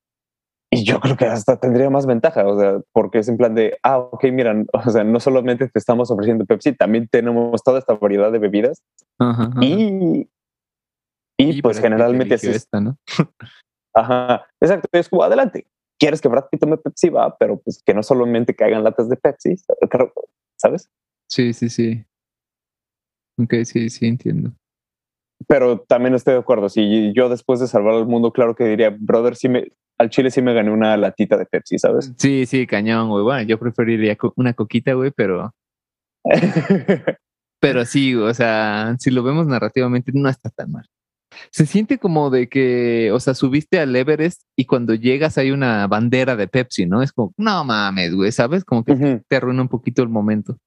y 0.72 0.84
yo 0.84 1.00
creo 1.00 1.16
que 1.16 1.26
hasta 1.26 1.60
tendría 1.60 1.90
más 1.90 2.06
ventaja, 2.06 2.48
o 2.48 2.60
sea, 2.60 2.80
porque 2.92 3.20
es 3.20 3.28
en 3.30 3.38
plan 3.38 3.56
de, 3.56 3.78
ah, 3.84 4.00
ok, 4.00 4.24
miran, 4.32 4.68
o 4.74 4.90
sea, 4.90 5.04
no 5.04 5.20
solamente 5.20 5.68
te 5.70 5.80
estamos 5.80 6.12
ofreciendo 6.12 6.46
Pepsi, 6.46 6.74
también 6.74 7.08
tenemos 7.08 7.64
toda 7.64 7.80
esta 7.80 7.94
variedad 7.94 8.32
de 8.32 8.40
bebidas 8.40 8.82
y 9.62 10.28
Y, 11.38 11.62
pues 11.62 11.80
generalmente 11.80 12.36
así. 12.36 12.48
Esta, 12.48 12.80
¿no? 12.80 12.98
Ajá, 13.94 14.46
exacto. 14.62 14.88
Es 14.92 15.10
como 15.10 15.24
adelante. 15.24 15.68
Quieres 15.98 16.22
que 16.22 16.28
Brad 16.28 16.46
Pitt 16.50 16.62
tome 16.62 16.78
Pepsi, 16.78 17.10
va, 17.10 17.38
pero 17.38 17.60
pues 17.60 17.82
que 17.86 17.94
no 17.94 18.04
solamente 18.04 18.56
caigan 18.56 18.84
latas 18.84 19.10
de 19.10 19.16
Pepsi, 19.16 19.56
¿sabes? 20.58 20.90
Sí, 21.30 21.54
sí, 21.54 21.70
sí. 21.70 22.06
Ok, 23.38 23.54
sí, 23.64 23.90
sí, 23.90 24.08
entiendo. 24.08 24.52
Pero 25.48 25.80
también 25.82 26.16
estoy 26.16 26.34
de 26.34 26.40
acuerdo. 26.40 26.70
Si 26.70 27.14
yo 27.14 27.30
después 27.30 27.60
de 27.60 27.68
salvar 27.68 27.96
al 27.96 28.08
mundo, 28.08 28.32
claro 28.32 28.56
que 28.56 28.66
diría, 28.66 28.96
brother, 28.98 29.36
sí 29.36 29.50
me, 29.50 29.72
al 29.98 30.10
chile 30.10 30.32
sí 30.32 30.42
me 30.42 30.54
gané 30.54 30.72
una 30.72 30.98
latita 30.98 31.38
de 31.38 31.46
Pepsi, 31.46 31.78
¿sabes? 31.78 32.14
Sí, 32.18 32.46
sí, 32.46 32.68
cañón, 32.68 33.10
güey. 33.10 33.24
Bueno, 33.24 33.42
yo 33.44 33.60
preferiría 33.60 34.18
una 34.36 34.54
coquita, 34.54 34.94
güey, 34.94 35.12
pero. 35.12 35.54
pero 37.60 37.86
sí, 37.86 38.16
o 38.16 38.34
sea, 38.34 38.96
si 39.00 39.12
lo 39.12 39.24
vemos 39.24 39.48
narrativamente, 39.48 40.12
no 40.14 40.30
está 40.30 40.50
tan 40.50 40.72
mal. 40.72 40.90
Se 41.52 41.66
siente 41.66 41.98
como 41.98 42.30
de 42.30 42.48
que, 42.48 43.12
o 43.12 43.20
sea, 43.20 43.34
subiste 43.34 43.80
al 43.80 43.96
Everest 43.96 44.42
y 44.58 44.66
cuando 44.66 44.94
llegas 44.94 45.38
hay 45.38 45.52
una 45.52 45.88
bandera 45.88 46.36
de 46.36 46.48
Pepsi, 46.48 46.86
¿no? 46.86 47.02
Es 47.02 47.12
como, 47.12 47.34
no 47.38 47.64
mames, 47.64 48.14
güey, 48.14 48.32
¿sabes? 48.32 48.64
Como 48.64 48.84
que 48.84 49.22
te 49.28 49.36
arruina 49.36 49.62
un 49.62 49.70
poquito 49.70 50.02
el 50.02 50.10
momento. 50.10 50.58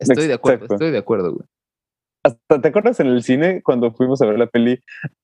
Estoy 0.00 0.26
de 0.26 0.34
acuerdo, 0.34 0.66
estoy 0.70 0.90
de 0.90 0.98
acuerdo, 0.98 1.34
güey. 1.34 1.46
Hasta 2.24 2.60
te 2.60 2.68
acuerdas 2.68 3.00
en 3.00 3.06
el 3.06 3.22
cine 3.22 3.62
cuando 3.62 3.92
fuimos 3.92 4.20
a 4.20 4.26
ver 4.26 4.38
la 4.38 4.46
peli 4.46 4.72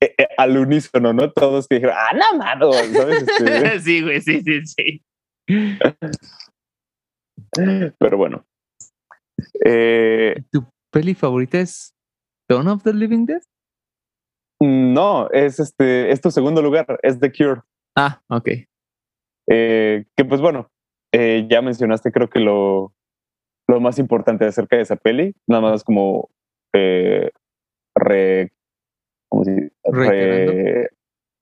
eh, 0.00 0.14
eh, 0.16 0.28
al 0.38 0.56
unísono, 0.56 1.12
¿no? 1.12 1.32
Todos 1.32 1.66
que 1.66 1.76
dijeron, 1.76 1.96
ah, 1.98 2.16
no, 2.16 2.38
mano, 2.38 2.72
¿sabes? 2.72 3.24
Este, 3.26 3.80
sí, 3.80 4.02
güey, 4.02 4.20
sí, 4.20 4.40
sí, 4.42 4.66
sí. 4.66 5.04
Pero 7.98 8.16
bueno. 8.16 8.44
Eh, 9.64 10.42
¿Tu 10.50 10.64
peli 10.92 11.14
favorita 11.14 11.60
es 11.60 11.94
Dawn 12.48 12.68
of 12.68 12.82
the 12.82 12.92
Living 12.92 13.26
Dead? 13.26 13.42
No, 14.94 15.28
es 15.30 15.58
este, 15.58 16.12
es 16.12 16.20
tu 16.20 16.30
segundo 16.30 16.62
lugar, 16.62 17.00
es 17.02 17.18
The 17.18 17.32
Cure. 17.32 17.62
Ah, 17.96 18.22
ok. 18.28 18.48
Eh, 19.50 20.04
que 20.16 20.24
pues 20.24 20.40
bueno, 20.40 20.70
eh, 21.12 21.48
ya 21.50 21.62
mencionaste 21.62 22.12
creo 22.12 22.30
que 22.30 22.38
lo, 22.38 22.94
lo 23.66 23.80
más 23.80 23.98
importante 23.98 24.46
acerca 24.46 24.76
de 24.76 24.82
esa 24.82 24.94
peli, 24.94 25.34
nada 25.48 25.62
más 25.62 25.82
como 25.82 26.30
eh, 26.72 27.32
re, 27.96 28.52
reiterando. 29.32 30.88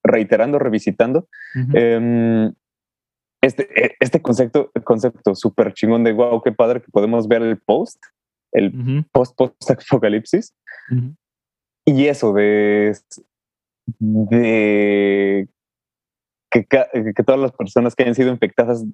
reiterando, 0.03 0.59
revisitando. 0.59 1.29
Em, 1.75 2.55
este, 3.43 3.69
e, 3.77 3.97
este 4.01 4.23
concepto, 4.23 4.73
concepto 4.83 5.35
súper 5.35 5.75
chingón 5.75 6.05
de 6.05 6.13
wow, 6.13 6.41
qué 6.41 6.53
padre 6.53 6.81
que 6.81 6.91
podemos 6.91 7.29
ver 7.29 7.43
el 7.43 7.59
post, 7.59 8.03
el 8.53 9.05
post-post-apocalipsis. 9.13 10.55
Y 11.85 12.07
eso 12.07 12.33
de, 12.33 12.97
de 13.99 15.49
que, 16.51 16.67
que, 16.67 17.23
todas 17.25 17.41
las 17.41 17.53
personas 17.53 17.95
que 17.95 18.03
hayan 18.03 18.15
sido 18.15 18.31
infectadas, 18.31 18.85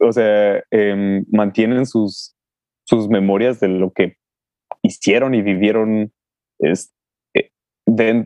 o 0.00 0.12
sea, 0.12 0.62
em, 0.70 1.24
mantienen 1.30 1.86
sus, 1.86 2.34
sus 2.84 3.08
memorias 3.08 3.60
de 3.60 3.68
lo 3.68 3.92
que 3.92 4.16
hicieron 4.82 5.34
y 5.34 5.42
vivieron, 5.42 6.12
es, 6.58 6.92
eh, 7.34 7.50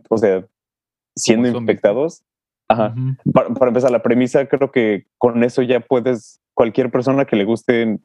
o 0.08 0.18
sea, 0.18 0.46
siendo 1.16 1.48
infectados. 1.48 2.22
Ajá. 2.68 2.94
para, 3.34 3.48
para, 3.48 3.70
empezar, 3.70 3.90
la 3.90 4.00
premisa 4.00 4.46
creo 4.46 4.70
que 4.70 5.06
con 5.18 5.42
eso 5.42 5.62
ya 5.62 5.80
puedes, 5.80 6.40
cualquier 6.54 6.92
persona 6.92 7.24
que 7.24 7.34
le 7.34 7.44
guste, 7.44 7.98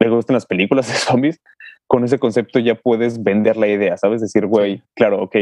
le 0.00 0.08
gusten 0.08 0.32
las 0.32 0.46
películas 0.46 0.88
de 0.88 0.94
zombies, 0.94 1.42
con 1.86 2.02
ese 2.02 2.18
concepto 2.18 2.58
ya 2.58 2.74
puedes 2.74 3.22
vender 3.22 3.58
la 3.58 3.68
idea, 3.68 3.98
¿sabes? 3.98 4.22
Decir, 4.22 4.46
güey, 4.46 4.82
claro, 4.94 5.22
ok. 5.22 5.36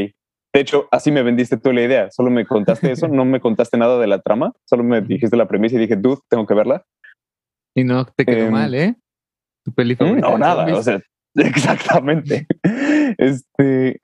De 0.55 0.61
hecho, 0.61 0.87
así 0.93 1.11
me 1.11 1.25
vendiste 1.25 1.57
tú 1.57 1.73
la 1.73 1.83
idea. 1.83 2.11
Solo 2.13 2.31
me 2.31 2.47
contaste 2.47 2.93
eso, 2.93 3.09
no 3.09 3.25
me 3.25 3.41
contaste 3.41 3.77
nada 3.77 3.99
de 3.99 4.07
la 4.07 4.21
trama, 4.23 4.53
solo 4.65 4.85
me 4.85 5.01
dijiste 5.01 5.37
la 5.37 5.49
premisa 5.49 5.75
y 5.75 5.81
dije, 5.81 5.97
dude, 5.97 6.21
tengo 6.31 6.47
que 6.47 6.55
verla. 6.55 6.85
Y 7.75 7.83
no 7.83 8.05
te 8.05 8.25
quedó 8.25 8.47
em, 8.47 8.53
mal, 8.53 8.73
¿eh? 8.73 8.95
Tu 9.65 9.73
película. 9.73 10.13
Mm, 10.13 10.21
no, 10.21 10.39
nada, 10.39 10.73
o 10.73 10.81
sea, 10.81 11.01
exactamente. 11.35 12.47
este, 13.19 14.01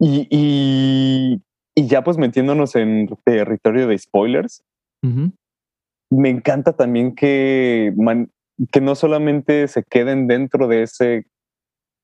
y, 0.00 0.26
y, 0.30 1.42
y, 1.76 1.86
ya 1.86 2.02
pues 2.02 2.18
metiéndonos 2.18 2.74
en 2.74 3.08
territorio 3.24 3.86
de 3.86 3.98
spoilers, 3.98 4.64
me 6.10 6.28
encanta 6.28 6.72
también 6.72 7.14
que, 7.14 7.94
que 8.72 8.80
no 8.80 8.96
solamente 8.96 9.68
se 9.68 9.84
queden 9.84 10.26
dentro 10.26 10.66
de 10.66 10.82
ese 10.82 11.26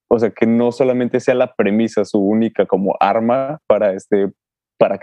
o 0.08 0.18
sea, 0.18 0.30
que 0.30 0.46
no 0.46 0.72
solamente 0.72 1.20
sea 1.20 1.34
la 1.34 1.54
premisa 1.54 2.04
su 2.04 2.18
única 2.18 2.66
como 2.66 2.96
arma 3.00 3.58
para, 3.66 3.92
este, 3.92 4.32
para, 4.78 4.98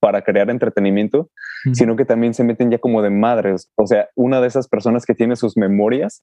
para 0.00 0.22
crear 0.22 0.50
entretenimiento, 0.50 1.30
sino 1.72 1.96
que 1.96 2.04
también 2.04 2.34
se 2.34 2.44
meten 2.44 2.70
ya 2.70 2.78
como 2.78 3.02
de 3.02 3.10
madres. 3.10 3.70
O 3.76 3.86
sea, 3.86 4.08
una 4.14 4.40
de 4.40 4.48
esas 4.48 4.68
personas 4.68 5.04
que 5.04 5.14
tiene 5.14 5.36
sus 5.36 5.56
memorias, 5.56 6.22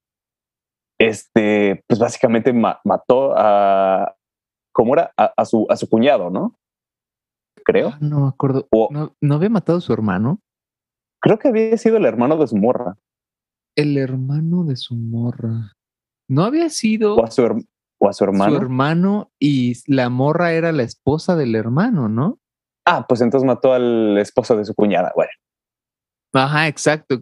este, 1.00 1.84
pues 1.88 2.00
básicamente 2.00 2.54
mató 2.54 3.34
a, 3.38 4.16
¿cómo 4.74 4.94
era? 4.94 5.12
A, 5.16 5.46
su, 5.46 5.66
a 5.70 5.76
su 5.76 5.90
cuñado, 5.90 6.30
¿no? 6.30 6.58
Creo. 7.66 7.90
Ah, 7.90 7.98
no 8.00 8.22
me 8.22 8.28
acuerdo. 8.30 8.68
¿No, 8.92 9.16
¿No 9.22 9.36
había 9.36 9.50
matado 9.50 9.80
a 9.80 9.82
su 9.82 9.94
hermano? 9.94 10.40
Creo 11.20 11.38
que 11.40 11.50
había 11.50 11.78
sido 11.78 11.98
el 11.98 12.06
hermano 12.06 12.38
de 12.38 12.48
su 12.48 12.56
morra. 12.56 12.98
El 13.76 13.98
hermano 13.98 14.64
de 14.64 14.76
su 14.76 14.96
morra. 14.96 15.74
No 16.30 16.44
había 16.44 16.70
sido. 16.70 17.16
O 18.00 18.10
a 18.10 18.14
su, 18.14 18.24
hermano. 18.24 18.56
Su 18.56 18.62
hermano 18.62 19.32
y 19.40 19.74
la 19.88 20.10
morra 20.10 20.54
era 20.54 20.72
la 20.72 20.84
esposa 20.84 21.36
del 21.36 21.56
hermano, 21.56 22.10
¿no? 22.10 22.40
Ah, 22.86 23.06
pues 23.08 23.22
entonces 23.22 23.46
mató 23.46 23.74
al 23.74 24.18
esposo 24.18 24.56
de 24.56 24.66
su 24.66 24.74
cuñada, 24.74 25.12
bueno. 25.16 25.32
Ajá, 26.34 26.68
exacto. 26.68 27.20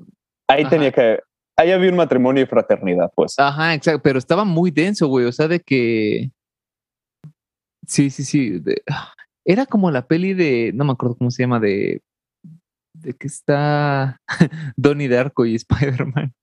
Ahí 0.47 0.65
tenía 0.65 0.91
que, 0.91 1.19
ahí 1.57 1.71
había 1.71 1.89
un 1.89 1.95
matrimonio 1.95 2.43
y 2.43 2.45
fraternidad, 2.45 3.11
pues. 3.15 3.33
Ajá, 3.37 3.73
exacto, 3.73 4.01
pero 4.03 4.19
estaba 4.19 4.43
muy 4.43 4.69
denso, 4.69 5.07
güey, 5.07 5.25
o 5.25 5.31
sea, 5.31 5.47
de 5.47 5.59
que... 5.59 6.31
Sí, 7.87 8.09
sí, 8.09 8.23
sí. 8.23 8.61
Era 9.45 9.65
como 9.65 9.91
la 9.91 10.07
peli 10.07 10.33
de, 10.33 10.71
no 10.73 10.85
me 10.85 10.91
acuerdo 10.91 11.15
cómo 11.17 11.31
se 11.31 11.43
llama, 11.43 11.59
de... 11.59 12.01
De 12.93 13.13
que 13.13 13.27
está 13.27 14.21
Donnie 14.77 15.09
Darko 15.09 15.45
y 15.45 15.55
Spider-Man. 15.55 16.33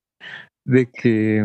De 0.65 0.91
que 0.91 1.45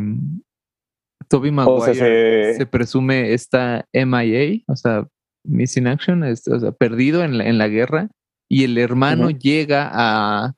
Toby 1.28 1.52
Maguire 1.52 2.56
se... 2.56 2.66
presume 2.66 3.34
esta 3.34 3.88
MIA, 3.94 4.64
o 4.68 4.76
sea, 4.76 5.08
Missing 5.44 5.88
Action, 5.88 6.24
o 6.24 6.36
sea, 6.36 6.72
perdido 6.72 7.24
en 7.24 7.38
la, 7.38 7.48
en 7.48 7.58
la 7.58 7.68
guerra, 7.68 8.10
y 8.50 8.64
el 8.64 8.78
hermano 8.78 9.30
llega 9.30 9.90
a, 9.92 10.54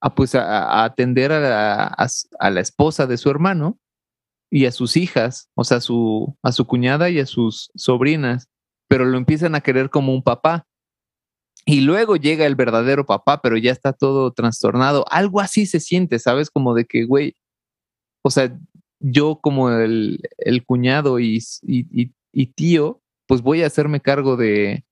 a 0.00 0.14
pues 0.14 0.34
a, 0.34 0.84
atender 0.84 1.32
a 1.32 1.40
la, 1.40 1.84
a, 2.38 2.50
la, 2.50 2.60
esposa 2.60 3.06
de 3.06 3.16
su 3.16 3.30
hermano 3.30 3.78
y 4.50 4.66
a 4.66 4.72
sus 4.72 4.96
hijas, 4.96 5.48
o 5.54 5.64
sea, 5.64 5.78
a 5.78 5.80
su, 5.80 6.36
a 6.42 6.52
su 6.52 6.66
cuñada 6.66 7.08
y 7.10 7.18
a 7.20 7.26
sus 7.26 7.70
sobrinas, 7.74 8.48
pero 8.88 9.04
lo 9.04 9.16
empiezan 9.16 9.54
a 9.54 9.60
querer 9.60 9.90
como 9.90 10.12
un 10.12 10.22
papá. 10.22 10.66
Y 11.66 11.82
luego 11.82 12.16
llega 12.16 12.46
el 12.46 12.56
verdadero 12.56 13.04
papá, 13.04 13.40
pero 13.42 13.56
ya 13.56 13.70
está 13.70 13.92
todo 13.92 14.32
trastornado. 14.32 15.04
Algo 15.10 15.40
así 15.40 15.66
se 15.66 15.78
siente, 15.78 16.18
¿sabes? 16.18 16.50
Como 16.50 16.74
de 16.74 16.86
que, 16.86 17.04
güey, 17.04 17.36
o 18.22 18.30
sea, 18.30 18.58
yo 19.00 19.40
como 19.42 19.70
el, 19.70 20.20
el 20.38 20.64
cuñado 20.64 21.18
y, 21.18 21.42
y, 21.62 22.12
y, 22.32 22.46
tío, 22.46 23.00
pues 23.26 23.42
voy 23.42 23.62
a 23.62 23.66
hacerme 23.66 24.00
cargo 24.00 24.36
de, 24.36 24.84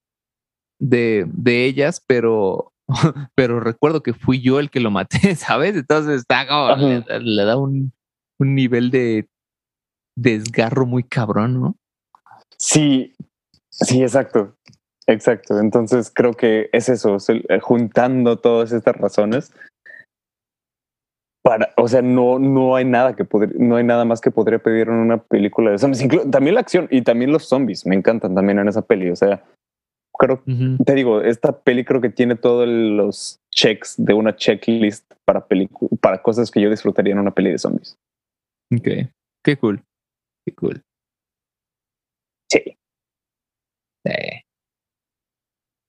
de, 0.79 1.27
de 1.29 1.67
ellas, 1.67 2.03
pero, 2.07 2.73
pero 3.35 3.61
recuerdo 3.61 4.03
que 4.03 4.15
fui 4.15 4.41
yo 4.41 4.59
el 4.59 4.71
que 4.71 4.81
lo 4.81 4.91
maté, 4.91 5.35
¿sabes? 5.37 5.77
Entonces 5.77 6.23
está 6.23 6.45
le, 6.77 7.45
da 7.45 7.57
un, 7.57 7.93
un 8.39 8.55
nivel 8.55 8.91
de 8.91 9.29
desgarro 10.17 10.87
muy 10.87 11.05
cabrón, 11.05 11.61
¿no? 11.61 11.77
Sí, 12.57 13.15
sí, 13.71 14.03
exacto. 14.03 14.57
Exacto. 15.07 15.59
Entonces 15.59 16.13
creo 16.15 16.35
que 16.35 16.69
es 16.73 16.89
eso, 16.89 17.17
juntando 17.63 18.39
todas 18.39 18.73
estas 18.73 18.95
razones, 18.97 19.53
o 21.77 21.89
sea, 21.89 22.03
no, 22.03 22.39
no 22.39 22.77
hay 22.77 22.85
nada 22.85 23.17
que 23.17 23.27
no 23.59 23.77
hay 23.77 23.85
nada 23.85 24.05
más 24.05 24.21
que 24.21 24.31
podría 24.31 24.59
pedir 24.59 24.89
en 24.89 24.95
una 24.95 25.19
película 25.19 25.71
de 25.71 25.79
zombies. 25.79 26.07
también 26.31 26.55
la 26.55 26.61
acción 26.61 26.89
y 26.91 27.03
también 27.03 27.33
los 27.33 27.45
zombies 27.49 27.87
me 27.87 27.95
encantan 27.95 28.35
también 28.35 28.59
en 28.59 28.69
esa 28.69 28.83
peli. 28.83 29.11
O 29.11 29.17
sea, 29.17 29.43
creo, 30.13 30.43
te 30.85 30.95
digo, 30.95 31.23
esta 31.23 31.59
peli 31.61 31.85
creo 31.85 32.01
que 32.01 32.11
tiene 32.11 32.35
todos 32.37 32.69
los 32.69 33.41
checks 33.51 33.95
de 33.99 34.15
una 34.15 34.37
checklist 34.37 35.11
para 35.25 35.47
para 36.01 36.23
cosas 36.23 36.51
que 36.51 36.61
yo 36.61 36.71
disfrutaría 36.71 37.13
en 37.13 37.21
una 37.21 37.31
peli 37.31 37.51
de 37.53 37.59
zombies. 37.59 37.97
Ok, 38.75 39.11
qué 39.45 39.57
cool, 39.57 39.83
qué 40.45 40.55
cool. 40.55 40.83
Sí. 42.51 42.77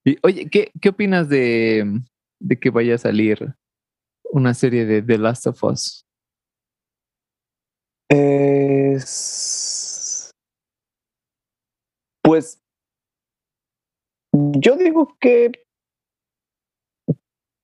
Y, 0.05 0.17
oye, 0.23 0.49
¿qué, 0.49 0.71
¿qué 0.81 0.89
opinas 0.89 1.27
de, 1.29 2.01
de 2.39 2.59
que 2.59 2.69
vaya 2.69 2.95
a 2.95 2.99
salir 2.99 3.53
una 4.31 4.53
serie 4.53 4.85
de 4.85 5.01
The 5.01 5.17
Last 5.17 5.47
of 5.47 5.63
Us? 5.63 6.05
Es... 8.09 10.31
Pues 12.23 12.59
Yo 14.33 14.77
digo 14.77 15.17
que, 15.19 15.51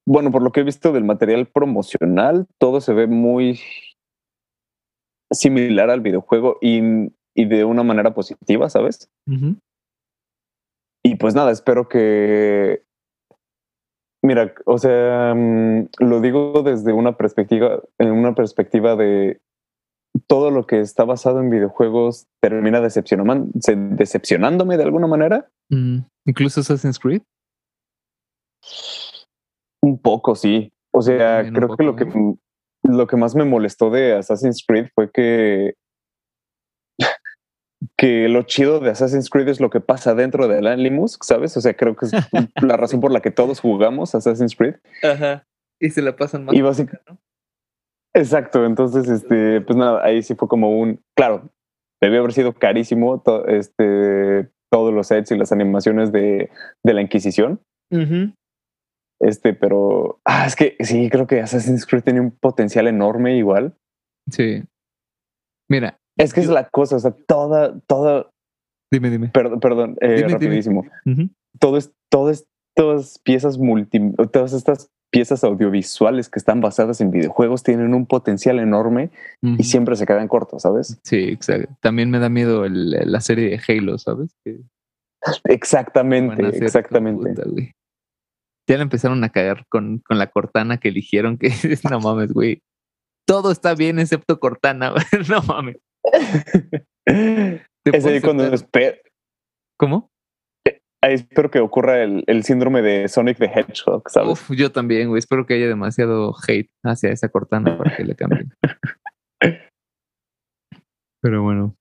bueno, 0.08 0.32
por 0.32 0.41
lo 0.41 0.51
que 0.51 0.62
he 0.62 0.63
visto 0.63 0.91
del 0.91 1.04
material 1.04 1.47
promocional, 1.47 2.47
todo 2.60 2.82
se 2.82 2.93
ve 2.93 3.08
muy 3.08 3.60
similar 5.32 5.89
al 5.89 6.01
videojuego 6.01 6.58
y, 6.62 6.80
y 7.36 7.45
de 7.45 7.65
una 7.65 7.84
manera 7.84 8.13
positiva, 8.13 8.69
¿sabes? 8.69 9.10
Y 11.04 11.15
pues 11.15 11.36
nada, 11.36 11.51
espero 11.51 11.89
que... 11.89 12.85
Mira, 14.25 14.55
o 14.65 14.79
sea, 14.79 15.35
mm, 15.35 15.89
lo 15.99 16.19
digo 16.19 16.63
desde 16.63 16.93
una 16.93 17.15
perspectiva, 17.15 17.83
en 17.99 18.11
una 18.11 18.33
perspectiva 18.33 18.95
de 18.95 19.39
todo 20.25 20.49
lo 20.49 20.65
que 20.65 20.79
está 20.79 21.03
basado 21.03 21.41
en 21.41 21.51
videojuegos 21.51 22.25
termina 22.41 22.81
decepcionándome 22.81 24.77
de 24.77 24.83
alguna 24.83 25.05
manera. 25.05 25.47
Mm, 25.69 25.99
Incluso 26.25 26.61
Assassin's 26.61 26.97
Creed. 26.97 27.21
Un 29.83 29.99
poco, 29.99 30.33
sí. 30.33 30.73
O 30.91 31.03
sea, 31.03 31.47
creo 31.53 31.77
que 31.77 31.83
lo 31.83 31.95
que 31.95 32.35
lo 32.81 33.05
que 33.05 33.17
más 33.17 33.35
me 33.35 33.45
molestó 33.45 33.91
de 33.91 34.13
Assassin's 34.13 34.63
Creed 34.65 34.88
fue 34.95 35.11
que 35.11 35.75
que 37.97 38.27
lo 38.27 38.43
chido 38.43 38.79
de 38.79 38.89
Assassin's 38.89 39.29
Creed 39.29 39.47
es 39.47 39.60
lo 39.60 39.69
que 39.69 39.79
pasa 39.79 40.15
dentro 40.15 40.47
del 40.47 40.67
Animus, 40.67 41.17
¿sabes? 41.21 41.55
O 41.58 41.62
sea, 41.62 41.73
creo 41.75 41.95
que 41.95 42.08
es 42.08 42.12
la 42.62 42.77
razón 42.77 42.99
por 42.99 43.12
la 43.12 43.21
que 43.21 43.31
todos 43.31 43.60
jugamos 43.60 44.15
Assassin's 44.15 44.55
Creed. 44.55 44.75
Ajá. 45.03 45.45
Y 45.79 45.89
se 45.89 46.01
la 46.01 46.15
pasan 46.15 46.45
más. 46.45 46.55
Y 46.55 46.62
básicamente, 46.62 47.03
¿no? 47.10 47.17
Exacto, 48.13 48.65
entonces, 48.65 49.10
este, 49.10 49.60
pues 49.60 49.77
nada, 49.77 50.01
ahí 50.03 50.23
sí 50.23 50.36
fue 50.36 50.47
como 50.47 50.79
un, 50.79 51.01
claro, 51.17 51.49
debió 52.01 52.19
haber 52.19 52.31
sido 52.31 52.53
carísimo 52.53 53.21
este, 53.47 54.49
todos 54.71 54.93
los 54.93 55.08
sets 55.08 55.31
y 55.31 55.38
las 55.38 55.51
animaciones 55.51 56.13
de, 56.13 56.49
de 56.84 56.93
la 56.93 57.01
Inquisición. 57.01 57.60
Este, 59.19 59.53
pero, 59.53 60.19
ah, 60.25 60.45
es 60.45 60.55
que 60.55 60.77
sí, 60.79 61.10
creo 61.10 61.27
que 61.27 61.41
Assassin's 61.41 61.86
Creed 61.86 62.03
tiene 62.03 62.21
un 62.21 62.31
potencial 62.31 62.88
enorme 62.88 63.38
igual. 63.38 63.75
Sí. 64.31 64.63
Mira. 65.69 65.99
Es 66.17 66.34
que 66.34 66.41
es 66.41 66.47
la 66.47 66.69
cosa, 66.69 66.95
o 66.95 66.99
sea, 66.99 67.12
toda, 67.28 67.80
toda. 67.88 68.30
Dime, 68.91 69.10
dime. 69.10 69.30
Perdón, 69.30 69.60
perdón, 69.60 69.97
eh, 70.01 70.25
rapidísimo. 70.28 70.86
Todo 71.60 71.78
es, 71.78 71.91
todas 72.10 72.45
estas 72.75 73.19
piezas 73.19 73.58
multi, 73.58 73.99
todas 74.32 74.54
estas 74.54 74.89
piezas 75.12 75.43
audiovisuales 75.43 76.30
que 76.30 76.39
están 76.39 76.60
basadas 76.60 76.99
en 76.99 77.10
videojuegos 77.10 77.63
tienen 77.63 77.93
un 77.93 78.06
potencial 78.06 78.60
enorme 78.60 79.12
y 79.41 79.63
siempre 79.63 79.95
se 79.95 80.06
quedan 80.06 80.28
cortos, 80.28 80.63
¿sabes? 80.63 80.99
Sí, 81.04 81.30
exacto. 81.30 81.73
También 81.82 82.10
me 82.10 82.19
da 82.19 82.28
miedo 82.28 82.65
la 82.67 83.21
serie 83.21 83.49
de 83.49 83.62
Halo, 83.65 83.97
¿sabes? 83.97 84.36
exactamente, 85.45 86.45
exactamente. 86.58 87.34
ya 88.67 88.75
le 88.75 88.84
empezaron 88.84 89.23
a 89.23 89.30
caer 89.30 89.65
con, 89.69 89.99
con 89.99 90.19
la 90.19 90.28
Cortana 90.28 90.78
que 90.78 90.89
eligieron, 90.89 91.38
que 91.38 91.49
no 91.89 91.99
mames, 91.99 92.34
güey. 92.34 92.62
Todo 93.25 93.51
está 93.51 93.73
bien 93.73 93.99
excepto 93.99 94.39
Cortana, 94.39 94.93
no 95.30 95.41
mames. 95.43 95.78
Ese 97.85 98.21
cuando 98.21 98.49
¿Cómo? 99.77 100.11
ahí 101.01 101.13
espero 101.13 101.51
que 101.51 101.59
ocurra 101.59 102.01
el, 102.01 102.23
el, 102.25 102.43
síndrome 102.43 102.81
de 102.81 103.07
Sonic 103.07 103.37
the 103.37 103.45
Hedgehog, 103.45 104.09
¿sabes? 104.09 104.31
Uf, 104.31 104.51
yo 104.57 104.71
también, 104.71 105.07
güey. 105.09 105.19
Espero 105.19 105.45
que 105.45 105.53
haya 105.53 105.67
demasiado 105.67 106.33
hate 106.47 106.71
hacia 106.83 107.11
esa 107.11 107.29
Cortana 107.29 107.77
para 107.77 107.95
que 107.95 108.03
le 108.03 108.15
cambien. 108.15 108.51
Pero 111.21 111.43
bueno, 111.43 111.75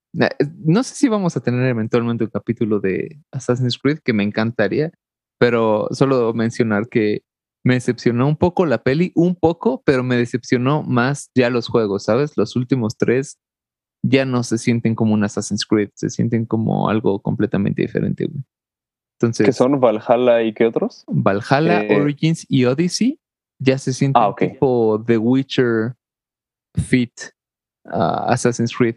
no 0.64 0.82
sé 0.82 0.94
si 0.94 1.08
vamos 1.08 1.36
a 1.36 1.40
tener 1.40 1.66
eventualmente 1.66 2.24
un 2.24 2.30
capítulo 2.30 2.80
de 2.80 3.20
Assassin's 3.32 3.78
Creed 3.78 3.98
que 4.04 4.12
me 4.12 4.22
encantaría, 4.22 4.90
pero 5.38 5.88
solo 5.90 6.32
mencionar 6.32 6.88
que 6.88 7.22
me 7.64 7.74
decepcionó 7.74 8.28
un 8.28 8.36
poco 8.36 8.64
la 8.66 8.82
peli, 8.82 9.12
un 9.14 9.36
poco, 9.36 9.82
pero 9.84 10.02
me 10.02 10.16
decepcionó 10.16 10.82
más 10.82 11.30
ya 11.34 11.50
los 11.50 11.68
juegos, 11.68 12.04
¿sabes? 12.04 12.36
Los 12.36 12.56
últimos 12.56 12.96
tres 12.96 13.38
ya 14.06 14.26
no 14.26 14.42
se 14.42 14.58
sienten 14.58 14.94
como 14.94 15.14
un 15.14 15.24
Assassin's 15.24 15.64
Creed, 15.64 15.90
se 15.94 16.10
sienten 16.10 16.44
como 16.44 16.90
algo 16.90 17.20
completamente 17.20 17.82
diferente, 17.82 18.26
güey. 18.26 18.44
Entonces, 19.18 19.46
¿Qué 19.46 19.52
son 19.52 19.80
Valhalla 19.80 20.42
y 20.42 20.52
qué 20.52 20.66
otros? 20.66 21.04
Valhalla, 21.06 21.84
eh, 21.84 22.00
Origins 22.00 22.44
y 22.48 22.66
Odyssey 22.66 23.18
ya 23.58 23.78
se 23.78 23.92
sienten 23.92 24.22
ah, 24.22 24.34
tipo 24.36 25.02
The 25.06 25.16
Witcher 25.16 25.94
Fit 26.76 27.12
uh, 27.86 28.28
Assassin's 28.28 28.76
Creed. 28.76 28.96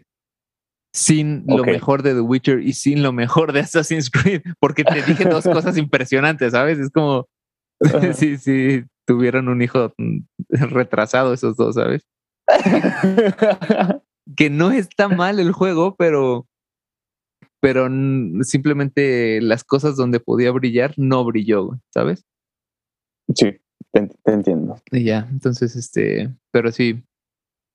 Sin 0.92 1.44
lo 1.46 1.64
mejor 1.64 2.02
de 2.02 2.14
The 2.14 2.20
Witcher 2.20 2.60
y 2.60 2.72
sin 2.72 3.02
lo 3.02 3.12
mejor 3.12 3.52
de 3.52 3.60
Assassin's 3.60 4.10
Creed, 4.10 4.42
porque 4.60 4.84
te 4.84 5.02
dije 5.02 5.24
dos 5.24 5.44
cosas 5.52 5.78
impresionantes, 5.78 6.52
¿sabes? 6.52 6.78
Es 6.78 6.90
como 6.90 7.26
si 8.14 8.36
sí, 8.36 8.84
tuvieron 9.06 9.48
un 9.48 9.62
hijo 9.62 9.94
retrasado 10.48 11.32
esos 11.32 11.56
dos, 11.56 11.76
¿sabes? 11.76 12.06
que 14.36 14.50
no 14.50 14.70
está 14.70 15.08
mal 15.08 15.40
el 15.40 15.52
juego, 15.52 15.96
pero 15.96 16.46
pero 17.60 17.88
simplemente 18.42 19.40
las 19.40 19.64
cosas 19.64 19.96
donde 19.96 20.20
podía 20.20 20.52
brillar 20.52 20.94
no 20.96 21.24
brilló, 21.24 21.80
¿sabes? 21.92 22.24
Sí, 23.34 23.58
te, 23.92 24.08
entiendo. 24.26 24.80
Y 24.92 25.04
ya, 25.04 25.26
entonces, 25.30 25.74
este, 25.74 26.32
pero 26.52 26.70
sí, 26.70 27.02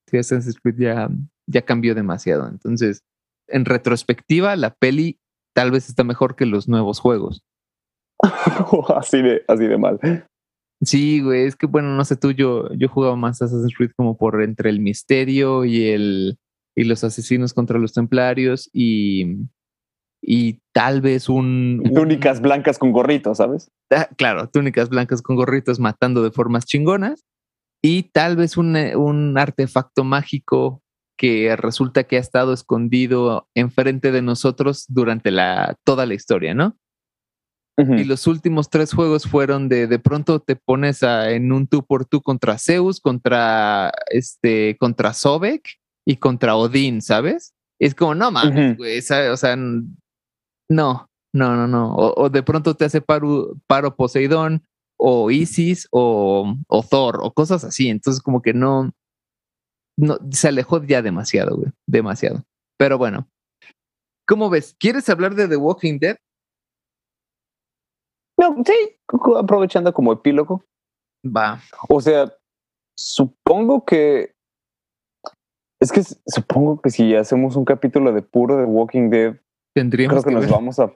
sí, 0.09 0.17
Assassin's 0.17 0.59
Creed 0.59 0.77
ya, 0.77 1.09
ya 1.47 1.63
cambió 1.63 1.95
demasiado. 1.95 2.47
Entonces, 2.47 3.03
en 3.47 3.65
retrospectiva, 3.65 4.55
la 4.55 4.73
peli 4.73 5.19
tal 5.53 5.71
vez 5.71 5.89
está 5.89 6.03
mejor 6.03 6.35
que 6.35 6.45
los 6.45 6.67
nuevos 6.67 6.99
juegos. 6.99 7.43
así 8.95 9.21
de, 9.21 9.43
así 9.47 9.67
de 9.67 9.77
mal. 9.77 9.99
Sí, 10.81 11.21
güey, 11.21 11.45
es 11.45 11.55
que 11.55 11.67
bueno, 11.67 11.95
no 11.95 12.05
sé 12.05 12.15
tú, 12.15 12.31
yo, 12.31 12.73
yo 12.73 12.87
jugaba 12.87 13.15
más 13.15 13.41
Assassin's 13.41 13.75
Creed 13.75 13.91
como 13.95 14.17
por 14.17 14.41
entre 14.41 14.69
el 14.69 14.79
misterio 14.79 15.65
y 15.65 15.89
el 15.89 16.37
y 16.75 16.83
los 16.83 17.03
asesinos 17.03 17.53
contra 17.53 17.79
los 17.79 17.93
templarios 17.93 18.69
y 18.73 19.38
y 20.25 20.62
tal 20.71 21.01
vez 21.01 21.27
un... 21.27 21.83
Túnicas 21.93 22.41
blancas 22.41 22.79
con 22.79 22.93
gorritos, 22.93 23.38
¿sabes? 23.38 23.71
Ah, 23.91 24.07
claro, 24.15 24.49
túnicas 24.49 24.89
blancas 24.89 25.21
con 25.21 25.36
gorritos 25.36 25.79
matando 25.79 26.23
de 26.23 26.31
formas 26.31 26.65
chingonas 26.65 27.25
y 27.81 28.03
tal 28.03 28.38
vez 28.38 28.55
un, 28.55 28.77
eh, 28.77 28.95
un 28.95 29.38
artefacto 29.38 30.05
mágico 30.05 30.81
que 31.17 31.55
resulta 31.57 32.05
que 32.05 32.15
ha 32.15 32.21
estado 32.21 32.53
escondido 32.53 33.49
enfrente 33.53 34.12
de 34.12 34.21
nosotros 34.21 34.86
durante 34.88 35.29
la, 35.29 35.75
toda 35.83 36.05
la 36.05 36.13
historia, 36.13 36.53
¿no? 36.53 36.77
Y 37.75 38.03
los 38.03 38.27
últimos 38.27 38.69
tres 38.69 38.93
juegos 38.93 39.23
fueron 39.23 39.67
de 39.67 39.88
de 39.88 39.97
pronto 39.97 40.39
te 40.39 40.55
pones 40.55 41.01
en 41.01 41.51
un 41.51 41.65
tú 41.65 41.83
por 41.83 42.05
tú 42.05 42.21
contra 42.21 42.59
Zeus, 42.59 42.99
contra 42.99 43.91
este, 44.12 44.77
contra 44.77 45.12
Sobek 45.12 45.79
y 46.05 46.17
contra 46.17 46.55
Odín, 46.55 47.01
¿sabes? 47.01 47.53
Es 47.79 47.95
como, 47.95 48.15
no 48.15 48.31
mames, 48.31 48.77
güey, 48.77 48.99
o 48.99 49.37
sea, 49.37 49.55
no, 49.55 51.09
no, 51.33 51.55
no, 51.55 51.67
no. 51.67 51.95
O, 51.95 52.29
de 52.29 52.43
pronto 52.43 52.75
te 52.75 52.85
hace 52.85 53.01
paro, 53.01 53.55
paro 53.67 53.95
Poseidón 53.95 54.63
o 54.97 55.31
Isis 55.31 55.87
o, 55.91 56.55
o, 56.67 56.83
Thor 56.83 57.19
o 57.21 57.33
cosas 57.33 57.63
así. 57.63 57.89
Entonces 57.89 58.21
como 58.21 58.41
que 58.41 58.53
no, 58.53 58.91
no, 59.97 60.17
se 60.31 60.47
alejó 60.47 60.83
ya 60.83 61.01
demasiado, 61.01 61.57
güey, 61.57 61.71
demasiado. 61.87 62.43
Pero 62.77 62.97
bueno, 62.97 63.27
¿cómo 64.27 64.49
ves? 64.49 64.75
¿Quieres 64.79 65.09
hablar 65.09 65.35
de 65.35 65.47
The 65.47 65.57
Walking 65.57 65.99
Dead? 65.99 66.17
No, 68.37 68.63
sí, 68.65 68.97
aprovechando 69.37 69.93
como 69.93 70.13
epílogo. 70.13 70.63
Va. 71.25 71.61
O 71.89 72.01
sea, 72.01 72.33
supongo 72.97 73.85
que 73.85 74.33
es 75.84 75.91
que 75.91 76.02
supongo 76.26 76.82
que 76.82 76.89
si 76.89 77.13
hacemos 77.13 77.56
un 77.56 77.65
capítulo 77.65 78.13
de 78.13 78.22
puro 78.22 78.58
The 78.58 78.63
Walking 78.63 79.10
Dead, 79.10 79.36
Tendríamos 79.74 80.24
creo 80.24 80.39
que, 80.39 80.41
nos 80.41 80.52
vamos 80.52 80.80
a. 80.80 80.93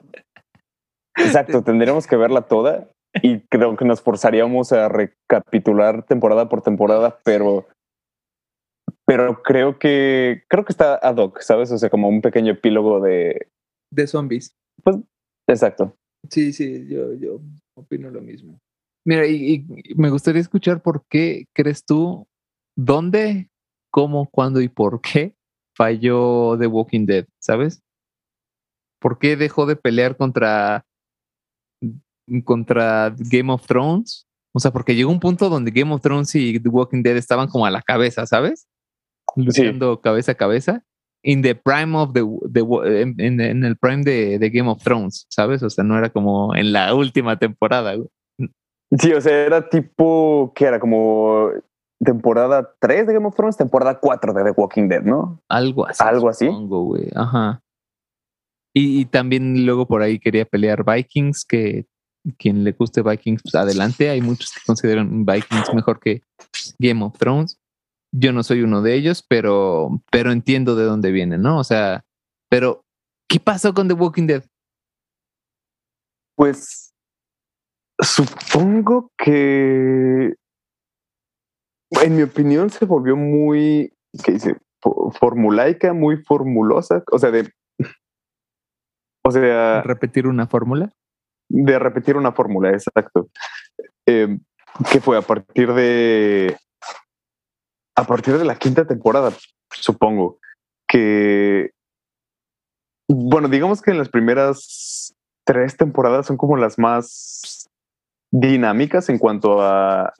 Exacto, 1.16 1.62
tendríamos 1.64 2.06
que 2.06 2.16
verla 2.16 2.42
toda 2.42 2.88
y 3.22 3.40
creo 3.48 3.76
que 3.76 3.84
nos 3.84 4.00
forzaríamos 4.00 4.72
a 4.72 4.88
recapitular 4.88 6.06
temporada 6.06 6.48
por 6.48 6.62
temporada, 6.62 7.18
pero. 7.24 7.66
Pero 9.04 9.42
creo 9.42 9.78
que. 9.78 10.44
Creo 10.48 10.64
que 10.64 10.72
está 10.72 10.94
ad 10.94 11.16
hoc, 11.16 11.40
¿sabes? 11.40 11.70
O 11.72 11.78
sea, 11.78 11.90
como 11.90 12.08
un 12.08 12.22
pequeño 12.22 12.52
epílogo 12.52 13.00
de. 13.00 13.48
De 13.90 14.06
zombies. 14.06 14.54
Pues, 14.82 14.96
exacto. 15.48 15.96
Sí, 16.30 16.52
sí, 16.52 16.86
yo, 16.88 17.14
yo 17.14 17.40
opino 17.74 18.10
lo 18.10 18.20
mismo. 18.20 18.58
Mira, 19.04 19.26
y, 19.26 19.64
y 19.84 19.94
me 19.96 20.10
gustaría 20.10 20.40
escuchar 20.40 20.82
por 20.82 21.04
qué 21.08 21.46
crees 21.54 21.84
tú, 21.84 22.26
dónde, 22.76 23.48
cómo, 23.90 24.28
cuándo 24.30 24.60
y 24.60 24.68
por 24.68 25.00
qué 25.00 25.34
falló 25.76 26.56
The 26.58 26.66
Walking 26.66 27.06
Dead, 27.06 27.26
¿sabes? 27.40 27.82
¿Por 29.00 29.18
qué 29.18 29.36
dejó 29.36 29.66
de 29.66 29.76
pelear 29.76 30.16
contra, 30.16 30.84
contra 32.44 33.14
Game 33.16 33.52
of 33.52 33.66
Thrones? 33.66 34.26
O 34.52 34.60
sea, 34.60 34.72
porque 34.72 34.96
llegó 34.96 35.10
un 35.10 35.20
punto 35.20 35.48
donde 35.48 35.70
Game 35.70 35.92
of 35.94 36.02
Thrones 36.02 36.34
y 36.34 36.58
The 36.58 36.68
Walking 36.68 37.02
Dead 37.02 37.16
estaban 37.16 37.48
como 37.48 37.66
a 37.66 37.70
la 37.70 37.82
cabeza, 37.82 38.26
¿sabes? 38.26 38.66
Luciendo 39.36 40.00
cabeza 40.00 40.32
a 40.32 40.34
cabeza. 40.34 40.84
in 41.22 41.42
the 41.42 41.54
prime 41.54 41.96
of 41.96 42.12
the, 42.12 42.20
en, 43.18 43.64
el 43.64 43.76
prime 43.76 44.02
de, 44.02 44.50
Game 44.50 44.68
of 44.68 44.82
Thrones, 44.82 45.26
¿sabes? 45.28 45.62
O 45.62 45.70
sea, 45.70 45.84
no 45.84 45.98
era 45.98 46.10
como 46.10 46.54
en 46.54 46.72
la 46.72 46.94
última 46.94 47.38
temporada. 47.38 47.94
Sí, 48.98 49.12
o 49.12 49.20
sea, 49.20 49.44
era 49.44 49.68
tipo, 49.68 50.52
que 50.54 50.64
era 50.64 50.80
como 50.80 51.50
temporada 52.02 52.74
3 52.80 53.06
de 53.06 53.14
Game 53.14 53.26
of 53.26 53.34
Thrones, 53.34 53.56
temporada 53.56 53.98
4 53.98 54.32
de 54.32 54.44
The 54.44 54.50
Walking 54.50 54.88
Dead, 54.88 55.02
¿no? 55.02 55.40
Algo 55.48 55.86
así. 55.86 56.02
Algo 56.02 56.28
así. 56.28 56.48
Ajá. 57.14 57.62
Y, 58.74 59.06
también 59.06 59.66
luego 59.66 59.86
por 59.86 60.02
ahí 60.02 60.18
quería 60.18 60.44
pelear 60.44 60.84
Vikings, 60.84 61.44
que 61.44 61.86
quien 62.36 62.62
le 62.62 62.72
guste 62.72 63.02
Vikings, 63.02 63.42
pues 63.42 63.54
adelante. 63.54 64.10
Hay 64.10 64.20
muchos 64.20 64.52
que 64.52 64.60
consideran 64.64 65.24
Vikings 65.24 65.74
mejor 65.74 65.98
que 65.98 66.22
Game 66.78 67.04
of 67.04 67.18
Thrones. 67.18 67.58
Yo 68.12 68.32
no 68.32 68.42
soy 68.42 68.62
uno 68.62 68.80
de 68.82 68.94
ellos, 68.94 69.24
pero, 69.28 70.00
pero 70.10 70.32
entiendo 70.32 70.76
de 70.76 70.84
dónde 70.84 71.10
viene, 71.10 71.38
¿no? 71.38 71.58
O 71.58 71.64
sea, 71.64 72.04
pero 72.48 72.82
¿qué 73.28 73.40
pasó 73.40 73.74
con 73.74 73.88
The 73.88 73.94
Walking 73.94 74.26
Dead? 74.26 74.44
Pues 76.36 76.92
supongo 78.00 79.10
que 79.18 80.36
en 81.90 82.16
mi 82.16 82.22
opinión 82.22 82.70
se 82.70 82.84
volvió 82.84 83.16
muy, 83.16 83.92
¿qué 84.24 84.32
dice? 84.32 84.56
Formulaica, 84.80 85.92
muy 85.92 86.18
formulosa, 86.18 87.02
o 87.10 87.18
sea, 87.18 87.30
de... 87.30 87.52
O 89.24 89.30
sea... 89.30 89.82
¿Repetir 89.82 90.26
una 90.26 90.46
fórmula? 90.46 90.90
De 91.48 91.78
repetir 91.78 92.16
una 92.16 92.32
fórmula, 92.32 92.70
exacto. 92.70 93.28
Eh, 94.06 94.38
que 94.90 95.00
fue 95.00 95.18
a 95.18 95.22
partir 95.22 95.72
de... 95.72 96.56
A 97.96 98.04
partir 98.04 98.38
de 98.38 98.44
la 98.44 98.56
quinta 98.56 98.86
temporada, 98.86 99.32
supongo, 99.70 100.38
que... 100.86 101.70
Bueno, 103.10 103.48
digamos 103.48 103.82
que 103.82 103.90
en 103.90 103.98
las 103.98 104.10
primeras 104.10 105.14
tres 105.44 105.76
temporadas 105.76 106.26
son 106.26 106.36
como 106.36 106.56
las 106.56 106.78
más 106.78 107.68
dinámicas 108.30 109.08
en 109.08 109.18
cuanto 109.18 109.62
a, 109.62 110.12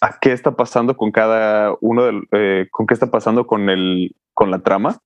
a 0.00 0.18
qué 0.20 0.32
está 0.32 0.52
pasando 0.56 0.96
con 0.96 1.10
cada 1.10 1.74
uno 1.80 2.04
del, 2.04 2.22
eh, 2.32 2.68
con 2.70 2.86
qué 2.86 2.94
está 2.94 3.10
pasando 3.10 3.46
con 3.46 3.68
el, 3.68 4.14
con 4.34 4.50
la 4.50 4.60
trama. 4.60 4.98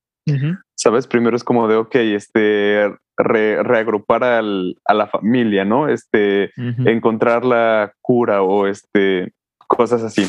Sabes, 0.75 1.07
primero 1.07 1.35
es 1.35 1.43
como 1.43 1.67
de, 1.67 1.75
ok, 1.75 1.95
este, 1.95 2.93
reagrupar 3.17 4.23
al, 4.23 4.77
a 4.85 4.93
la 4.93 5.07
familia, 5.07 5.65
¿no? 5.65 5.89
Este, 5.89 6.51
encontrar 6.55 7.43
la 7.43 7.93
cura 8.01 8.41
o 8.41 8.67
este, 8.67 9.33
cosas 9.67 10.03
así. 10.03 10.25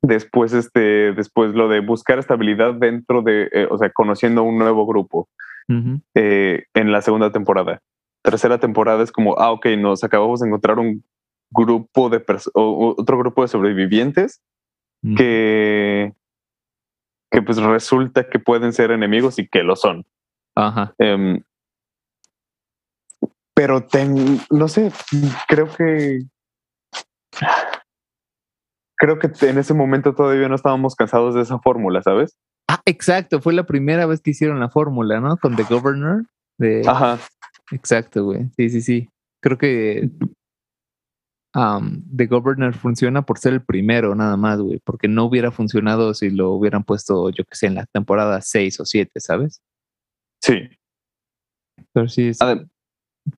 Después, 0.00 0.54
este, 0.54 1.12
después 1.12 1.54
lo 1.54 1.68
de 1.68 1.80
buscar 1.80 2.18
estabilidad 2.18 2.74
dentro 2.74 3.22
de, 3.22 3.48
eh, 3.52 3.68
o 3.70 3.76
sea, 3.76 3.90
conociendo 3.90 4.42
un 4.42 4.58
nuevo 4.58 4.86
grupo 4.86 5.28
eh, 6.14 6.64
en 6.74 6.92
la 6.92 7.02
segunda 7.02 7.30
temporada. 7.32 7.80
Tercera 8.22 8.58
temporada 8.58 9.02
es 9.02 9.12
como, 9.12 9.38
ah, 9.38 9.50
ok, 9.52 9.66
nos 9.78 10.04
acabamos 10.04 10.40
de 10.40 10.48
encontrar 10.48 10.78
un 10.78 11.04
grupo 11.52 12.08
de 12.08 12.24
otro 12.54 13.18
grupo 13.18 13.42
de 13.42 13.48
sobrevivientes 13.48 14.40
que, 15.16 16.12
que 17.30 17.42
pues 17.42 17.58
resulta 17.58 18.28
que 18.28 18.38
pueden 18.38 18.72
ser 18.72 18.90
enemigos 18.90 19.38
y 19.38 19.48
que 19.48 19.62
lo 19.62 19.76
son. 19.76 20.04
Ajá. 20.54 20.94
Em, 20.98 21.42
pero 23.54 23.84
ten, 23.86 24.40
no 24.50 24.68
sé, 24.68 24.92
creo 25.48 25.68
que 25.68 26.20
creo 28.96 29.18
que 29.18 29.30
en 29.46 29.58
ese 29.58 29.74
momento 29.74 30.14
todavía 30.14 30.48
no 30.48 30.54
estábamos 30.54 30.94
cansados 30.94 31.34
de 31.34 31.42
esa 31.42 31.58
fórmula, 31.58 32.02
¿sabes? 32.02 32.36
Ah, 32.68 32.80
exacto, 32.86 33.40
fue 33.40 33.52
la 33.52 33.64
primera 33.64 34.06
vez 34.06 34.20
que 34.20 34.30
hicieron 34.30 34.60
la 34.60 34.70
fórmula, 34.70 35.20
¿no? 35.20 35.36
Con 35.36 35.56
The 35.56 35.64
Governor. 35.64 36.24
De... 36.58 36.82
Ajá. 36.86 37.18
Exacto, 37.72 38.24
güey. 38.24 38.48
Sí, 38.56 38.70
sí, 38.70 38.80
sí. 38.80 39.08
Creo 39.40 39.58
que 39.58 40.08
The 41.54 42.26
Governor 42.26 42.72
funciona 42.74 43.22
por 43.22 43.38
ser 43.38 43.52
el 43.52 43.62
primero, 43.62 44.14
nada 44.14 44.36
más, 44.36 44.60
güey, 44.60 44.80
porque 44.84 45.08
no 45.08 45.24
hubiera 45.24 45.50
funcionado 45.50 46.14
si 46.14 46.30
lo 46.30 46.52
hubieran 46.52 46.84
puesto, 46.84 47.30
yo 47.30 47.44
que 47.44 47.54
sé, 47.54 47.66
en 47.66 47.74
la 47.74 47.86
temporada 47.86 48.40
6 48.40 48.80
o 48.80 48.86
7, 48.86 49.20
¿sabes? 49.20 49.60
Sí. 50.40 50.68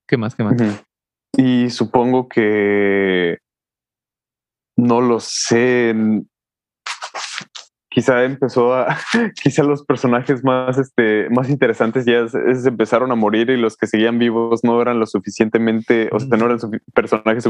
¿qué 0.07 0.17
más, 0.17 0.35
qué 0.35 0.45
más? 0.45 0.57
Y 1.37 1.71
supongo 1.71 2.29
que 2.29 3.39
no 4.77 5.01
lo 5.01 5.19
sé, 5.21 5.95
quizá 7.95 8.25
empezó 8.25 8.75
a, 8.75 8.99
quizá 9.43 9.63
los 9.63 9.85
personajes 9.85 10.43
más, 10.43 10.77
este, 10.79 11.31
más 11.31 11.49
interesantes 11.49 12.05
ya 12.05 12.27
se 12.27 12.69
empezaron 12.69 13.13
a 13.13 13.15
morir 13.15 13.51
y 13.51 13.57
los 13.57 13.77
que 13.77 13.87
seguían 13.87 14.19
vivos 14.19 14.65
no 14.65 14.83
eran 14.83 14.99
lo 14.99 15.07
suficientemente, 15.07 16.11
o 16.13 16.19
sea, 16.19 16.37
no 16.37 16.47
eran 16.47 16.59
personajes 16.93 17.45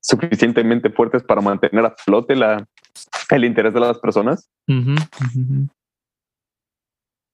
suficientemente 0.00 0.88
fuertes 0.88 1.22
para 1.22 1.42
mantener 1.42 1.84
a 1.84 1.94
flote 1.96 2.34
la, 2.34 2.66
el 3.28 3.44
interés 3.44 3.74
de 3.74 3.80
las 3.80 3.98
personas. 3.98 4.48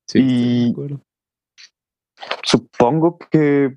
Sí, 0.09 0.19
y 0.19 0.75
supongo 2.43 3.17
que 3.31 3.77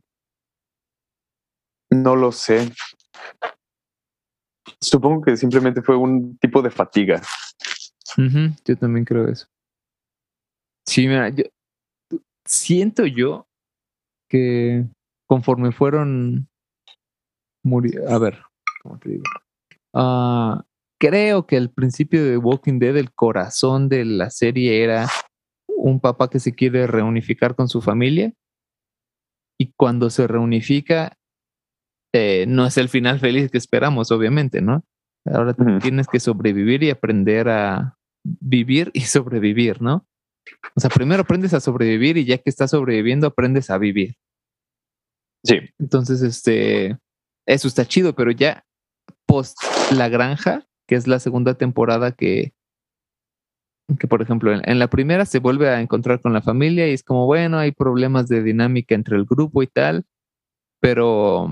no 1.92 2.16
lo 2.16 2.32
sé. 2.32 2.72
Supongo 4.82 5.22
que 5.22 5.38
simplemente 5.38 5.84
fue 5.84 5.96
un 5.96 6.38
tipo 6.40 6.64
de 6.64 6.72
fatiga 6.72 7.22
yo 8.18 8.78
también 8.78 9.06
creo 9.06 9.28
eso. 9.28 9.48
Sí, 10.86 11.08
mira, 11.08 11.30
yo 11.30 11.44
siento 12.46 13.06
yo 13.06 13.48
que 14.30 14.86
conforme 15.28 15.72
fueron 15.72 16.48
muriendo, 17.64 18.10
a 18.10 18.20
ver, 18.20 18.42
¿cómo 18.82 19.00
te 19.00 19.10
digo? 19.10 19.24
Ah, 19.94 20.64
creo 21.00 21.46
que 21.46 21.58
al 21.58 21.70
principio 21.70 22.24
de 22.24 22.38
Walking 22.38 22.80
Dead 22.80 22.98
el 22.98 23.14
corazón 23.14 23.90
de 23.90 24.06
la 24.06 24.30
serie 24.30 24.84
era 24.84 25.08
un 25.68 26.00
papá 26.00 26.30
que 26.30 26.40
se 26.40 26.54
quiere 26.54 26.88
reunificar 26.88 27.56
con 27.56 27.70
su 27.70 27.82
familia 27.82 28.34
y 29.60 29.72
cuando 29.78 30.10
se 30.10 30.28
reunifica 30.28 31.18
eh, 32.14 32.46
no 32.48 32.66
es 32.66 32.78
el 32.78 32.90
final 32.90 33.20
feliz 33.20 33.50
que 33.50 33.58
esperamos, 33.58 34.12
obviamente, 34.12 34.62
¿no? 34.62 34.84
Ahora 35.26 35.56
tienes 35.80 36.08
que 36.08 36.20
sobrevivir 36.20 36.84
y 36.84 36.90
aprender 36.90 37.50
a, 37.50 37.98
vivir 38.24 38.92
y 38.94 39.02
sobrevivir, 39.02 39.82
¿no? 39.82 40.08
O 40.76 40.80
sea, 40.80 40.90
primero 40.90 41.22
aprendes 41.22 41.54
a 41.54 41.60
sobrevivir 41.60 42.18
y 42.18 42.26
ya 42.26 42.38
que 42.38 42.50
estás 42.50 42.72
sobreviviendo, 42.72 43.28
aprendes 43.28 43.70
a 43.70 43.78
vivir. 43.78 44.16
Sí. 45.44 45.60
Entonces, 45.80 46.22
este, 46.22 46.98
eso 47.46 47.68
está 47.68 47.86
chido, 47.86 48.14
pero 48.14 48.32
ya 48.32 48.66
post 49.26 49.58
La 49.96 50.10
Granja, 50.10 50.66
que 50.88 50.96
es 50.96 51.08
la 51.08 51.20
segunda 51.20 51.56
temporada 51.56 52.12
que, 52.14 52.54
que 54.00 54.08
por 54.08 54.22
ejemplo, 54.22 54.54
en, 54.54 54.80
la 54.80 54.90
primera 54.90 55.26
se 55.26 55.40
vuelve 55.40 55.70
a 55.70 55.82
encontrar 55.82 56.22
con 56.22 56.34
la 56.34 56.42
familia 56.42 56.88
y 56.88 56.94
es 56.94 57.04
como, 57.04 57.26
bueno, 57.26 57.58
hay 57.58 57.72
problemas 57.72 58.28
de 58.28 58.44
dinámica 58.44 58.96
entre 58.96 59.18
el 59.18 59.26
grupo 59.26 59.64
y 59.64 59.68
tal, 59.68 60.06
pero, 60.80 61.52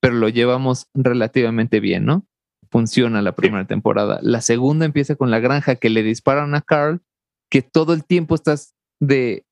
pero 0.00 0.14
lo 0.14 0.28
llevamos 0.28 0.88
relativamente 0.94 1.80
bien, 1.80 2.04
¿no? 2.04 2.26
Funciona 2.70 3.22
la 3.22 3.34
primera 3.34 3.66
temporada. 3.66 4.18
La 4.22 4.40
segunda 4.40 4.84
empieza 4.84 5.16
con 5.16 5.30
la 5.30 5.40
granja 5.40 5.76
que 5.76 5.90
le 5.90 6.02
disparan 6.02 6.54
a 6.54 6.62
Carl, 6.62 7.00
que 7.50 7.62
todo 7.62 7.92
el 7.92 8.04
tiempo 8.04 8.34
estás 8.34 8.74
de 9.00 9.44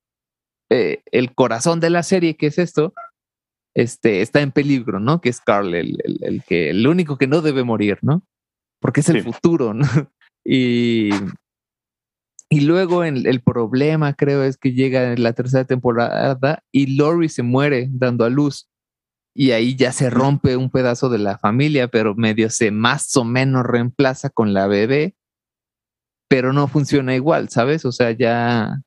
eh, 0.69 1.03
el 1.11 1.33
corazón 1.33 1.79
de 1.79 1.89
la 1.89 2.03
serie, 2.03 2.35
que 2.35 2.47
es 2.47 2.57
esto, 2.57 2.93
este, 3.75 4.21
está 4.21 4.41
en 4.41 4.51
peligro, 4.51 4.99
¿no? 4.99 5.21
Que 5.21 5.29
es 5.29 5.41
Carl, 5.41 5.75
el, 5.75 5.97
el, 6.03 6.43
que, 6.43 6.69
el 6.69 6.87
único 6.87 7.17
que 7.17 7.27
no 7.27 7.41
debe 7.41 7.63
morir, 7.63 7.99
¿no? 8.01 8.23
Porque 8.79 9.01
es 9.01 9.09
el 9.09 9.23
futuro, 9.23 9.73
¿no? 9.73 9.85
Y, 10.47 11.09
y 12.51 12.61
luego 12.61 13.03
el, 13.03 13.25
el, 13.25 13.41
problema, 13.41 14.13
creo, 14.13 14.43
es 14.43 14.57
que 14.57 14.73
llega 14.73 15.13
en 15.13 15.23
la 15.23 15.33
tercera 15.33 15.65
temporada 15.65 16.63
y 16.71 16.95
Lori 16.95 17.29
se 17.29 17.41
muere 17.41 17.87
dando 17.89 18.25
a 18.25 18.29
luz 18.29 18.69
y 19.37 19.51
ahí 19.51 19.75
ya 19.75 19.91
se 19.91 20.09
rompe 20.09 20.55
un 20.55 20.69
pedazo 20.69 21.09
de 21.09 21.17
la 21.17 21.37
familia, 21.37 21.89
pero 21.89 22.15
medio 22.15 22.49
se 22.49 22.71
más 22.71 23.15
o 23.17 23.25
menos 23.25 23.65
reemplaza 23.65 24.29
con 24.29 24.53
la 24.53 24.65
bebé, 24.65 25.15
pero 26.29 26.53
no 26.53 26.69
funciona 26.69 27.15
igual, 27.15 27.49
¿sabes? 27.49 27.83
O 27.83 27.91
sea, 27.91 28.11
ya 28.11 28.81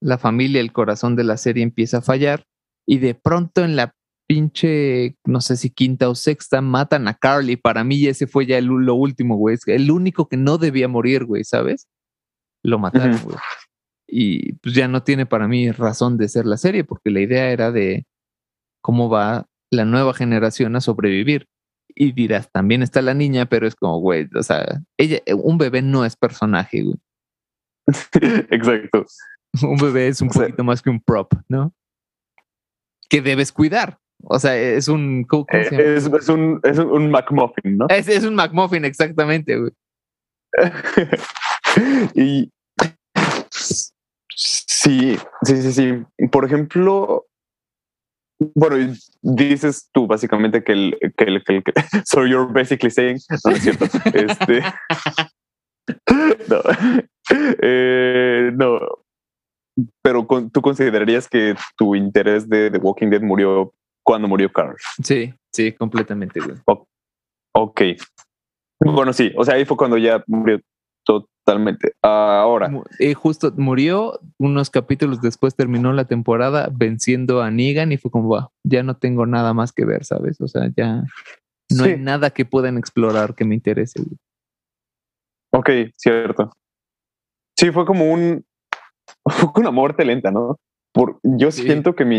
la 0.00 0.18
familia, 0.18 0.60
el 0.60 0.72
corazón 0.72 1.14
de 1.14 1.22
la 1.22 1.36
serie 1.36 1.62
empieza 1.62 1.98
a 1.98 2.02
fallar 2.02 2.44
y 2.84 2.98
de 2.98 3.14
pronto 3.14 3.64
en 3.64 3.76
la 3.76 3.94
pinche, 4.26 5.16
no 5.24 5.40
sé 5.40 5.56
si 5.56 5.70
quinta 5.70 6.08
o 6.08 6.16
sexta, 6.16 6.60
matan 6.60 7.06
a 7.06 7.14
Carly. 7.14 7.56
Para 7.56 7.84
mí 7.84 8.04
ese 8.06 8.26
fue 8.26 8.44
ya 8.46 8.60
lo 8.60 8.94
último, 8.96 9.36
güey. 9.36 9.56
El 9.66 9.90
único 9.92 10.28
que 10.28 10.36
no 10.36 10.58
debía 10.58 10.88
morir, 10.88 11.26
güey, 11.26 11.44
¿sabes? 11.44 11.86
Lo 12.64 12.80
mataron, 12.80 13.20
güey. 13.22 13.36
Y 14.08 14.54
pues 14.54 14.74
ya 14.74 14.88
no 14.88 15.04
tiene 15.04 15.26
para 15.26 15.46
mí 15.46 15.70
razón 15.70 16.18
de 16.18 16.28
ser 16.28 16.46
la 16.46 16.56
serie, 16.56 16.82
porque 16.82 17.10
la 17.10 17.20
idea 17.20 17.50
era 17.50 17.70
de 17.70 18.04
cómo 18.80 19.08
va 19.08 19.46
la 19.72 19.84
nueva 19.84 20.14
generación 20.14 20.76
a 20.76 20.80
sobrevivir. 20.80 21.48
Y 21.94 22.12
dirás, 22.12 22.50
también 22.52 22.82
está 22.82 23.02
la 23.02 23.12
niña, 23.14 23.46
pero 23.46 23.66
es 23.66 23.74
como, 23.74 23.98
güey, 24.00 24.28
o 24.34 24.42
sea, 24.42 24.64
ella, 24.96 25.18
un 25.36 25.58
bebé 25.58 25.82
no 25.82 26.04
es 26.04 26.16
personaje, 26.16 26.82
güey. 26.82 26.96
Exacto. 28.50 29.04
Un 29.62 29.76
bebé 29.76 30.08
es 30.08 30.20
un 30.22 30.28
O 30.28 30.32
sea- 30.32 30.42
poquito 30.42 30.64
más 30.64 30.80
que 30.80 30.88
un 30.90 31.00
prop, 31.00 31.32
¿no? 31.48 31.74
Que 33.10 33.20
debes 33.20 33.52
cuidar. 33.52 33.98
O 34.24 34.38
sea, 34.38 34.56
es 34.56 34.88
un. 34.88 35.24
¿Cómo, 35.24 35.44
Eh, 35.50 35.64
se 35.64 35.70
llama? 35.76 35.82
es, 35.82 36.06
es 36.06 36.28
un, 36.28 36.60
es 36.62 36.78
un 36.78 37.10
McMuffin, 37.10 37.76
¿no? 37.76 37.86
Es, 37.88 38.08
es 38.08 38.24
un 38.24 38.34
McMuffin, 38.36 38.84
exactamente, 38.84 39.58
güey. 39.58 39.72
y 42.14 42.50
sí, 44.30 45.16
sí, 45.42 45.62
sí, 45.62 45.72
sí. 45.72 46.26
Por 46.30 46.44
ejemplo, 46.44 47.26
bueno, 48.54 48.94
dices 49.22 49.88
tú 49.92 50.06
básicamente 50.06 50.62
que 50.64 50.72
el, 50.72 50.98
que 51.16 51.24
el, 51.24 51.44
que 51.44 51.56
el- 51.56 51.62
que- 51.64 51.72
so 52.04 52.26
you're 52.26 52.52
basically 52.52 52.90
saying, 52.90 53.18
no, 53.30 53.50
no 53.50 53.56
es 53.56 53.62
cierto, 53.62 53.84
este, 54.14 54.62
no, 56.48 56.60
Eh, 57.62 58.50
no, 58.54 58.80
pero 60.02 60.26
con- 60.26 60.50
tú 60.50 60.60
considerarías 60.60 61.28
que 61.28 61.54
tu 61.76 61.94
interés 61.94 62.48
de 62.48 62.70
The 62.70 62.78
Walking 62.78 63.08
Dead 63.10 63.22
murió 63.22 63.72
cuando 64.04 64.28
murió 64.28 64.50
Carl. 64.52 64.76
Sí, 65.02 65.32
sí, 65.52 65.72
completamente, 65.72 66.40
güey. 66.40 66.56
Ok. 67.54 67.80
Bueno, 68.84 69.12
sí, 69.12 69.32
o 69.36 69.44
sea, 69.44 69.54
ahí 69.54 69.64
fue 69.64 69.76
cuando 69.76 69.96
ya 69.96 70.22
murió 70.26 70.60
totalmente. 71.04 71.92
Ahora, 72.02 72.70
eh, 72.98 73.14
justo 73.14 73.52
murió, 73.56 74.20
unos 74.38 74.70
capítulos 74.70 75.20
después 75.20 75.54
terminó 75.56 75.92
la 75.92 76.04
temporada 76.04 76.68
venciendo 76.72 77.42
a 77.42 77.50
Negan 77.50 77.92
y 77.92 77.96
fue 77.96 78.10
como, 78.10 78.28
"Buah, 78.28 78.48
ya 78.64 78.82
no 78.82 78.96
tengo 78.96 79.26
nada 79.26 79.52
más 79.54 79.72
que 79.72 79.84
ver, 79.84 80.04
¿sabes? 80.04 80.40
O 80.40 80.48
sea, 80.48 80.70
ya 80.76 81.04
no 81.70 81.84
hay 81.84 81.96
nada 81.98 82.30
que 82.30 82.44
puedan 82.44 82.78
explorar 82.78 83.34
que 83.34 83.44
me 83.44 83.54
interese. 83.54 84.00
Ok, 85.52 85.70
cierto. 85.96 86.52
Sí, 87.58 87.70
fue 87.70 87.84
como 87.84 88.10
un 88.12 88.44
fue 89.54 89.62
una 89.62 89.70
muerte 89.70 90.04
lenta, 90.04 90.30
¿no? 90.30 90.56
Por, 90.94 91.18
yo 91.22 91.50
Sí. 91.50 91.62
siento 91.62 91.94
que 91.94 92.04
mi 92.04 92.16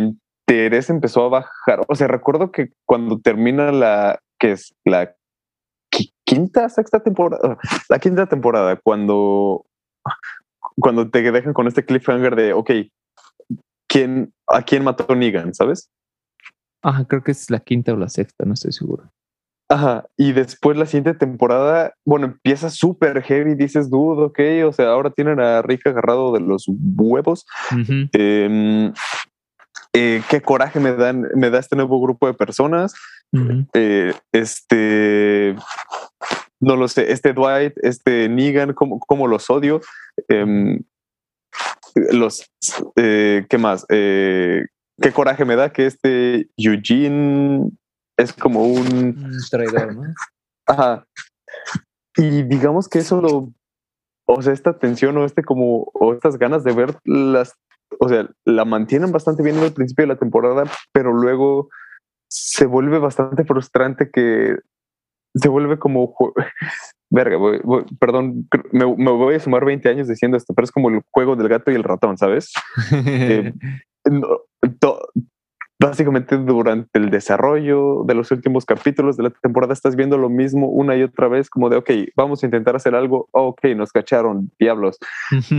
interés 0.47 0.89
empezó 0.89 1.25
a 1.25 1.29
bajar. 1.29 1.81
O 1.87 1.95
sea, 1.95 2.07
recuerdo 2.07 2.51
que 2.51 2.71
cuando 2.85 3.19
termina 3.19 3.71
la 3.71 4.19
que 4.39 4.51
es 4.53 4.73
la 4.85 5.15
quinta, 6.33 6.69
sexta 6.69 6.99
temporada, 6.99 7.57
la 7.89 7.99
quinta 7.99 8.25
temporada, 8.25 8.75
cuando 8.83 9.65
cuando 10.79 11.09
te 11.09 11.31
dejan 11.31 11.53
con 11.53 11.67
este 11.67 11.85
cliffhanger 11.85 12.35
de, 12.35 12.53
ok, 12.53 12.71
¿quién, 13.87 14.33
a 14.47 14.61
quién 14.63 14.83
mató 14.83 15.15
Negan, 15.15 15.53
sabes? 15.53 15.89
Ajá, 16.81 17.05
creo 17.05 17.23
que 17.23 17.31
es 17.31 17.49
la 17.49 17.59
quinta 17.59 17.93
o 17.93 17.97
la 17.97 18.09
sexta, 18.09 18.45
no 18.45 18.53
estoy 18.53 18.73
seguro. 18.73 19.11
Ajá, 19.69 20.05
y 20.17 20.33
después 20.33 20.77
la 20.77 20.85
siguiente 20.85 21.13
temporada, 21.13 21.93
bueno, 22.05 22.25
empieza 22.25 22.69
súper 22.69 23.21
heavy, 23.23 23.55
dices, 23.55 23.89
dude, 23.89 24.23
ok, 24.23 24.67
o 24.67 24.73
sea, 24.73 24.89
ahora 24.89 25.09
tienen 25.09 25.39
a 25.39 25.61
Rick 25.61 25.87
agarrado 25.87 26.33
de 26.33 26.41
los 26.41 26.65
huevos. 26.67 27.45
Ujú. 27.71 28.09
Em, 28.11 28.93
eh, 29.93 30.21
qué 30.29 30.41
coraje 30.41 30.79
me 30.79 30.91
dan, 30.93 31.27
me 31.35 31.49
da 31.49 31.59
este 31.59 31.75
nuevo 31.75 32.01
grupo 32.01 32.27
de 32.27 32.33
personas. 32.33 32.93
Eh, 33.73 34.13
este, 34.31 35.55
no 36.59 36.75
lo 36.75 36.87
sé, 36.87 37.11
este 37.11 37.33
Dwight, 37.33 37.73
este 37.81 38.29
Negan, 38.29 38.73
cómo, 38.73 38.99
cómo 38.99 39.27
los 39.27 39.49
odio. 39.49 39.81
Em, 40.27 40.83
los, 41.95 42.49
eh, 42.95 43.45
¿qué 43.49 43.57
más? 43.57 43.85
Eh, 43.89 44.65
qué 45.01 45.11
coraje 45.11 45.45
me 45.45 45.55
da 45.55 45.71
que 45.71 45.85
este 45.85 46.49
Eugene 46.57 47.71
es 48.17 48.33
como 48.33 48.63
un 48.63 48.87
Un 48.87 49.37
traidor, 49.49 49.95
¿no? 49.95 50.13
Ajá. 50.67 51.05
Y 52.15 52.43
digamos 52.43 52.87
que 52.87 52.99
eso 52.99 53.21
lo, 53.21 53.51
o 54.25 54.41
sea, 54.41 54.53
esta 54.53 54.77
tensión 54.77 55.17
o 55.17 55.25
este 55.25 55.43
como, 55.43 55.89
o 55.93 56.13
estas 56.13 56.37
ganas 56.37 56.63
de 56.63 56.73
ver 56.73 56.95
las, 57.03 57.55
o 57.99 58.07
sea, 58.07 58.29
la 58.45 58.65
mantienen 58.65 59.11
bastante 59.11 59.43
bien 59.43 59.57
al 59.57 59.73
principio 59.73 60.03
de 60.03 60.13
la 60.13 60.19
temporada, 60.19 60.63
pero 60.91 61.11
luego 61.11 61.69
se 62.33 62.65
vuelve 62.65 62.97
bastante 62.97 63.45
frustrante 63.45 64.09
que 64.11 64.55
se 65.35 65.49
vuelve 65.49 65.77
como, 65.77 66.15
verga, 67.11 67.37
voy- 67.37 67.61
voy- 67.63 67.85
perdón, 67.99 68.47
me, 68.71 68.85
me 68.95 69.11
voy 69.11 69.35
a 69.35 69.39
sumar 69.39 69.65
20 69.65 69.87
años 69.89 70.07
diciendo 70.07 70.35
esto, 70.37 70.53
pero 70.55 70.63
es 70.65 70.71
como 70.71 70.89
el 70.89 71.01
juego 71.11 71.35
del 71.35 71.47
gato 71.47 71.69
y 71.71 71.75
el 71.75 71.83
ratón, 71.83 72.17
¿sabes? 72.17 72.51
Eh, 72.91 73.53
no, 74.11 74.27
to- 74.79 75.09
básicamente 75.79 76.37
durante 76.37 76.97
el 76.97 77.09
desarrollo 77.09 78.03
de 78.05 78.13
los 78.15 78.31
últimos 78.31 78.65
capítulos 78.65 79.17
de 79.17 79.23
la 79.23 79.29
temporada 79.31 79.73
estás 79.73 79.95
viendo 79.95 80.17
lo 80.17 80.29
mismo 80.29 80.69
una 80.69 80.95
y 80.95 81.03
otra 81.03 81.27
vez, 81.27 81.49
como 81.49 81.69
de, 81.69 81.77
ok, 81.77 81.89
vamos 82.15 82.41
a 82.41 82.47
intentar 82.47 82.75
hacer 82.75 82.95
algo, 82.95 83.27
oh, 83.31 83.47
ok, 83.49 83.65
nos 83.75 83.91
cacharon, 83.91 84.49
diablos, 84.59 84.97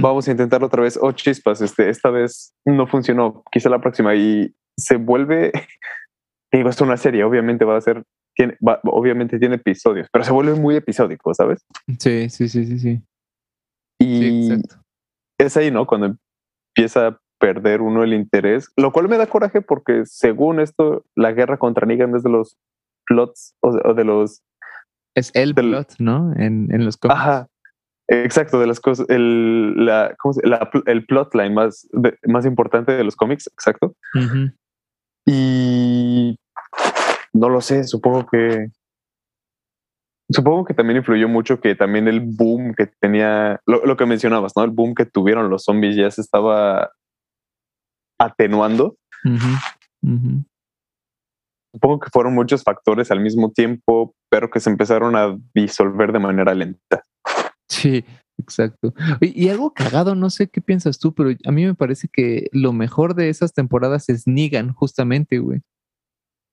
vamos 0.01 0.27
a 0.27 0.31
intentarlo 0.31 0.66
otra 0.68 0.83
vez, 0.83 0.99
oh, 1.01 1.12
chispas, 1.12 1.61
este, 1.61 1.89
esta 1.91 2.11
vez 2.11 2.55
no 2.64 2.87
funcionó, 2.87 3.43
quizá 3.53 3.68
la 3.68 3.81
próxima, 3.81 4.14
y 4.14 4.55
se 4.77 4.97
vuelve, 4.97 5.53
digo, 6.59 6.68
es 6.70 6.80
una 6.80 6.96
serie, 6.96 7.24
obviamente 7.24 7.64
va 7.64 7.76
a 7.76 7.80
ser, 7.80 8.02
tiene, 8.36 8.57
va- 8.66 8.80
obviamente 8.84 9.38
tiene 9.38 9.57
episodios, 9.57 10.09
pero 10.12 10.24
se 10.24 10.32
vuelve 10.32 10.55
muy 10.55 10.76
episódico, 10.76 11.32
¿sabes? 11.34 11.64
Sí, 11.98 12.28
sí, 12.30 12.48
sí, 12.48 12.64
sí, 12.66 12.78
sí. 12.78 13.02
Y 14.00 14.48
Sí, 14.50 14.62
es 15.38 15.57
ahí, 15.57 15.70
¿no? 15.70 15.86
Cuando 15.86 16.16
empieza 16.76 17.07
a 17.09 17.18
perder 17.40 17.80
uno 17.82 18.02
el 18.05 18.14
interés, 18.14 18.70
lo 18.76 18.92
cual 18.92 19.09
me 19.09 19.18
da 19.18 19.26
coraje 19.26 19.61
porque 19.61 20.02
según 20.07 20.61
esto, 20.61 21.05
la 21.16 21.32
guerra 21.32 21.59
contra 21.59 21.86
Negan 21.86 22.14
es 22.16 22.22
de 22.22 22.30
los 22.30 22.57
plots 23.07 23.55
o 23.61 23.72
de, 23.74 23.82
o 23.84 23.94
de 23.94 24.05
los... 24.05 24.42
Es 25.14 25.30
el 25.34 25.55
del- 25.55 25.68
plot, 25.70 25.94
¿no? 25.98 26.32
En, 26.36 26.68
en 26.72 26.84
los 26.84 26.96
cómics. 26.96 27.20
Ajá, 27.20 27.48
exacto, 28.09 28.59
de 28.61 28.66
las 28.66 28.80
cosas, 28.80 29.07
el, 29.11 29.84
la, 29.84 30.14
¿cómo 30.18 30.32
se- 30.32 30.46
la 30.46 30.70
el 30.86 31.05
plotline 31.07 31.55
más, 31.55 31.86
de- 31.92 32.18
más 32.26 32.46
importante 32.46 32.92
de 32.92 33.05
los 33.05 33.14
cómics, 33.16 33.46
exacto. 33.48 33.94
Y 35.26 35.64
no 37.45 37.51
lo 37.51 37.61
sé, 37.61 37.84
supongo 37.84 38.26
que... 38.26 38.68
Supongo 40.30 40.64
que 40.64 40.72
también 40.72 40.97
influyó 40.97 41.28
mucho 41.28 41.61
que 41.61 41.74
también 41.74 42.09
el 42.09 42.20
boom 42.20 42.74
que 42.74 42.86
tenía, 42.86 43.61
lo, 43.66 43.84
lo 43.84 43.97
que 43.99 44.07
mencionabas, 44.07 44.55
¿no? 44.57 44.64
El 44.64 44.70
boom 44.70 44.95
que 44.95 45.05
tuvieron 45.05 45.51
los 45.51 45.64
zombies 45.64 45.95
ya 45.95 46.11
se 46.11 46.22
estaba 46.22 46.90
atenuando. 48.18 48.97
Supongo 51.74 52.01
que 52.01 52.09
fueron 52.11 52.34
muchos 52.34 52.62
factores 52.62 53.11
al 53.11 53.20
mismo 53.20 53.53
tiempo, 53.53 54.14
pero 54.30 54.51
que 54.51 54.61
se 54.61 54.70
empezaron 54.70 55.14
a 55.14 55.36
disolver 55.55 56.12
de 56.12 56.20
manera 56.20 56.55
lenta. 56.55 57.03
Sí, 57.68 58.03
exacto. 58.38 58.95
Oye, 59.20 59.32
Y 59.34 59.51
algo 59.51 59.74
cagado, 59.74 60.14
no 60.14 60.30
sé 60.30 60.49
qué 60.49 60.62
piensas 60.62 60.99
tú, 60.99 61.12
pero 61.12 61.36
a 61.45 61.53
mí 61.53 61.66
me 61.66 61.74
parece 61.74 62.09
que 62.11 62.49
lo 62.53 62.72
mejor 62.72 63.14
de 63.14 63.28
esas 63.28 63.53
temporadas 63.53 64.09
es 64.09 64.26
Negan, 64.26 64.72
justamente, 64.72 65.38
güey. 65.38 65.61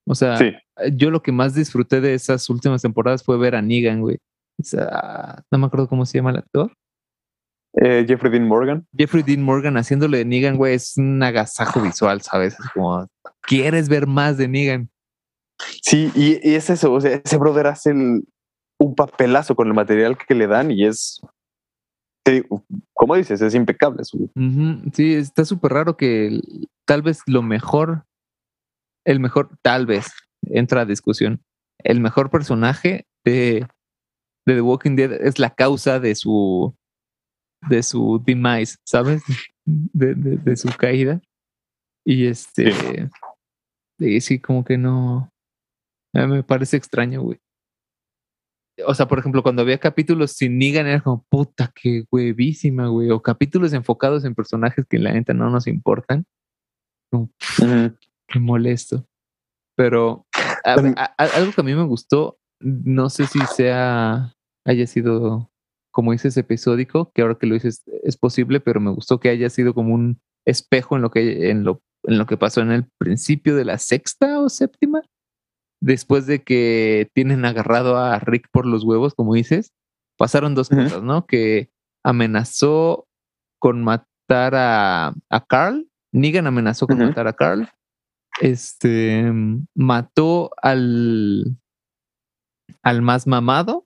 O 0.07 0.15
sea, 0.15 0.37
Sí, 0.37 0.51
yo 0.93 1.11
lo 1.11 1.21
que 1.21 1.31
más 1.31 1.53
disfruté 1.53 2.01
de 2.01 2.13
esas 2.13 2.49
últimas 2.49 2.81
temporadas 2.81 3.23
fue 3.23 3.37
ver 3.37 3.55
a 3.55 3.61
Negan, 3.61 4.01
güey. 4.01 4.17
O 4.59 4.63
sea, 4.63 5.43
no 5.51 5.57
me 5.57 5.65
acuerdo 5.67 5.87
cómo 5.87 6.05
se 6.05 6.17
llama 6.17 6.31
el 6.31 6.37
actor. 6.37 6.71
eh, 7.81 8.03
Jeffrey 8.07 8.31
Dean 8.31 8.47
Morgan. 8.47 8.85
Jeffrey 8.97 9.23
Dean 9.23 9.41
Morgan 9.41 9.77
haciéndole 9.77 10.17
de 10.19 10.25
Negan, 10.25 10.57
güey, 10.57 10.73
es 10.75 10.97
un 10.97 11.21
agasajo 11.23 11.81
visual, 11.81 12.21
¿sabes? 12.21 12.53
Es 12.59 12.69
como, 12.73 13.07
¿quieres 13.41 13.87
ver 13.89 14.07
más 14.07 14.37
de 14.37 14.47
Negan? 14.47 14.89
Sí, 15.81 16.11
y, 16.15 16.39
y 16.49 16.55
es 16.55 16.69
eso, 16.69 16.91
o 16.91 16.99
sea, 16.99 17.21
ese 17.23 17.37
brother 17.37 17.67
hace 17.67 17.91
el- 17.91 18.23
un 18.79 18.95
papelazo 18.95 19.55
con 19.55 19.67
el 19.67 19.73
material 19.75 20.17
que 20.17 20.33
le 20.35 20.47
dan 20.47 20.71
y 20.71 20.85
es, 20.85 21.21
te 22.25 22.43
como 22.93 23.15
dices, 23.15 23.41
es 23.41 23.53
impecable. 23.55 24.03
Su, 24.03 24.29
Ujú, 24.35 24.91
Sí, 24.93 25.13
está 25.13 25.45
súper 25.45 25.71
raro 25.73 25.95
que 25.97 26.39
tal 26.85 27.01
vez 27.03 27.21
lo 27.27 27.41
mejor, 27.43 28.05
el 29.05 29.19
mejor, 29.19 29.57
tal 29.61 29.85
vez, 29.85 30.07
entra 30.43 30.81
a 30.81 30.85
discusión, 30.85 31.43
el 31.79 31.99
mejor 31.99 32.29
personaje 32.29 33.05
de, 33.25 33.67
de 34.45 34.55
The 34.55 34.61
Walking 34.61 34.95
Dead 34.95 35.11
es 35.13 35.39
la 35.39 35.53
causa 35.55 35.99
de 35.99 36.15
su, 36.15 36.75
de 37.69 37.83
su 37.83 38.21
demise, 38.25 38.77
¿sabes? 38.85 39.23
De, 39.65 40.15
de- 40.15 40.37
de 40.37 40.57
su 40.57 40.69
caída. 40.77 41.21
Y 42.05 42.25
este, 42.25 42.73
y 43.99 44.21
sí, 44.21 44.39
como 44.39 44.63
que 44.63 44.77
no, 44.77 45.31
me 46.13 46.43
parece 46.43 46.77
extraño, 46.77 47.21
güey. 47.21 47.39
O 48.87 48.95
sea, 48.95 49.07
por 49.07 49.19
ejemplo, 49.19 49.43
cuando 49.43 49.61
había 49.61 49.77
capítulos 49.77 50.31
sin 50.31 50.57
Negan 50.57 50.87
era 50.87 51.01
como, 51.01 51.23
puta, 51.29 51.71
qué 51.75 52.05
huevísima, 52.09 52.87
güey. 52.87 53.11
O 53.11 53.21
capítulos 53.21 53.73
enfocados 53.73 54.25
en 54.25 54.33
personajes 54.33 54.85
que 54.89 54.97
la 54.97 55.13
neta 55.13 55.33
no 55.33 55.49
nos 55.51 55.67
importan. 55.67 56.25
Como. 57.11 57.29
Qué 58.31 58.39
molesto. 58.39 59.05
Pero 59.77 60.25
a- 60.63 60.75
También- 60.75 60.95
a- 60.97 61.13
a- 61.17 61.37
algo 61.37 61.51
que 61.53 61.61
a 61.61 61.63
mí 61.63 61.73
me 61.75 61.83
gustó, 61.85 62.37
no 62.59 63.09
sé 63.09 63.25
si 63.27 63.39
sea, 63.55 64.33
haya 64.65 64.87
sido, 64.87 65.51
como 65.91 66.11
dices, 66.11 66.37
episódico, 66.37 67.11
que 67.13 67.21
ahora 67.21 67.35
que 67.35 67.47
lo 67.47 67.55
dices 67.55 67.83
es 68.03 68.17
posible, 68.17 68.59
pero 68.59 68.79
me 68.79 68.91
gustó 68.91 69.19
que 69.19 69.29
haya 69.29 69.49
sido 69.49 69.73
como 69.73 69.93
un 69.95 70.21
espejo 70.45 70.95
en 70.95 71.01
lo 71.01 71.11
que, 71.11 71.49
en 71.49 71.63
lo, 71.63 71.81
en 72.03 72.17
lo 72.17 72.25
que 72.25 72.37
pasó 72.37 72.61
en 72.61 72.71
el 72.71 72.85
principio 72.99 73.55
de 73.55 73.65
la 73.65 73.77
sexta 73.77 74.39
o 74.39 74.49
séptima, 74.49 75.01
después 75.81 76.27
de 76.27 76.43
que 76.43 77.09
tienen 77.15 77.45
agarrado 77.45 77.97
a 77.97 78.19
Rick 78.19 78.47
por 78.51 78.65
los 78.67 78.83
huevos, 78.83 79.15
como 79.15 79.33
dices, 79.33 79.71
pasaron 80.17 80.53
dos 80.53 80.69
cosas, 80.69 81.01
¿no? 81.01 81.25
Que 81.25 81.71
amenazó 82.03 83.07
con 83.59 83.83
matar 83.83 84.53
a, 84.55 85.13
a 85.29 85.45
Carl. 85.47 85.87
Negan 86.13 86.45
amenazó 86.45 86.85
con 86.87 86.97
matar 87.07 87.27
a 87.27 87.33
Carl. 87.33 87.69
Este 88.41 89.31
mató 89.75 90.49
al, 90.61 91.57
al 92.81 93.01
más 93.03 93.27
mamado, 93.27 93.85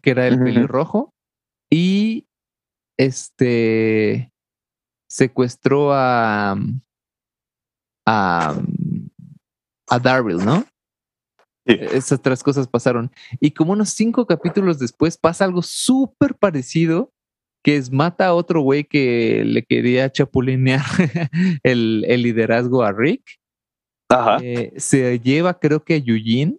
que 0.00 0.10
era 0.10 0.28
el 0.28 0.38
pelirrojo, 0.38 1.12
y 1.70 2.28
este 2.96 4.32
secuestró 5.08 5.92
a 5.92 6.56
a, 8.06 8.62
a 9.88 9.98
Darryl, 9.98 10.44
¿no? 10.44 10.64
Sí. 11.66 11.78
Esas 11.80 12.20
tres 12.20 12.42
cosas 12.42 12.68
pasaron. 12.68 13.10
Y 13.40 13.52
como 13.52 13.72
unos 13.72 13.90
cinco 13.90 14.26
capítulos 14.26 14.78
después 14.78 15.16
pasa 15.16 15.44
algo 15.44 15.62
súper 15.62 16.36
parecido, 16.36 17.12
que 17.64 17.76
es 17.76 17.90
mata 17.90 18.26
a 18.26 18.34
otro 18.34 18.60
güey 18.60 18.84
que 18.84 19.42
le 19.44 19.64
quería 19.64 20.12
chapulinear 20.12 20.84
el, 21.62 22.04
el 22.06 22.22
liderazgo 22.22 22.82
a 22.82 22.92
Rick. 22.92 23.22
Eh, 24.42 24.72
se 24.76 25.18
lleva 25.20 25.58
creo 25.58 25.82
que 25.84 25.94
a 25.94 25.96
Eugene 25.98 26.56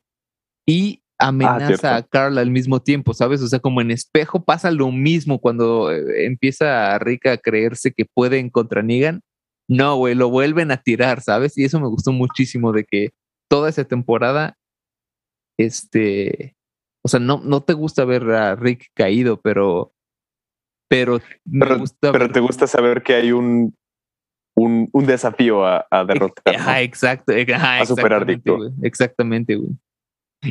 y 0.68 1.01
amenaza 1.18 1.68
cierto. 1.78 1.88
a 1.88 2.01
Carl 2.03 2.38
al 2.38 2.51
mismo 2.51 2.82
tiempo, 2.82 3.14
¿sabes? 3.14 3.41
O 3.41 3.47
sea, 3.47 3.60
como 3.60 3.80
en 3.82 3.91
espejo 3.91 4.43
pasa 4.43 4.70
lo 4.72 4.91
mismo 4.91 5.39
cuando 5.39 5.91
eh, 5.91 6.26
empieza 6.26 6.97
Rick 6.99 7.28
a 7.28 7.38
creerse 7.38 7.93
que 7.93 8.06
pueden 8.06 8.49
contra 8.49 8.82
Negan. 8.82 9.22
No, 9.70 9.95
güey, 9.97 10.14
lo 10.16 10.30
vuelven 10.30 10.72
a 10.72 10.78
tirar, 10.78 11.22
¿sabes? 11.22 11.58
Y 11.58 11.64
eso 11.64 11.80
me 11.80 11.88
gustó 11.88 12.12
muchísimo 12.12 12.72
de 12.72 12.84
que 12.84 13.10
toda 13.49 13.70
esa 13.70 13.84
temporada, 13.86 14.58
este, 15.58 16.56
o 17.03 17.08
sea, 17.08 17.20
no, 17.20 17.41
no 17.43 17.62
te 17.64 17.74
gusta 17.74 18.06
ver 18.06 18.24
a 18.32 18.56
Rick 18.56 18.88
caído, 18.93 19.39
pero, 19.41 19.93
pero, 20.89 21.20
me 21.45 21.66
Pero, 21.66 21.80
gusta 21.80 22.12
pero 22.12 22.26
ver- 22.26 22.34
te 22.34 22.39
gusta 22.41 22.68
saber 22.68 23.01
que 23.03 23.14
hay 23.16 23.32
un, 23.32 23.74
un, 24.56 24.89
un 24.91 25.06
desafío 25.06 25.66
a, 25.66 25.86
a 25.91 26.06
derrotar. 26.06 26.56
¿no? 26.56 26.62
Ajá, 26.62 26.82
exacto. 26.82 27.34
ajá, 27.34 27.82
A 27.82 27.86
superar, 27.86 28.22
exactamente, 28.30 28.51
güey, 28.51 28.72
Exactamente, 28.84 29.56
güey. 29.56 29.72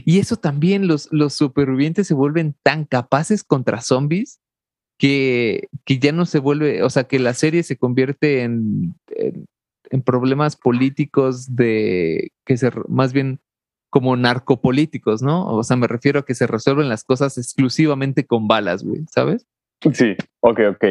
Y 0.04 0.18
eso 0.18 0.36
también, 0.36 0.88
los, 0.88 1.08
los 1.12 1.34
supervivientes 1.34 2.06
se 2.06 2.14
vuelven 2.14 2.54
tan 2.62 2.84
capaces 2.84 3.44
contra 3.44 3.80
zombies 3.80 4.40
que, 4.98 5.68
que 5.84 5.98
ya 5.98 6.12
no 6.12 6.26
se 6.26 6.38
vuelve, 6.38 6.82
o 6.82 6.90
sea, 6.90 7.04
que 7.04 7.18
la 7.18 7.34
serie 7.34 7.62
se 7.62 7.76
convierte 7.76 8.42
en, 8.42 8.94
en, 9.08 9.46
en 9.90 10.02
problemas 10.02 10.56
políticos 10.56 11.54
de 11.54 12.32
que 12.44 12.56
se, 12.56 12.70
más 12.88 13.12
bien 13.12 13.40
como 13.90 14.16
narcopolíticos, 14.16 15.22
¿no? 15.22 15.46
O 15.46 15.62
sea, 15.62 15.76
me 15.76 15.86
refiero 15.86 16.20
a 16.20 16.24
que 16.24 16.34
se 16.34 16.48
resuelven 16.48 16.88
las 16.88 17.04
cosas 17.04 17.38
exclusivamente 17.38 18.26
con 18.26 18.48
balas, 18.48 18.82
güey, 18.82 19.04
¿sabes? 19.08 19.46
Sí, 19.92 20.16
ok, 20.40 20.60
ok. 20.70 20.84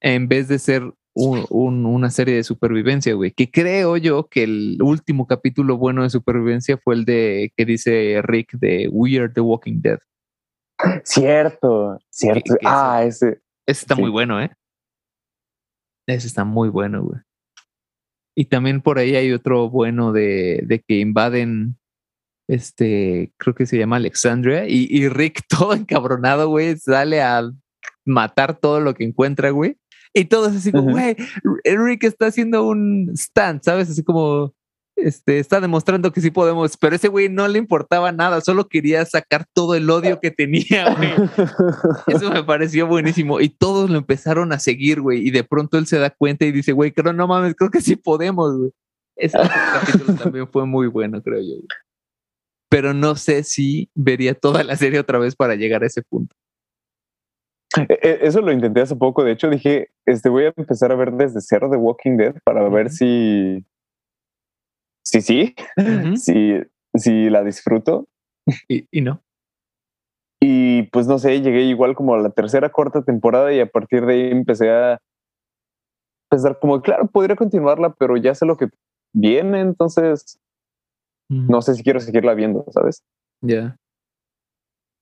en 0.00 0.28
vez 0.28 0.48
de 0.48 0.58
ser 0.58 0.92
un- 1.14 1.46
un- 1.50 1.86
una 1.86 2.10
serie 2.10 2.34
de 2.34 2.44
supervivencia, 2.44 3.14
güey. 3.14 3.30
Que 3.32 3.50
creo 3.50 3.96
yo 3.96 4.26
que 4.28 4.42
el 4.44 4.78
último 4.82 5.26
capítulo 5.26 5.76
bueno 5.78 6.02
de 6.02 6.10
supervivencia 6.10 6.76
fue 6.76 6.94
el 6.96 7.04
de 7.04 7.52
que 7.56 7.64
dice 7.64 8.20
Rick 8.22 8.52
de 8.58 8.88
We 8.90 9.18
Are 9.18 9.28
the 9.32 9.40
Walking 9.40 9.80
Dead. 9.80 9.98
Cierto, 11.04 11.98
cierto. 12.10 12.54
Que- 12.54 12.58
que 12.60 12.66
ah, 12.66 13.04
ese. 13.04 13.40
Ese 13.66 13.80
está 13.84 13.94
Sí. 13.94 14.00
muy 14.02 14.10
bueno, 14.10 14.40
¿eh? 14.42 14.50
Ese 16.06 16.26
está 16.26 16.44
muy 16.44 16.68
bueno, 16.68 17.02
güey. 17.04 17.20
Y 18.36 18.46
también 18.46 18.80
por 18.82 18.98
ahí 18.98 19.14
hay 19.14 19.32
otro 19.32 19.70
bueno 19.70 20.12
de, 20.12 20.60
de 20.66 20.80
que 20.80 20.98
invaden, 20.98 21.78
este, 22.48 23.32
creo 23.38 23.54
que 23.54 23.64
se 23.66 23.78
llama 23.78 23.96
Alexandria, 23.96 24.66
y, 24.68 24.86
y 24.90 25.08
Rick 25.08 25.42
todo 25.48 25.72
encabronado, 25.74 26.48
güey, 26.48 26.76
sale 26.76 27.22
a 27.22 27.50
matar 28.04 28.58
todo 28.58 28.80
lo 28.80 28.94
que 28.94 29.04
encuentra, 29.04 29.50
güey. 29.50 29.78
Y 30.14 30.26
todo 30.26 30.48
es 30.48 30.56
así 30.56 30.70
como, 30.70 30.92
güey, 30.92 31.16
Rick 31.64 32.04
está 32.04 32.26
haciendo 32.26 32.66
un 32.66 33.10
stand, 33.14 33.62
¿sabes? 33.62 33.90
Así 33.90 34.04
como, 34.04 34.54
este, 34.96 35.40
está 35.40 35.60
demostrando 35.60 36.12
que 36.12 36.20
sí 36.20 36.30
podemos, 36.30 36.76
pero 36.76 36.94
ese 36.94 37.08
güey 37.08 37.28
no 37.28 37.48
le 37.48 37.58
importaba 37.58 38.12
nada, 38.12 38.40
solo 38.40 38.68
quería 38.68 39.04
sacar 39.04 39.44
todo 39.52 39.74
el 39.74 39.90
odio 39.90 40.20
que 40.20 40.30
tenía, 40.30 40.94
güey. 40.96 41.10
Eso 42.06 42.30
me 42.30 42.44
pareció 42.44 42.86
buenísimo. 42.86 43.40
Y 43.40 43.48
todos 43.48 43.90
lo 43.90 43.98
empezaron 43.98 44.52
a 44.52 44.60
seguir, 44.60 45.00
güey. 45.00 45.26
Y 45.26 45.32
de 45.32 45.42
pronto 45.42 45.78
él 45.78 45.86
se 45.86 45.98
da 45.98 46.10
cuenta 46.10 46.44
y 46.44 46.52
dice, 46.52 46.72
güey, 46.72 46.92
creo 46.92 47.12
no 47.12 47.26
mames, 47.26 47.54
creo 47.56 47.70
que 47.70 47.80
sí 47.80 47.96
podemos, 47.96 48.56
güey. 48.56 48.70
Ese 49.16 49.36
capítulo 49.38 50.14
también 50.22 50.48
fue 50.48 50.64
muy 50.64 50.86
bueno, 50.86 51.20
creo 51.22 51.40
yo. 51.40 51.54
güey. 51.56 51.68
Pero 52.68 52.94
no 52.94 53.16
sé 53.16 53.42
si 53.42 53.90
vería 53.94 54.34
toda 54.34 54.62
la 54.64 54.76
serie 54.76 55.00
otra 55.00 55.18
vez 55.18 55.34
para 55.34 55.54
llegar 55.54 55.82
a 55.82 55.86
ese 55.86 56.02
punto. 56.02 56.34
E- 57.88 57.98
e- 58.02 58.18
Eso 58.22 58.40
lo 58.40 58.52
intenté 58.52 58.80
hace 58.80 58.96
poco. 58.96 59.24
De 59.24 59.32
hecho, 59.32 59.50
dije, 59.50 59.90
este, 60.06 60.28
voy 60.28 60.44
a 60.44 60.52
empezar 60.56 60.92
a 60.92 60.96
ver 60.96 61.12
desde 61.12 61.40
cero 61.40 61.68
The 61.70 61.76
Walking 61.76 62.16
Dead 62.16 62.34
para 62.44 62.68
ver 62.68 62.86
Ujú. 62.86 62.94
si. 62.94 63.64
Sí, 65.02 65.54
si, 66.16 66.62
si 66.94 67.30
la 67.30 67.42
disfruto. 67.44 68.08
y, 68.68 68.86
y 68.90 69.00
no. 69.00 69.22
Y 70.40 70.82
pues 70.84 71.06
no 71.06 71.18
sé, 71.18 71.40
llegué 71.40 71.62
igual 71.62 71.94
como 71.94 72.14
a 72.14 72.18
la 72.18 72.30
tercera, 72.30 72.70
cuarta 72.70 73.02
temporada 73.02 73.52
y 73.52 73.60
a 73.60 73.66
partir 73.66 74.04
de 74.04 74.12
ahí 74.14 74.30
empecé 74.30 74.70
a 74.70 74.98
pensar 76.30 76.58
como, 76.58 76.82
claro, 76.82 77.06
podría 77.06 77.36
continuarla, 77.36 77.94
pero 77.94 78.16
ya 78.16 78.34
sé 78.34 78.44
lo 78.44 78.56
que 78.56 78.68
viene, 79.14 79.60
entonces 79.60 80.38
no 81.30 81.62
sé 81.62 81.74
si 81.74 81.82
quiero 81.82 82.00
seguirla 82.00 82.34
viendo, 82.34 82.64
¿sabes? 82.70 83.02
Ya. 83.40 83.76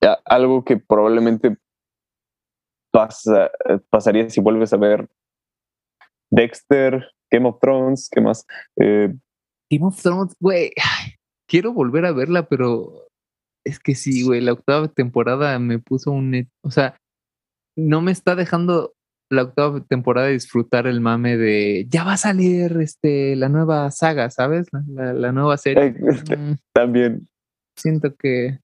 Ya, 0.03 0.19
algo 0.25 0.65
que 0.65 0.77
probablemente 0.77 1.57
pasa, 2.93 3.47
eh, 3.69 3.79
pasaría 3.91 4.31
si 4.31 4.41
vuelves 4.41 4.73
a 4.73 4.77
ver 4.77 5.09
Dexter, 6.31 7.05
Game 7.31 7.49
of 7.49 7.59
Thrones, 7.61 8.09
¿qué 8.11 8.21
más? 8.21 8.47
Eh, 8.77 9.13
Game 9.71 9.87
of 9.87 10.01
Thrones, 10.01 10.35
güey. 10.41 10.71
Quiero 11.49 11.73
volver 11.73 12.05
a 12.07 12.13
verla, 12.13 12.47
pero 12.49 13.09
es 13.65 13.79
que 13.79 13.95
sí, 13.95 14.23
güey. 14.25 14.41
La 14.41 14.53
octava 14.53 14.89
temporada 14.89 15.59
me 15.59 15.79
puso 15.79 16.11
un. 16.11 16.49
O 16.63 16.71
sea, 16.71 16.97
no 17.77 18.01
me 18.03 18.13
está 18.13 18.35
dejando 18.35 18.93
la 19.31 19.43
octava 19.45 19.81
temporada 19.85 20.29
disfrutar 20.29 20.87
el 20.87 21.01
mame 21.01 21.39
de 21.39 21.87
ya 21.89 22.05
va 22.05 22.15
a 22.15 22.17
salir 22.19 22.77
este 22.83 23.35
la 23.37 23.49
nueva 23.49 23.91
saga, 23.91 24.29
¿sabes? 24.31 24.67
La, 24.73 24.83
la- 24.87 25.13
la 25.15 25.33
nueva 25.33 25.57
serie. 25.57 25.87
eh, 25.87 25.95
Mm, 26.39 26.55
también 26.75 27.29
siento 27.79 28.15
que. 28.15 28.59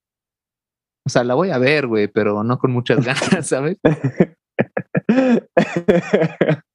O 1.09 1.11
sea, 1.11 1.25
la 1.25 1.35
voy 1.35 1.49
a 1.49 1.57
ver, 1.57 1.87
güey, 1.87 2.07
pero 2.07 2.45
no 2.45 2.59
con 2.59 2.71
muchas 2.71 3.03
ganas, 3.07 3.47
¿sabes? 3.47 3.79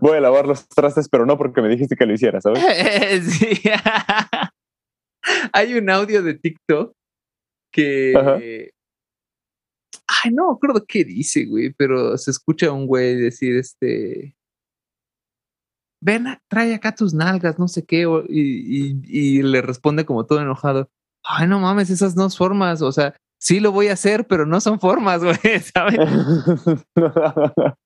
voy 0.00 0.16
a 0.16 0.20
lavar 0.20 0.46
los 0.46 0.68
trastes, 0.68 1.08
pero 1.08 1.26
no 1.26 1.36
porque 1.36 1.62
me 1.62 1.68
dijiste 1.68 1.96
que 1.96 2.06
lo 2.06 2.14
hiciera, 2.14 2.40
¿sabes? 2.40 2.62
sí. 3.28 3.60
Hay 5.52 5.74
un 5.74 5.90
audio 5.90 6.22
de 6.22 6.34
TikTok 6.34 6.94
que. 7.72 8.14
Ajá. 8.16 8.38
Ay, 10.24 10.30
no 10.32 10.46
me 10.48 10.52
acuerdo 10.54 10.84
qué 10.86 11.04
dice, 11.04 11.46
güey, 11.46 11.72
pero 11.72 12.16
se 12.18 12.30
escucha 12.30 12.68
a 12.68 12.72
un 12.72 12.86
güey 12.86 13.16
decir 13.16 13.56
este. 13.56 14.36
Ven, 16.00 16.26
trae 16.48 16.72
acá 16.74 16.94
tus 16.94 17.14
nalgas, 17.14 17.58
no 17.58 17.66
sé 17.66 17.84
qué, 17.84 18.06
y- 18.28 19.00
y 19.08 19.42
le 19.42 19.60
responde 19.60 20.04
como 20.04 20.24
todo 20.24 20.40
enojado. 20.40 20.88
Ay, 21.24 21.46
no 21.48 21.60
mames, 21.60 21.90
esas 21.90 22.16
no 22.16 22.28
son 22.30 22.36
formas, 22.38 22.82
o 22.82 22.90
sea, 22.92 23.14
sí 23.40 23.60
lo 23.60 23.70
voy 23.72 23.88
a 23.88 23.92
hacer, 23.94 24.26
pero 24.26 24.44
no 24.46 24.60
son 24.60 24.80
formas, 24.80 25.22
güey, 25.22 25.36
¿sabes? 25.74 25.98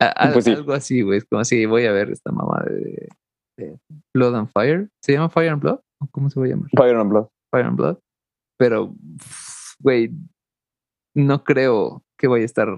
A- 0.00 0.30
Pues 0.32 0.44
sí. 0.44 0.52
Algo 0.52 0.72
así, 0.72 1.02
güey, 1.02 1.18
es 1.18 1.24
como 1.24 1.40
así, 1.40 1.66
voy 1.66 1.86
a 1.86 1.92
ver 1.92 2.10
esta 2.10 2.30
mamá 2.30 2.62
de, 2.68 3.08
de 3.56 3.78
Blood 4.14 4.34
and 4.36 4.48
Fire. 4.52 4.88
¿Se 5.02 5.12
llama 5.12 5.28
Fire 5.28 5.50
and 5.50 5.60
Blood? 5.62 5.80
¿O 6.00 6.06
¿Cómo 6.12 6.30
se 6.30 6.38
va 6.38 6.46
a 6.46 6.48
llamar? 6.50 6.70
Fire 6.76 6.96
and 6.96 7.10
Blood. 7.10 7.26
Fire 7.52 7.66
and 7.66 7.76
Blood. 7.76 7.98
Pero, 8.58 8.94
güey, 9.80 10.12
no 11.16 11.42
creo 11.42 12.04
que 12.16 12.28
vaya 12.28 12.42
a 12.42 12.46
estar. 12.46 12.68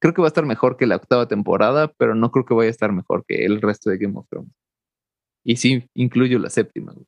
Creo 0.00 0.14
que 0.14 0.22
va 0.22 0.28
a 0.28 0.32
estar 0.32 0.46
mejor 0.46 0.78
que 0.78 0.86
la 0.86 0.96
octava 0.96 1.28
temporada, 1.28 1.92
pero 1.98 2.14
no 2.14 2.30
creo 2.30 2.46
que 2.46 2.54
vaya 2.54 2.68
a 2.68 2.70
estar 2.70 2.90
mejor 2.92 3.24
que 3.26 3.44
el 3.44 3.60
resto 3.60 3.90
de 3.90 3.98
Game 3.98 4.16
of 4.18 4.26
Thrones. 4.30 4.52
Y 5.44 5.56
sí, 5.56 5.86
incluyo 5.94 6.38
la 6.38 6.48
séptima. 6.48 6.92
güey. 6.92 7.06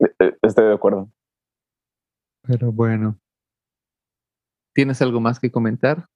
Eh, 0.00 0.36
Estoy 0.42 0.66
de 0.66 0.74
acuerdo. 0.74 1.10
Pero 2.42 2.72
bueno. 2.72 3.18
¿Tienes 4.74 5.00
algo 5.02 5.20
más 5.20 5.38
que 5.38 5.50
comentar? 5.50 6.06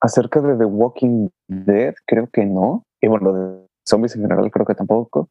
Acerca 0.00 0.40
de 0.40 0.56
The 0.56 0.64
Walking 0.64 1.28
Dead, 1.48 1.94
creo 2.06 2.28
que 2.28 2.44
no. 2.44 2.84
Y 3.00 3.08
bueno, 3.08 3.32
de 3.32 3.66
zombies 3.86 4.16
en 4.16 4.22
general, 4.22 4.50
creo 4.50 4.66
que 4.66 4.74
tampoco. 4.74 5.30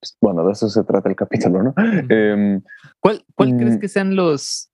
Pues, 0.00 0.16
bueno, 0.20 0.44
de 0.44 0.52
eso 0.52 0.68
se 0.68 0.84
trata 0.84 1.08
el 1.08 1.16
capítulo, 1.16 1.62
¿no? 1.62 1.74
Em, 2.08 2.62
¿Cuál, 3.00 3.24
cuál 3.34 3.56
crees 3.56 3.78
que 3.78 3.88
sean 3.88 4.14
los 4.14 4.70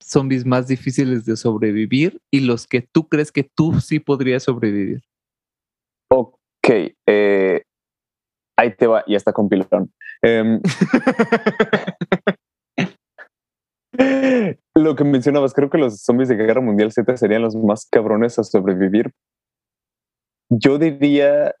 zombies 0.00 0.46
más 0.46 0.68
difíciles 0.68 1.24
de 1.24 1.36
sobrevivir 1.36 2.20
y 2.30 2.40
los 2.40 2.66
que 2.66 2.80
tú 2.80 3.08
crees 3.08 3.32
que 3.32 3.42
tú 3.42 3.80
sí 3.80 3.98
podrías 3.98 4.44
sobrevivir? 4.44 5.02
ok, 6.10 6.94
eh, 7.06 7.62
ahí 8.58 8.74
te 8.74 8.86
va, 8.86 9.04
ya 9.06 9.16
está 9.16 9.32
con 9.32 9.48
pilón. 9.48 9.90
Em, 10.20 10.60
lo 14.74 14.96
que 14.96 15.04
mencionabas, 15.04 15.54
creo 15.54 15.70
que 15.70 15.78
los 15.78 16.02
zombies 16.02 16.28
de 16.28 16.34
Guerra 16.36 16.60
Mundial 16.60 16.92
Z 16.92 17.16
serían 17.16 17.42
los 17.42 17.54
más 17.54 17.86
cabrones 17.90 18.38
a 18.38 18.44
sobrevivir. 18.44 19.12
Yo 20.50 20.78
diría, 20.78 21.54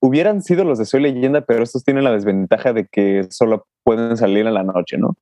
hubieran 0.00 0.42
sido 0.42 0.64
los 0.64 0.78
de 0.78 0.84
Soy 0.84 1.00
Leyenda, 1.02 1.42
pero 1.42 1.62
estos 1.62 1.84
tienen 1.84 2.04
la 2.04 2.12
desventaja 2.12 2.72
de 2.72 2.86
que 2.86 3.28
solo 3.30 3.66
pueden 3.84 4.16
salir 4.16 4.46
en 4.46 4.54
la 4.54 4.64
noche, 4.64 4.98
¿no? 4.98 5.16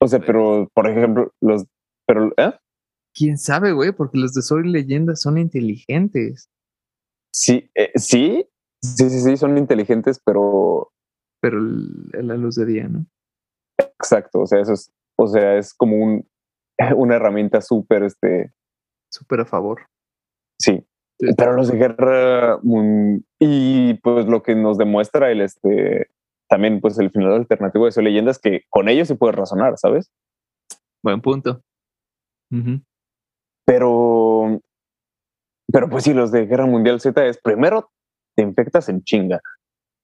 O 0.00 0.08
sea, 0.08 0.20
pero, 0.20 0.68
por 0.74 0.88
ejemplo, 0.88 1.32
los... 1.40 1.64
Pero, 2.06 2.32
¿eh? 2.36 2.52
¿Quién 3.14 3.38
sabe, 3.38 3.72
güey? 3.72 3.92
Porque 3.92 4.18
los 4.18 4.34
de 4.34 4.42
Soy 4.42 4.68
Leyenda 4.68 5.16
son 5.16 5.38
inteligentes. 5.38 6.48
Sí, 7.34 7.70
eh, 7.74 7.92
sí, 7.94 8.46
sí, 8.82 9.10
sí, 9.10 9.20
sí, 9.20 9.36
son 9.36 9.58
inteligentes, 9.58 10.20
pero... 10.24 10.90
Pero 11.40 11.58
la 11.58 12.36
luz 12.36 12.54
de 12.54 12.66
día, 12.66 12.88
¿no? 12.88 13.04
Exacto, 13.78 14.40
o 14.40 14.46
sea, 14.46 14.60
eso 14.60 14.74
es, 14.74 14.92
o 15.16 15.26
sea, 15.26 15.56
es 15.56 15.74
como 15.74 15.96
un, 15.96 16.28
una 16.96 17.16
herramienta 17.16 17.60
súper, 17.60 18.04
este... 18.04 18.52
Súper 19.10 19.40
a 19.40 19.44
favor. 19.44 19.82
Sí, 20.58 20.86
pero 21.36 21.52
los 21.52 21.68
de 21.68 21.78
guerra 21.78 22.58
y 23.38 23.94
pues 23.94 24.26
lo 24.26 24.42
que 24.42 24.54
nos 24.54 24.78
demuestra 24.78 25.30
el, 25.30 25.40
este, 25.40 26.10
también 26.48 26.80
pues 26.80 26.98
el 26.98 27.10
final 27.10 27.34
alternativo 27.34 27.84
de 27.84 27.92
su 27.92 28.02
leyenda 28.02 28.30
es 28.30 28.38
que 28.38 28.62
con 28.68 28.88
ellos 28.88 29.08
se 29.08 29.14
puede 29.14 29.32
razonar, 29.32 29.78
¿sabes? 29.78 30.10
Buen 31.02 31.20
punto. 31.20 31.62
Pero, 33.64 34.60
pero 35.72 35.88
pues 35.88 36.04
sí, 36.04 36.12
los 36.12 36.32
de 36.32 36.46
Guerra 36.46 36.66
Mundial 36.66 37.00
Z 37.00 37.24
es 37.26 37.38
primero 37.38 37.90
te 38.34 38.42
infectas 38.42 38.88
en 38.88 39.02
chinga. 39.02 39.40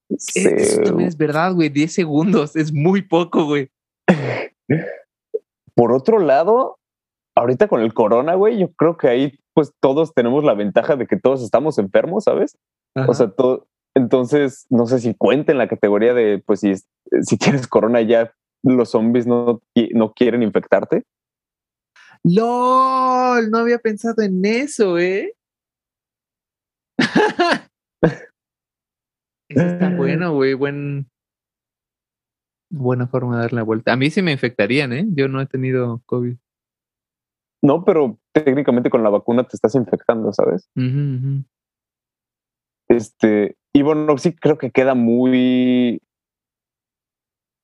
Eso 0.08 0.82
también 0.82 1.08
es 1.08 1.16
verdad, 1.16 1.54
güey. 1.54 1.68
10 1.68 1.92
segundos 1.92 2.56
es 2.56 2.72
muy 2.72 3.02
poco, 3.02 3.44
güey. 3.44 3.70
Por 5.74 5.92
otro 5.92 6.18
lado, 6.18 6.78
ahorita 7.36 7.68
con 7.68 7.80
el 7.82 7.94
corona, 7.94 8.34
güey, 8.34 8.58
yo 8.58 8.72
creo 8.72 8.96
que 8.96 9.08
ahí 9.08 9.38
pues 9.54 9.72
todos 9.80 10.14
tenemos 10.14 10.44
la 10.44 10.54
ventaja 10.54 10.96
de 10.96 11.06
que 11.06 11.16
todos 11.16 11.42
estamos 11.42 11.78
enfermos, 11.78 12.24
¿sabes? 12.24 12.56
O 13.08 13.14
sea, 13.14 13.28
todo, 13.30 13.68
entonces, 13.94 14.66
no 14.70 14.86
sé 14.86 15.00
si 15.00 15.14
cuenta 15.14 15.52
en 15.52 15.58
la 15.58 15.68
categoría 15.68 16.14
de, 16.14 16.42
pues 16.44 16.60
si, 16.60 16.74
si 17.22 17.36
tienes 17.36 17.66
corona 17.66 18.00
ya 18.00 18.32
los 18.62 18.90
zombies 18.90 19.26
no, 19.26 19.60
no 19.94 20.12
quieren 20.12 20.42
infectarte. 20.42 21.04
LOL, 22.24 23.50
no 23.50 23.58
había 23.58 23.78
pensado 23.78 24.22
en 24.22 24.44
eso, 24.44 24.98
¿eh? 24.98 25.34
Está 29.48 29.90
bueno, 29.90 30.32
güey, 30.34 30.54
buen, 30.54 31.10
buena 32.70 33.06
forma 33.06 33.36
de 33.36 33.42
dar 33.42 33.52
la 33.52 33.62
vuelta. 33.62 33.92
A 33.92 33.96
mí 33.96 34.10
sí 34.10 34.22
me 34.22 34.32
infectarían, 34.32 34.92
¿eh? 34.92 35.06
Yo 35.10 35.28
no 35.28 35.40
he 35.40 35.46
tenido 35.46 36.02
COVID. 36.06 36.36
No, 37.62 37.84
pero 37.84 38.18
técnicamente 38.32 38.90
con 38.90 39.02
la 39.02 39.10
vacuna 39.10 39.44
te 39.44 39.56
estás 39.56 39.74
infectando, 39.74 40.32
¿sabes? 40.32 40.70
Este, 42.88 43.56
y 43.72 43.82
bueno, 43.82 44.16
sí 44.18 44.34
creo 44.34 44.58
que 44.58 44.70
queda 44.70 44.94
muy, 44.94 46.00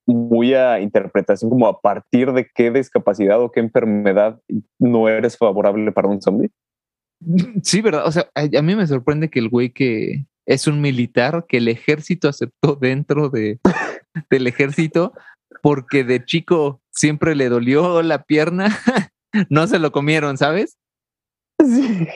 muy 0.07 0.55
a 0.55 0.81
interpretación, 0.81 1.51
como 1.51 1.69
a 1.69 1.81
partir 1.81 2.33
de 2.33 2.51
qué 2.53 2.71
discapacidad 2.71 3.41
o 3.41 3.53
qué 3.53 3.61
enfermedad 3.61 4.41
no 4.79 5.09
eres 5.09 5.39
favorable 5.39 5.93
para 5.93 6.09
un 6.09 6.21
zombie. 6.21 6.51
Sí, 7.63 7.81
verdad. 7.81 8.07
O 8.07 8.13
sea, 8.13 8.29
a, 8.35 8.63
mí 8.63 8.75
me 8.75 8.87
sorprende 8.87 9.31
que 9.31 9.39
el 9.39 9.49
güey 9.49 9.73
que 9.73 10.27
es 10.47 10.67
un 10.67 10.81
militar 10.81 11.47
que 11.49 11.59
el 11.59 11.69
ejército 11.69 12.29
aceptó 12.29 12.77
dentro 12.77 13.29
de, 13.29 13.61
del 14.31 14.47
ejército 14.47 15.13
porque 15.63 16.05
de 16.05 16.25
chico 16.25 16.81
siempre 16.91 17.35
le 17.35 17.49
dolió 17.49 18.03
la 18.03 18.23
pierna, 18.25 18.69
no 19.51 19.67
se 19.67 19.79
lo 19.79 19.93
comieron, 19.93 20.37
¿sabes? 20.37 20.77
Sí. 21.61 22.07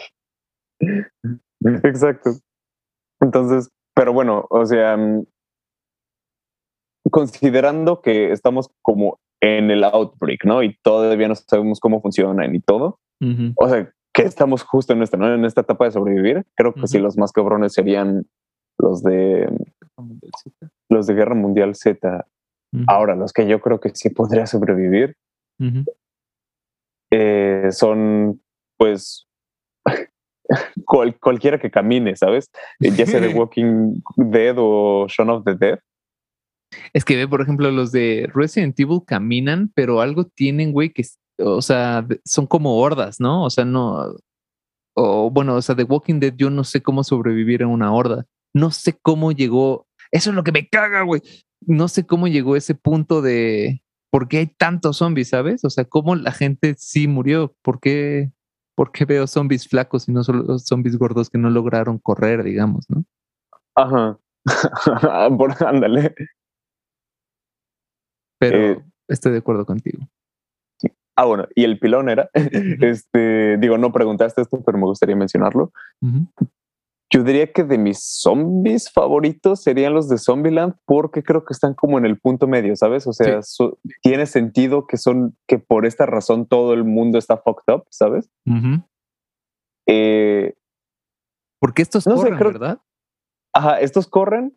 Exacto. 1.84 2.30
Entonces, 3.20 3.70
pero 3.94 4.12
bueno, 4.12 4.46
o 4.50 4.66
sea, 4.66 4.96
mm, 4.96 5.24
considerando 7.10 8.00
que 8.00 8.32
estamos 8.32 8.70
como 8.82 9.18
en 9.40 9.70
el 9.70 9.84
outbreak, 9.84 10.44
¿no? 10.44 10.62
Y 10.62 10.76
todavía 10.82 11.28
no 11.28 11.34
sabemos 11.34 11.80
cómo 11.80 12.00
funcionan 12.00 12.54
y 12.54 12.60
todo. 12.60 13.00
O 13.56 13.68
sea, 13.68 13.92
que 14.22 14.28
estamos 14.28 14.62
justo 14.62 14.92
en 14.92 15.02
esta, 15.02 15.16
¿no? 15.16 15.32
En 15.32 15.44
esta 15.44 15.60
etapa 15.60 15.84
de 15.84 15.92
sobrevivir. 15.92 16.44
Creo 16.54 16.74
que 16.74 16.86
sí, 16.86 16.98
los 16.98 17.16
más 17.16 17.32
cabrones 17.32 17.72
serían 17.72 18.26
los 18.78 19.02
de 19.02 19.48
los 20.88 21.06
de 21.06 21.14
Guerra 21.14 21.34
Mundial 21.34 21.74
Z. 21.74 22.26
Ahora, 22.86 23.14
los 23.14 23.32
que 23.32 23.46
yo 23.46 23.60
creo 23.60 23.80
que 23.80 23.90
sí 23.94 24.10
podría 24.10 24.46
sobrevivir 24.46 25.16
eh, 27.10 27.68
son, 27.70 28.42
pues, 28.76 29.26
cualquiera 31.20 31.58
que 31.58 31.70
camine, 31.70 32.16
¿sabes? 32.16 32.50
Eh, 32.80 32.90
ya 32.90 33.06
sea 33.06 33.20
de 33.20 33.28
Walking 33.34 34.02
Dead 34.16 34.54
o 34.58 35.06
Shaun 35.08 35.30
of 35.30 35.44
the 35.44 35.54
Dead. 35.54 35.78
Es 36.92 37.04
que 37.04 37.16
ve, 37.16 37.26
por 37.26 37.40
ejemplo, 37.40 37.70
los 37.70 37.92
de 37.92 38.28
Resident 38.34 38.78
Evil 38.78 39.00
caminan, 39.06 39.70
pero 39.74 40.02
algo 40.02 40.24
tienen, 40.24 40.72
güey, 40.72 40.90
que, 40.90 41.04
o 41.38 41.62
sea, 41.62 42.06
son 42.24 42.46
como 42.46 42.78
hordas, 42.78 43.20
¿no? 43.20 43.44
O 43.44 43.50
sea, 43.50 43.64
no, 43.64 44.16
o 44.94 45.30
bueno, 45.30 45.54
o 45.54 45.62
sea, 45.62 45.74
de 45.74 45.84
Walking 45.84 46.20
Dead 46.20 46.34
yo 46.36 46.50
no 46.50 46.64
sé 46.64 46.82
cómo 46.82 47.04
sobrevivir 47.04 47.62
en 47.62 47.68
una 47.68 47.92
horda. 47.92 48.26
No 48.54 48.70
sé 48.70 48.98
cómo 49.00 49.32
llegó, 49.32 49.86
eso 50.10 50.30
es 50.30 50.36
lo 50.36 50.44
que 50.44 50.52
me 50.52 50.68
caga, 50.68 51.02
güey. 51.02 51.22
No 51.66 51.88
sé 51.88 52.06
cómo 52.06 52.28
llegó 52.28 52.56
ese 52.56 52.74
punto 52.74 53.22
de 53.22 53.82
por 54.10 54.28
qué 54.28 54.38
hay 54.38 54.46
tantos 54.46 54.98
zombies, 54.98 55.28
¿sabes? 55.28 55.64
O 55.64 55.70
sea, 55.70 55.84
cómo 55.84 56.16
la 56.16 56.32
gente 56.32 56.74
sí 56.78 57.08
murió, 57.08 57.54
por 57.62 57.80
qué 57.80 58.32
¿por 58.78 58.92
qué 58.92 59.04
veo 59.04 59.26
zombies 59.26 59.66
flacos 59.66 60.08
y 60.08 60.12
no 60.12 60.22
solo 60.22 60.56
zombies 60.60 60.96
gordos 60.96 61.28
que 61.30 61.36
no 61.36 61.50
lograron 61.50 61.98
correr, 61.98 62.44
digamos, 62.44 62.88
¿no? 62.88 63.04
Ajá. 63.74 64.16
Ándale. 65.66 66.14
Pero 68.38 68.56
eh, 68.56 68.84
estoy 69.08 69.32
de 69.32 69.38
acuerdo 69.38 69.66
contigo. 69.66 70.08
Ah, 71.18 71.24
bueno, 71.24 71.48
y 71.56 71.64
el 71.64 71.80
pilón 71.80 72.08
era, 72.08 72.30
este, 72.80 73.56
digo, 73.58 73.76
no 73.76 73.90
preguntaste 73.90 74.40
esto, 74.40 74.62
pero 74.64 74.78
me 74.78 74.84
gustaría 74.84 75.16
mencionarlo. 75.16 75.72
Yo 77.12 77.24
diría 77.24 77.52
que 77.52 77.64
de 77.64 77.76
mis 77.76 77.98
zombies 78.00 78.88
favoritos 78.92 79.60
serían 79.60 79.94
los 79.94 80.08
de 80.08 80.16
Zombieland 80.16 80.74
porque 80.84 81.24
creo 81.24 81.44
que 81.44 81.54
están 81.54 81.74
como 81.74 81.98
en 81.98 82.06
el 82.06 82.20
punto 82.20 82.46
medio, 82.46 82.76
¿sabes? 82.76 83.08
O 83.08 83.12
sea, 83.12 83.40
tiene 84.00 84.26
sentido 84.26 84.86
que 84.86 84.96
son, 84.96 85.36
que 85.48 85.58
por 85.58 85.86
esta 85.86 86.06
razón 86.06 86.46
todo 86.46 86.72
el 86.72 86.84
mundo 86.84 87.18
está 87.18 87.36
fucked 87.36 87.74
up, 87.74 87.86
¿sabes? 87.90 88.30
eh, 89.88 90.54
porque 91.60 91.82
estos 91.82 92.04
corren, 92.04 92.38
¿verdad? 92.38 92.78
Ajá, 93.52 93.80
estos 93.80 94.06
corren, 94.06 94.56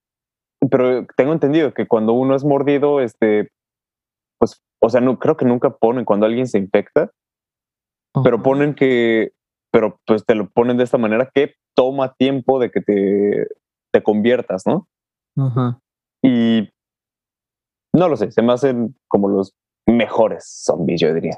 pero 0.70 1.08
tengo 1.18 1.34
entendido 1.34 1.74
que 1.74 1.88
cuando 1.88 2.14
uno 2.14 2.36
es 2.36 2.44
mordido, 2.44 3.02
este, 3.02 3.50
o 4.82 4.90
sea, 4.90 5.02
no 5.02 5.20
creo 5.20 5.38
que 5.38 5.46
nunca 5.46 5.70
ponen 5.78 6.06
cuando 6.06 6.26
alguien 6.26 6.48
se 6.48 6.58
infecta, 6.58 7.12
pero 8.24 8.42
ponen 8.42 8.74
que 8.74 9.32
pero 9.72 10.00
pues 10.06 10.26
te 10.26 10.36
lo 10.36 10.50
ponen 10.50 10.78
de 10.78 10.84
esta 10.84 10.98
manera 10.98 11.32
que 11.34 11.56
toma 11.76 12.14
tiempo 12.16 12.60
de 12.60 12.72
que 12.72 12.82
te, 12.82 13.48
te 13.94 14.04
conviertas, 14.04 14.68
¿no? 14.68 14.88
Ajá. 15.38 15.80
Y 16.22 16.70
no 17.96 18.10
lo 18.10 18.18
sé, 18.18 18.32
se 18.32 18.42
me 18.42 18.54
hacen 18.54 18.96
como 19.08 19.30
los 19.30 19.56
mejores 19.88 20.46
zombies, 20.46 21.00
yo 21.02 21.14
diría. 21.14 21.38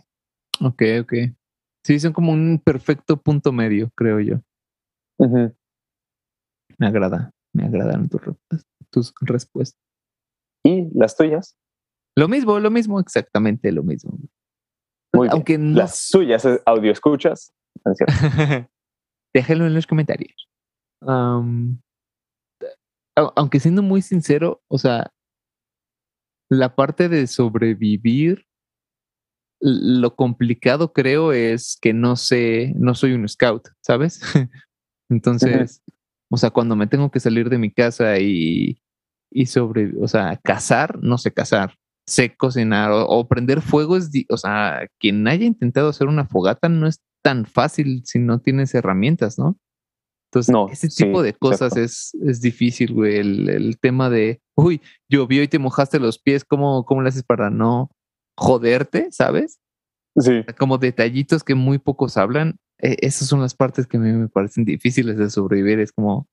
Ok, 0.62 0.82
ok. 1.02 1.14
Sí, 1.86 2.00
son 2.00 2.14
como 2.14 2.32
un 2.32 2.62
perfecto 2.64 3.18
punto 3.18 3.52
medio, 3.52 3.92
creo 3.96 4.20
yo. 4.20 4.38
Me 5.20 6.88
agrada, 6.88 7.32
me 7.54 7.66
agradan 7.66 8.10
tus, 8.10 8.22
tus 8.90 9.14
respuestas. 9.22 9.80
¿Y 10.66 10.90
las 10.98 11.16
tuyas? 11.16 11.56
Lo 12.16 12.28
mismo, 12.28 12.60
lo 12.60 12.70
mismo, 12.70 13.00
exactamente 13.00 13.72
lo 13.72 13.84
mismo. 13.84 14.18
Muy 15.14 15.28
Aunque 15.32 15.58
Las 15.58 15.98
suyas, 15.98 16.48
audio 16.66 16.92
escuchas. 16.92 17.54
Déjenlo 19.34 19.66
en 19.66 19.74
los 19.74 19.88
comentarios. 19.88 20.50
aunque 23.16 23.60
siendo 23.60 23.82
muy 23.82 24.02
sincero, 24.02 24.62
o 24.68 24.78
sea, 24.78 25.12
la 26.50 26.76
parte 26.76 27.10
de 27.10 27.28
sobrevivir, 27.28 28.46
lo 29.60 30.16
complicado 30.16 30.94
creo 30.94 31.32
es 31.32 31.78
que 31.82 31.94
no 31.94 32.16
sé, 32.16 32.74
no 32.76 32.96
soy 32.96 33.14
un 33.14 33.28
scout, 33.28 33.70
¿sabes? 33.82 34.22
Entonces, 35.10 35.82
o 36.30 36.38
sea, 36.38 36.52
cuando 36.52 36.76
me 36.76 36.88
tengo 36.88 37.10
que 37.12 37.20
salir 37.20 37.50
de 37.50 37.58
mi 37.58 37.72
casa 37.72 38.20
y, 38.20 38.82
y 39.32 39.46
sobre, 39.46 39.94
o 40.00 40.08
sea, 40.08 40.40
cazar, 40.44 41.02
no 41.02 41.18
sé 41.18 41.32
cazar, 41.32 41.76
sé 42.08 42.36
cocinar 42.36 42.92
o, 42.92 43.28
prender 43.28 43.62
fuego 43.62 43.98
es, 43.98 44.10
o 44.30 44.38
sea, 44.38 44.88
quien 45.00 45.28
haya 45.28 45.46
intentado 45.46 45.90
hacer 45.90 46.08
una 46.08 46.26
fogata 46.26 46.70
no 46.70 46.88
es 46.88 47.02
tan 47.24 47.46
fácil 47.46 48.04
si 48.06 48.20
no 48.20 48.40
tienes 48.40 48.76
herramientas, 48.76 49.40
¿no? 49.40 49.58
Entonces, 50.34 50.84
ese 50.84 51.06
tipo 51.06 51.22
de 51.22 51.34
cosas 51.34 51.78
es, 51.78 52.16
es 52.26 52.42
difícil, 52.42 52.94
güey. 52.94 53.18
El, 53.18 53.78
tema 53.80 54.10
de, 54.10 54.42
uy, 54.56 54.82
llovió 55.08 55.44
y 55.44 55.48
te 55.48 55.60
mojaste 55.60 56.00
los 56.00 56.18
pies, 56.18 56.44
¿cómo, 56.44 56.86
cómo 56.86 57.04
le 57.04 57.10
haces 57.10 57.24
para 57.24 57.52
no, 57.52 57.92
joderte, 58.36 59.10
¿sabes? 59.12 59.60
Sí. 60.18 60.44
Como 60.58 60.80
detallitos 60.80 61.44
que 61.44 61.54
muy 61.54 61.78
pocos 61.78 62.18
hablan. 62.18 62.58
E, 62.80 62.98
esas 63.02 63.28
son 63.28 63.42
las 63.42 63.54
partes 63.54 63.86
que 63.86 63.98
a 63.98 64.00
mí 64.00 64.12
me 64.12 64.28
parecen 64.28 64.66
difíciles 64.66 65.18
de 65.18 65.30
sobrevivir. 65.30 65.80
Es 65.80 65.92
como, 65.92 66.28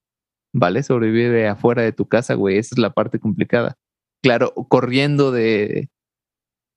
¿vale? 0.55 0.83
Sobrevivir 0.83 1.47
afuera 1.47 1.83
de 1.83 1.93
tu 1.93 2.09
casa, 2.09 2.35
güey. 2.35 2.57
Esa 2.57 2.75
es 2.75 2.79
la 2.79 2.95
parte 2.95 3.19
complicada. 3.19 3.77
Claro, 4.23 4.53
corriendo 4.55 5.33
de, 5.33 5.89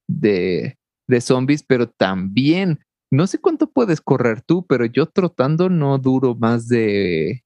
de, 0.08 0.78
de 1.08 1.22
zombies, 1.22 1.64
pero 1.64 1.89
también, 1.89 2.80
no 3.12 3.28
sé 3.28 3.39
cuánto 3.39 3.70
puedes 3.70 4.02
correr 4.02 4.41
tú, 4.41 4.66
pero 4.66 4.86
yo 4.86 5.06
trotando 5.06 5.70
no 5.70 5.98
duro 5.98 6.36
más 6.36 6.68
de 6.68 7.44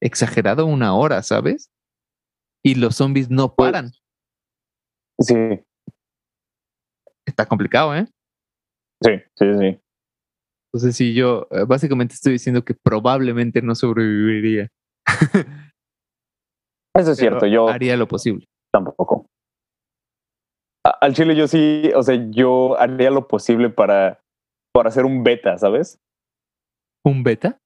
exagerado 0.00 0.66
una 0.66 0.94
hora, 0.94 1.22
¿sabes? 1.22 1.70
Y 2.64 2.74
los 2.74 2.96
zombies 2.96 3.30
no 3.30 3.54
Pues 3.54 3.72
paran. 3.72 3.92
Sí, 5.20 5.34
Está 7.28 7.46
complicado, 7.46 7.94
¿eh? 7.94 8.06
sí, 9.02 9.10
sí, 9.36 9.44
sí. 9.58 9.80
Entonces, 10.72 10.96
sí, 10.96 11.14
yo 11.14 11.46
eh, 11.50 11.64
básicamente 11.66 12.14
estoy 12.14 12.32
diciendo 12.32 12.64
que 12.64 12.74
probablemente 12.74 13.60
no 13.60 13.74
sobreviviría. 13.74 14.68
Eso 16.94 17.12
es 17.12 17.18
cierto, 17.18 17.46
yo 17.46 17.68
haría 17.68 17.96
lo 17.96 18.08
posible. 18.08 18.46
Tampoco. 18.84 19.26
Al 21.00 21.14
chile 21.14 21.36
yo 21.36 21.48
sí, 21.48 21.90
o 21.94 22.02
sea, 22.02 22.16
yo 22.30 22.78
haría 22.78 23.10
lo 23.10 23.28
posible 23.28 23.70
para, 23.70 24.20
para 24.72 24.88
hacer 24.88 25.04
un 25.04 25.22
beta, 25.22 25.58
¿sabes? 25.58 26.00
¿Un 27.04 27.22
beta? 27.22 27.60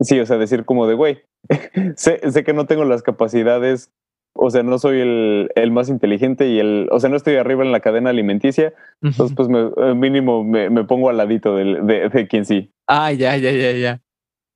Sí, 0.00 0.18
o 0.20 0.26
sea, 0.26 0.36
decir 0.38 0.64
como 0.64 0.86
de, 0.86 0.94
güey, 0.94 1.22
sé, 1.96 2.30
sé 2.30 2.44
que 2.44 2.52
no 2.52 2.66
tengo 2.66 2.84
las 2.84 3.02
capacidades, 3.02 3.90
o 4.34 4.50
sea, 4.50 4.62
no 4.62 4.78
soy 4.78 5.00
el, 5.00 5.50
el 5.54 5.70
más 5.70 5.88
inteligente 5.88 6.48
y 6.48 6.58
el, 6.58 6.88
o 6.90 7.00
sea, 7.00 7.10
no 7.10 7.16
estoy 7.16 7.36
arriba 7.36 7.64
en 7.64 7.72
la 7.72 7.80
cadena 7.80 8.10
alimenticia, 8.10 8.74
entonces 9.02 9.36
pues 9.36 9.48
me, 9.48 9.70
eh, 9.76 9.94
mínimo 9.94 10.44
me, 10.44 10.70
me 10.70 10.84
pongo 10.84 11.10
al 11.10 11.18
ladito 11.18 11.56
del, 11.56 11.86
de, 11.86 12.08
de 12.08 12.28
quien 12.28 12.44
sí. 12.44 12.72
ah, 12.88 13.12
ya, 13.12 13.36
ya, 13.36 13.50
ya, 13.52 13.72
ya. 13.72 14.00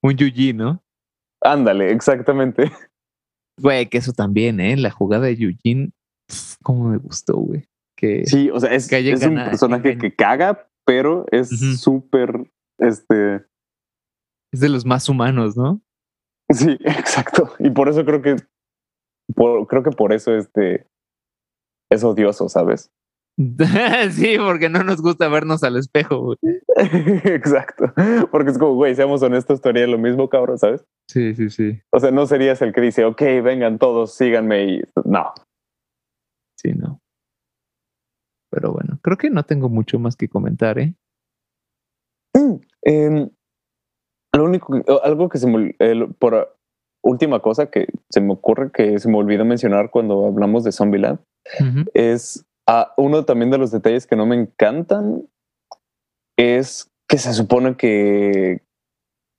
Un 0.03 0.16
Yuji, 0.16 0.53
¿no? 0.53 0.82
Ándale, 1.43 1.91
exactamente. 1.93 2.70
Güey, 3.61 3.89
que 3.89 3.99
eso 3.99 4.13
también, 4.13 4.61
¿eh? 4.61 4.77
La 4.77 4.91
jugada 4.91 5.27
de 5.27 5.33
Eugene, 5.33 5.91
pf, 6.29 6.57
cómo 6.63 6.91
me 6.91 6.99
gustó, 6.99 7.37
güey. 7.37 7.69
Que 7.97 8.27
Sí, 8.27 8.51
o 8.51 8.61
sea, 8.61 8.75
es, 8.75 8.89
Que 8.89 8.99
es 9.11 9.23
un 9.25 9.37
personaje 9.37 9.97
que 9.97 10.15
caga, 10.15 10.69
pero 10.85 11.25
es 11.33 11.49
súper, 11.81 12.51
este, 12.79 13.47
es 14.53 14.61
de 14.61 14.69
los 14.69 14.85
más 14.85 15.09
humanos, 15.09 15.57
¿no? 15.57 15.81
sí, 16.51 16.79
exacto. 16.85 17.53
Y 17.59 17.71
por 17.71 17.89
eso 17.89 18.05
creo 18.05 18.23
que, 18.23 18.37
por, 19.35 19.67
creo 19.67 19.83
que 19.83 19.91
por 19.91 20.13
eso 20.13 20.35
este, 20.35 20.87
es 21.91 22.05
odioso, 22.05 22.49
¿sabes? 22.49 22.91
sí, 24.12 24.37
porque 24.39 24.68
no 24.70 24.82
nos 24.82 25.03
gusta 25.03 25.28
vernos 25.28 25.62
al 25.62 25.76
espejo, 25.76 26.20
güey. 26.20 26.39
exacto. 27.24 27.93
Porque 28.30 28.51
es 28.51 28.59
como, 28.59 28.74
güey, 28.74 28.95
seamos 28.95 29.22
honestos, 29.22 29.61
tú 29.61 29.68
harías 29.68 29.89
lo 29.89 29.99
mismo, 29.99 30.28
cabrón, 30.28 30.59
¿sabes? 30.59 30.84
Sí, 31.09 31.34
sí, 31.34 31.51
sí. 31.51 31.80
O 31.93 32.01
sea, 32.01 32.11
no 32.11 32.26
serías 32.26 32.62
el 32.62 32.72
que 32.72 32.80
dice, 32.80 33.05
ok, 33.05 33.20
vengan 33.43 33.78
todos, 33.78 34.14
síganme 34.14 34.64
y 34.64 34.82
no. 35.05 35.34
Sí, 36.59 36.72
no. 36.72 37.01
Pero 38.51 38.72
bueno, 38.72 38.99
creo 39.03 39.18
que 39.18 39.28
no 39.28 39.43
tengo 39.45 39.68
mucho 39.68 39.99
más 39.99 40.16
que 40.16 40.28
comentar, 40.28 40.78
¿eh? 40.78 40.95
Em, 42.82 43.28
lo 44.34 44.45
único, 44.45 44.82
algo 45.03 45.28
que 45.28 45.39
se 45.39 45.47
me, 45.47 45.74
por 46.18 46.57
última 47.03 47.41
cosa 47.41 47.70
que 47.70 47.87
se 48.11 48.20
me 48.20 48.32
ocurre 48.32 48.70
que 48.72 48.99
se 48.99 49.09
me 49.09 49.16
olvidó 49.16 49.45
mencionar 49.45 49.91
cuando 49.91 50.26
hablamos 50.26 50.64
de 50.64 50.72
Zombieland 50.72 51.18
Ujú. 51.61 51.84
es 51.95 52.45
ah, 52.69 52.93
uno 52.97 53.25
también 53.25 53.51
de 53.51 53.59
los 53.59 53.71
detalles 53.71 54.07
que 54.07 54.17
no 54.17 54.27
me 54.27 54.37
encantan 54.37 55.29
es 56.39 56.91
que 57.09 57.19
se 57.19 57.33
supone 57.33 57.77
que, 57.77 58.61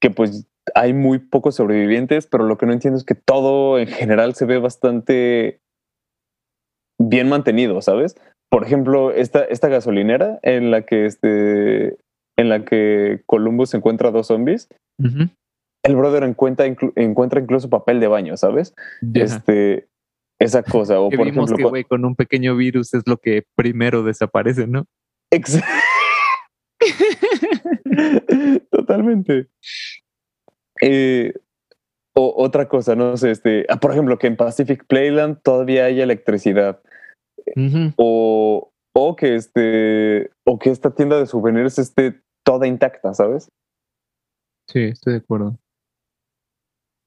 que 0.01 0.09
pues 0.09 0.47
hay 0.75 0.93
muy 0.93 1.19
pocos 1.19 1.55
sobrevivientes, 1.55 2.27
pero 2.27 2.43
lo 2.43 2.57
que 2.57 2.65
no 2.65 2.73
entiendo 2.73 2.97
es 2.97 3.03
que 3.05 3.15
todo 3.15 3.79
en 3.79 3.87
general 3.87 4.35
se 4.35 4.45
ve 4.45 4.57
bastante 4.57 5.59
bien 6.99 7.29
mantenido, 7.29 7.81
¿sabes? 7.81 8.15
Por 8.49 8.63
ejemplo, 8.63 9.11
esta, 9.11 9.43
esta 9.43 9.67
gasolinera 9.67 10.39
en 10.41 10.71
la 10.71 10.81
que 10.83 11.05
este 11.05 11.97
en 12.39 12.49
la 12.49 12.65
que 12.65 13.23
Columbus 13.25 13.73
encuentra 13.73 14.11
dos 14.11 14.27
zombies, 14.27 14.67
el 15.83 15.95
brother 15.95 16.23
encuentra, 16.23 16.67
inclu- 16.67 16.93
encuentra 16.95 17.39
incluso 17.41 17.69
papel 17.69 17.99
de 17.99 18.07
baño, 18.07 18.37
¿sabes? 18.37 18.73
Este, 19.23 19.87
esa 20.39 20.63
cosa. 20.63 20.99
O 20.99 21.09
que 21.09 21.17
por 21.17 21.25
vimos 21.25 21.49
ejemplo, 21.49 21.67
que, 21.67 21.69
güey, 21.69 21.83
con 21.83 22.05
un 22.05 22.15
pequeño 22.15 22.55
virus 22.55 22.93
es 22.93 23.03
lo 23.05 23.17
que 23.17 23.43
primero 23.55 24.03
desaparece, 24.03 24.67
¿no? 24.67 24.85
Totalmente. 28.71 29.47
Eh, 30.81 31.33
o, 32.15 32.33
otra 32.37 32.67
cosa, 32.67 32.95
no 32.95 33.17
sé, 33.17 33.31
este, 33.31 33.65
ah, 33.69 33.79
por 33.79 33.91
ejemplo, 33.91 34.17
que 34.17 34.27
en 34.27 34.37
Pacific 34.37 34.85
Playland 34.87 35.41
todavía 35.41 35.85
hay 35.85 36.01
electricidad. 36.01 36.81
O, 37.95 38.71
o 38.93 39.15
que 39.15 39.35
este, 39.35 40.31
o 40.45 40.59
que 40.59 40.69
esta 40.69 40.93
tienda 40.93 41.17
de 41.17 41.25
souvenirs 41.25 41.79
esté 41.79 42.21
toda 42.43 42.67
intacta, 42.67 43.13
¿sabes? 43.13 43.49
Sí, 44.69 44.83
estoy 44.83 45.13
de 45.13 45.19
acuerdo. 45.19 45.57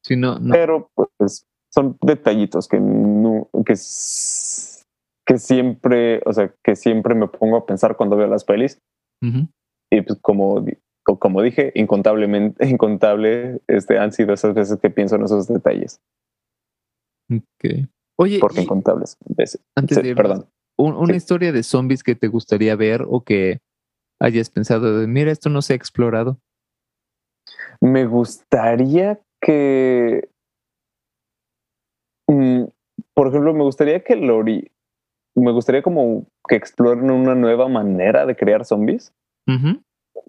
Sí, 0.02 0.16
no, 0.16 0.38
no. 0.38 0.52
Pero 0.52 0.90
pues 0.94 1.46
son 1.72 1.96
detallitos 2.02 2.66
que 2.68 2.80
no, 2.80 3.48
que, 3.64 3.74
que 5.26 5.38
siempre, 5.38 6.20
o 6.26 6.32
sea, 6.32 6.52
que 6.64 6.74
siempre 6.76 7.14
me 7.14 7.28
pongo 7.28 7.56
a 7.56 7.66
pensar 7.66 7.96
cuando 7.96 8.16
veo 8.16 8.26
las 8.26 8.44
pelis. 8.44 8.78
Ujú. 9.22 9.46
Y 9.90 10.02
pues 10.02 10.18
como, 10.20 10.64
como 11.04 11.42
dije, 11.42 11.72
incontablemente, 11.74 12.66
incontable 12.68 13.60
este, 13.68 13.98
han 13.98 14.12
sido 14.12 14.32
esas 14.34 14.54
veces 14.54 14.78
que 14.80 14.90
pienso 14.90 15.16
en 15.16 15.24
esos 15.24 15.46
detalles. 15.48 16.00
Ok. 17.32 17.86
Oye, 18.18 18.38
Porque 18.40 18.62
incontables 18.62 19.16
veces. 19.26 19.62
antes 19.76 19.96
Sí, 19.96 20.02
de 20.02 20.08
irnos, 20.10 20.22
perdón. 20.28 20.46
un- 20.76 20.94
una 20.96 21.12
Sí. 21.14 21.16
historia 21.18 21.52
de 21.52 21.62
zombies 21.62 22.02
que 22.02 22.14
te 22.14 22.28
gustaría 22.28 22.74
ver 22.76 23.04
o 23.08 23.22
que 23.24 23.60
hayas 24.20 24.50
pensado 24.50 24.98
de, 24.98 25.06
mira, 25.06 25.30
esto 25.30 25.48
no 25.48 25.62
se 25.62 25.72
ha 25.72 25.76
explorado. 25.76 26.38
Me 27.80 28.04
gustaría 28.06 29.20
que. 29.40 30.28
Mm, 32.30 32.64
por 33.14 33.28
ejemplo, 33.28 33.54
me 33.54 33.62
gustaría 33.62 34.02
que 34.02 34.16
Lori. 34.16 34.70
Me 35.34 35.52
gustaría 35.52 35.82
como 35.82 36.26
que 36.48 36.56
exploren 36.56 37.10
una 37.10 37.34
nueva 37.34 37.68
manera 37.68 38.26
de 38.26 38.36
crear 38.36 38.64
zombies. 38.64 39.12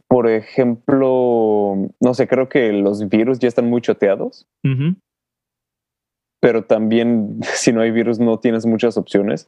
Por 0.08 0.30
ejemplo, 0.30 1.76
no 2.00 2.14
sé, 2.14 2.28
creo 2.28 2.50
que 2.50 2.72
los 2.72 3.08
virus 3.08 3.40
ya 3.40 3.48
están 3.48 3.70
muy 3.70 3.82
choteados, 3.82 4.48
pero 6.40 6.66
también 6.66 7.40
si 7.54 7.72
no 7.72 7.82
hay 7.82 7.92
virus 7.92 8.20
no 8.20 8.40
tienes 8.40 8.66
muchas 8.66 8.98
opciones. 8.98 9.48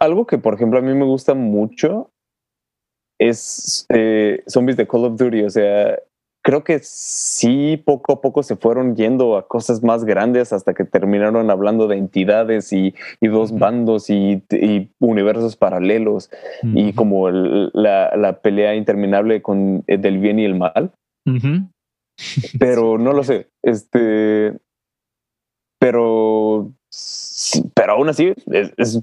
Algo 0.00 0.26
que, 0.26 0.38
por 0.38 0.54
ejemplo, 0.54 0.78
a 0.78 0.82
mí 0.82 0.92
me 0.94 1.04
gusta 1.04 1.34
mucho 1.34 2.10
es 3.20 3.86
eh, 3.88 4.42
zombies 4.46 4.76
de 4.76 4.86
Call 4.86 5.04
of 5.04 5.16
Duty. 5.16 5.42
O 5.42 5.50
sea, 5.50 5.98
creo 6.48 6.64
que 6.64 6.78
sí, 6.82 7.76
poco 7.84 8.10
a 8.14 8.20
poco 8.22 8.42
se 8.42 8.56
fueron 8.56 8.96
yendo 8.96 9.36
a 9.36 9.46
cosas 9.46 9.82
más 9.82 10.06
grandes 10.06 10.54
hasta 10.54 10.72
que 10.72 10.84
terminaron 10.86 11.50
hablando 11.50 11.88
de 11.88 11.98
entidades 11.98 12.72
y, 12.72 12.94
y 13.20 13.28
dos 13.28 13.52
bandos 13.58 14.08
y, 14.08 14.42
y 14.50 14.90
universos 14.98 15.56
paralelos 15.56 16.30
y 16.62 16.94
como 16.94 17.28
el- 17.28 17.70
la, 17.74 18.16
la 18.16 18.40
pelea 18.40 18.74
interminable 18.76 19.42
con 19.42 19.84
eh, 19.88 19.98
del 19.98 20.16
bien 20.20 20.38
y 20.38 20.46
el 20.46 20.54
mal. 20.54 20.92
Ujú. 21.26 21.68
Pero 22.58 22.96
no 22.96 23.12
lo 23.12 23.24
sé. 23.24 23.48
Este. 23.62 24.56
Pero. 25.78 26.72
Pero 27.74 27.92
aún 27.92 28.08
así, 28.08 28.32
es, 28.50 28.72
es, 28.78 29.02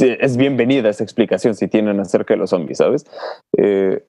es 0.00 0.36
bienvenida 0.36 0.90
esa 0.90 1.04
explicación 1.04 1.54
si 1.54 1.68
tienen 1.68 2.00
acerca 2.00 2.34
de 2.34 2.38
los 2.38 2.50
zombies, 2.50 2.78
¿sabes? 2.78 3.06
Eh, 3.56 4.04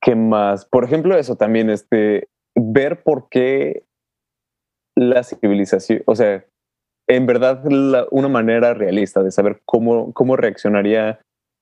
¿Qué 0.00 0.14
más? 0.14 0.64
Por 0.64 0.84
ejemplo, 0.84 1.16
eso 1.16 1.36
también, 1.36 1.70
este. 1.70 2.28
Ver 2.54 3.02
por 3.02 3.28
qué 3.28 3.84
la 4.96 5.22
civilización. 5.22 6.02
O 6.06 6.16
sea, 6.16 6.44
en 7.08 7.26
verdad, 7.26 7.62
una 8.10 8.28
manera 8.28 8.74
realista 8.74 9.22
de 9.22 9.30
saber 9.30 9.62
cómo, 9.64 10.12
cómo 10.12 10.36
reaccionaría 10.36 11.20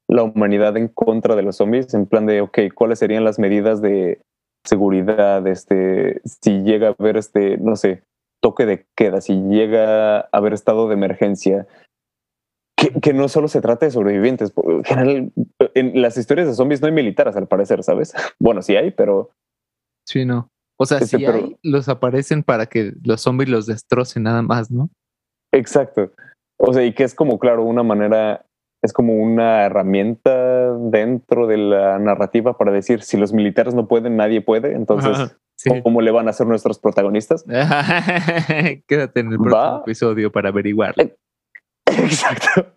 la 0.08 0.22
humanidad 0.22 0.76
en 0.76 0.88
contra 0.88 1.36
de 1.36 1.42
los 1.42 1.56
zombies, 1.56 1.92
en 1.94 2.06
plan 2.06 2.26
de, 2.26 2.40
ok, 2.40 2.58
¿cuáles 2.74 2.98
serían 2.98 3.24
las 3.24 3.38
medidas 3.38 3.82
de 3.82 4.20
seguridad? 4.64 5.46
Este, 5.46 6.20
si 6.24 6.62
llega 6.62 6.88
a 6.88 6.94
haber, 6.98 7.16
este, 7.16 7.58
no 7.58 7.76
sé, 7.76 8.02
toque 8.42 8.66
de 8.66 8.86
queda, 8.96 9.20
si 9.20 9.34
llega 9.42 10.20
a 10.20 10.28
haber 10.32 10.52
estado 10.52 10.88
de 10.88 10.94
emergencia, 10.94 11.66
que, 12.92 13.00
que 13.00 13.12
no 13.12 13.28
solo 13.28 13.48
se 13.48 13.60
trata 13.60 13.86
de 13.86 13.92
sobrevivientes. 13.92 14.52
En 14.64 14.84
general, 14.84 15.32
en 15.74 16.02
las 16.02 16.16
historias 16.16 16.46
de 16.46 16.54
zombies 16.54 16.80
no 16.80 16.86
hay 16.88 16.92
militares, 16.92 17.36
al 17.36 17.46
parecer, 17.48 17.82
¿sabes? 17.82 18.14
Bueno, 18.40 18.62
sí 18.62 18.76
hay, 18.76 18.90
pero 18.90 19.30
Sí, 20.08 20.24
no. 20.24 20.48
O 20.78 20.86
sea, 20.86 20.98
Este, 20.98 21.18
pero- 21.18 21.34
hay, 21.34 21.56
los 21.62 21.88
aparecen 21.88 22.42
para 22.42 22.66
que 22.66 22.92
los 23.04 23.20
zombies 23.22 23.48
los 23.50 23.66
destrocen 23.66 24.22
nada 24.24 24.42
más, 24.42 24.70
¿no? 24.70 24.90
Exacto. 25.52 26.12
O 26.58 26.72
sea, 26.72 26.84
y 26.84 26.92
que 26.92 27.04
es 27.04 27.14
como, 27.14 27.38
claro, 27.38 27.64
una 27.64 27.82
manera 27.82 28.44
es 28.82 28.92
como 28.92 29.14
una 29.14 29.64
herramienta 29.64 30.72
dentro 30.74 31.46
de 31.46 31.56
la 31.56 31.98
narrativa 31.98 32.56
para 32.56 32.72
decir 32.72 33.02
si 33.02 33.16
los 33.16 33.32
militares 33.32 33.74
no 33.74 33.88
pueden, 33.88 34.16
nadie 34.16 34.42
puede. 34.42 34.74
Entonces, 34.74 35.36
¿cómo 35.82 36.02
le 36.02 36.10
van 36.10 36.28
a 36.28 36.32
ser 36.32 36.46
nuestros 36.46 36.78
protagonistas? 36.78 37.44
Quédate 38.86 39.20
en 39.20 39.32
el 39.32 39.38
próximo 39.38 39.80
episodio 39.82 40.30
para 40.30 40.50
averiguar. 40.50 40.94
Exacto. 41.86 42.75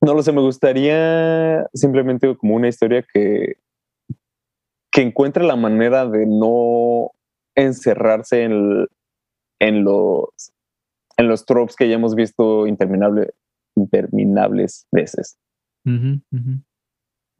No 0.00 0.14
lo 0.14 0.22
sé, 0.22 0.32
me 0.32 0.40
gustaría 0.40 1.66
simplemente 1.74 2.36
como 2.36 2.54
una 2.54 2.68
historia 2.68 3.04
que, 3.12 3.56
que 4.92 5.02
encuentre 5.02 5.44
la 5.44 5.56
manera 5.56 6.06
de 6.06 6.26
no 6.26 7.10
encerrarse 7.56 8.44
en, 8.44 8.86
en 9.60 9.84
los 9.84 10.52
en 11.18 11.28
los 11.28 11.44
tropes 11.44 11.76
que 11.76 11.88
ya 11.88 11.96
hemos 11.96 12.14
visto 12.14 12.66
interminable, 12.66 13.34
interminables 13.76 14.86
veces. 14.92 15.36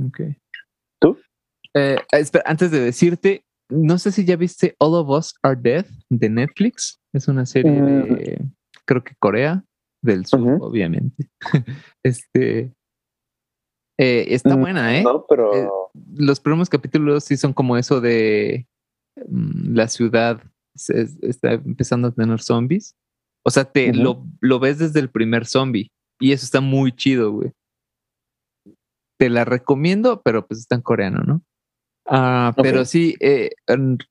Ok. 0.04 0.20
¿Tú? 1.00 1.16
Eh, 1.74 1.98
antes 2.44 2.70
de 2.70 2.80
decirte, 2.80 3.44
no 3.70 3.98
sé 3.98 4.10
si 4.10 4.24
ya 4.24 4.36
viste 4.36 4.74
All 4.78 4.94
of 4.94 5.08
Us 5.10 5.34
Are 5.42 5.58
Dead 5.60 5.86
de 6.10 6.28
Netflix. 6.28 7.00
Es 7.12 7.28
una 7.28 7.46
serie 7.46 7.80
de, 7.80 8.38
mm. 8.40 8.52
creo 8.84 9.04
que 9.04 9.14
Corea 9.20 9.64
del 10.02 10.26
Sur, 10.26 10.58
obviamente. 10.60 11.28
este. 12.02 12.72
Eh, 14.00 14.26
está 14.28 14.56
mm, 14.56 14.60
buena, 14.60 14.98
¿eh? 14.98 15.02
No, 15.02 15.24
pero. 15.28 15.54
Eh, 15.54 15.68
los 16.16 16.40
primeros 16.40 16.68
capítulos 16.68 17.24
sí 17.24 17.36
son 17.36 17.52
como 17.52 17.76
eso 17.76 18.00
de 18.00 18.66
mm, 19.16 19.74
la 19.74 19.88
ciudad 19.88 20.42
está 21.22 21.52
empezando 21.52 22.08
a 22.08 22.12
tener 22.12 22.40
zombies. 22.40 22.94
O 23.44 23.50
sea, 23.50 23.64
te 23.64 23.92
lo, 23.92 24.24
lo, 24.40 24.60
ves 24.60 24.78
desde 24.78 25.00
el 25.00 25.10
primer 25.10 25.46
zombie. 25.46 25.90
Y 26.20 26.32
eso 26.32 26.44
está 26.44 26.60
muy 26.60 26.92
chido, 26.92 27.32
güey. 27.32 27.52
Te 29.18 29.30
la 29.30 29.44
recomiendo, 29.44 30.22
pero 30.22 30.46
pues 30.46 30.60
está 30.60 30.76
en 30.76 30.82
coreano, 30.82 31.22
¿no? 31.24 31.42
Ah, 32.10 32.54
pero 32.56 32.84
sí, 32.86 33.16
eh, 33.20 33.50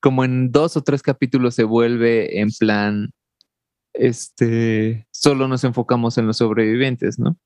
como 0.00 0.24
en 0.24 0.52
dos 0.52 0.76
o 0.76 0.82
tres 0.82 1.02
capítulos 1.02 1.54
se 1.54 1.64
vuelve 1.64 2.40
en 2.40 2.50
plan, 2.50 3.10
este, 3.98 5.06
solo 5.10 5.48
nos 5.48 5.64
enfocamos 5.64 6.16
en 6.18 6.26
los 6.26 6.38
sobrevivientes, 6.38 7.18
¿no? 7.18 7.36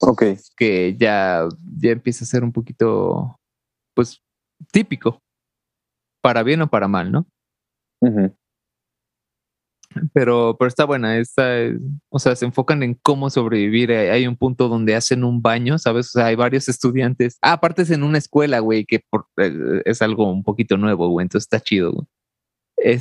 Ok. 0.00 0.24
Que 0.56 0.96
ya, 0.98 1.48
ya 1.80 1.90
empieza 1.90 2.24
a 2.24 2.28
ser 2.28 2.44
un 2.44 2.52
poquito, 2.52 3.38
pues, 3.94 4.22
típico, 4.72 5.20
para 6.20 6.42
bien 6.42 6.62
o 6.62 6.68
para 6.68 6.88
mal, 6.88 7.10
¿no? 7.10 7.26
pero, 10.12 10.56
pero 10.58 10.68
está 10.68 10.84
buena. 10.84 11.18
Esta, 11.18 11.44
o 12.08 12.18
sea, 12.18 12.36
se 12.36 12.44
enfocan 12.44 12.82
en 12.82 12.94
cómo 12.94 13.30
sobrevivir. 13.30 13.92
Hay 13.92 14.26
un 14.26 14.36
punto 14.36 14.68
donde 14.68 14.94
hacen 14.94 15.24
un 15.24 15.42
baño, 15.42 15.78
¿sabes? 15.78 16.08
O 16.08 16.18
sea, 16.18 16.26
hay 16.26 16.36
varios 16.36 16.68
estudiantes. 16.68 17.38
Ah, 17.42 17.52
aparte 17.52 17.82
es 17.82 17.90
en 17.90 18.02
una 18.02 18.18
escuela, 18.18 18.60
güey, 18.60 18.84
que 18.84 19.04
eh, 19.38 19.82
es 19.84 20.02
algo 20.02 20.30
un 20.30 20.42
poquito 20.42 20.76
nuevo, 20.76 21.08
güey. 21.08 21.24
Entonces 21.24 21.46
está 21.46 21.60
chido, 21.60 21.92
güey. 21.92 22.06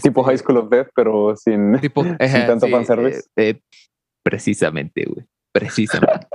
Tipo 0.02 0.24
High 0.24 0.38
School 0.38 0.58
of 0.58 0.70
Death, 0.70 0.90
pero 0.96 1.36
sin, 1.36 1.80
tipo, 1.80 2.04
tanto 2.20 2.68
fanservice. 2.68 3.22
Eh, 3.36 3.50
eh, 3.50 3.62
precisamente, 4.24 5.06
güey. 5.06 5.26
Precisamente. 5.54 6.28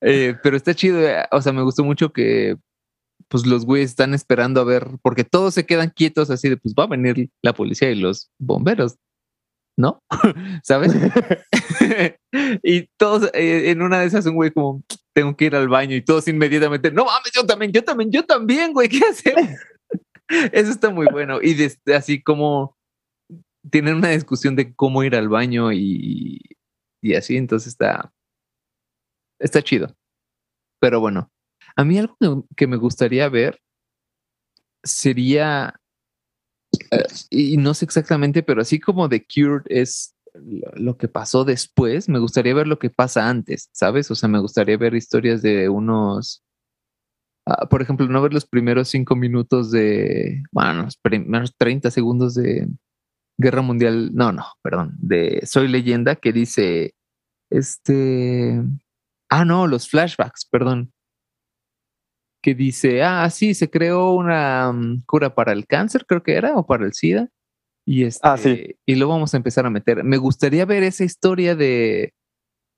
Este, 0.00 0.34
pero 0.42 0.56
está 0.56 0.74
chido. 0.74 1.00
O 1.30 1.42
sea, 1.42 1.52
me 1.52 1.62
gustó 1.62 1.84
mucho 1.84 2.12
que 2.12 2.56
pues 3.28 3.46
los 3.46 3.64
güeyes 3.64 3.90
están 3.90 4.12
esperando 4.12 4.60
a 4.60 4.64
ver, 4.64 4.88
porque 5.02 5.24
todos 5.24 5.54
se 5.54 5.64
quedan 5.64 5.90
quietos 5.90 6.30
así 6.30 6.48
de, 6.48 6.56
pues 6.56 6.74
va 6.74 6.84
a 6.84 6.88
venir 6.88 7.30
la 7.42 7.52
policía 7.52 7.90
y 7.90 7.94
los 7.94 8.28
bomberos, 8.40 8.96
¿no? 9.78 10.02
¿Sabes? 10.64 10.92
y 12.62 12.88
todos 12.98 13.30
eh, 13.34 13.70
en 13.70 13.82
una 13.82 14.00
de 14.00 14.06
esas 14.06 14.26
un 14.26 14.34
güey 14.34 14.50
como, 14.50 14.82
tengo 15.14 15.36
que 15.36 15.44
ir 15.44 15.54
al 15.54 15.68
baño 15.68 15.94
y 15.94 16.04
todos 16.04 16.26
inmediatamente, 16.26 16.90
no 16.90 17.04
mames, 17.04 17.30
yo 17.32 17.46
también, 17.46 17.70
yo 17.70 17.84
también, 17.84 18.10
yo 18.10 18.24
también, 18.24 18.72
güey, 18.72 18.88
¿qué 18.88 19.00
hacer? 19.08 19.34
Eso 20.52 20.70
está 20.70 20.90
muy 20.90 21.06
bueno. 21.10 21.40
Y 21.42 21.54
desde, 21.54 21.94
así 21.94 22.22
como 22.22 22.76
tienen 23.70 23.96
una 23.96 24.10
discusión 24.10 24.56
de 24.56 24.74
cómo 24.74 25.02
ir 25.04 25.14
al 25.14 25.28
baño 25.28 25.72
y, 25.72 26.40
y 27.02 27.14
así, 27.14 27.36
entonces 27.36 27.68
está, 27.68 28.12
está 29.38 29.62
chido. 29.62 29.94
Pero 30.80 31.00
bueno, 31.00 31.30
a 31.76 31.84
mí 31.84 31.98
algo 31.98 32.16
que 32.56 32.66
me 32.66 32.76
gustaría 32.76 33.28
ver 33.28 33.60
sería, 34.82 35.78
eh, 36.90 37.04
y 37.30 37.56
no 37.58 37.74
sé 37.74 37.84
exactamente, 37.84 38.42
pero 38.42 38.62
así 38.62 38.80
como 38.80 39.08
The 39.08 39.26
Cure 39.26 39.64
es 39.66 40.14
lo 40.74 40.96
que 40.96 41.08
pasó 41.08 41.44
después, 41.44 42.08
me 42.08 42.18
gustaría 42.18 42.54
ver 42.54 42.66
lo 42.66 42.78
que 42.78 42.90
pasa 42.90 43.28
antes, 43.28 43.68
¿sabes? 43.72 44.10
O 44.10 44.14
sea, 44.14 44.28
me 44.28 44.38
gustaría 44.38 44.76
ver 44.76 44.94
historias 44.94 45.42
de 45.42 45.68
unos, 45.68 46.42
ah, 47.46 47.68
por 47.68 47.82
ejemplo, 47.82 48.06
no 48.06 48.22
ver 48.22 48.32
los 48.32 48.46
primeros 48.46 48.88
cinco 48.88 49.16
minutos 49.16 49.70
de, 49.70 50.42
bueno, 50.52 50.84
los 50.84 50.96
primeros 50.96 51.54
30 51.56 51.90
segundos 51.90 52.34
de 52.34 52.68
Guerra 53.38 53.62
Mundial, 53.62 54.10
no, 54.14 54.32
no, 54.32 54.44
perdón, 54.62 54.94
de 54.98 55.40
Soy 55.46 55.68
leyenda 55.68 56.16
que 56.16 56.32
dice, 56.32 56.94
este, 57.50 58.62
ah, 59.30 59.44
no, 59.44 59.66
los 59.66 59.88
flashbacks, 59.88 60.46
perdón, 60.50 60.92
que 62.42 62.54
dice, 62.54 63.02
ah, 63.02 63.28
sí, 63.30 63.54
se 63.54 63.70
creó 63.70 64.12
una 64.12 64.72
mm, 64.72 65.02
cura 65.06 65.34
para 65.34 65.52
el 65.52 65.66
cáncer, 65.66 66.06
creo 66.06 66.22
que 66.22 66.34
era, 66.34 66.54
o 66.56 66.66
para 66.66 66.84
el 66.84 66.92
SIDA. 66.92 67.28
Y, 67.86 68.04
este, 68.04 68.20
ah, 68.26 68.36
sí. 68.36 68.76
y 68.86 68.94
lo 68.94 69.08
vamos 69.08 69.34
a 69.34 69.36
empezar 69.36 69.66
a 69.66 69.70
meter. 69.70 70.04
Me 70.04 70.16
gustaría 70.16 70.64
ver 70.64 70.82
esa 70.82 71.04
historia 71.04 71.54
de, 71.56 72.14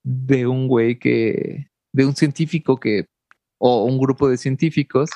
de 0.05 0.47
un 0.47 0.69
güey 0.69 0.99
que, 0.99 1.69
de 1.93 2.07
un 2.07 2.15
científico 2.15 2.79
que, 2.79 3.07
o 3.63 3.85
un 3.85 3.99
grupo 3.99 4.29
de 4.29 4.37
científicos 4.37 5.11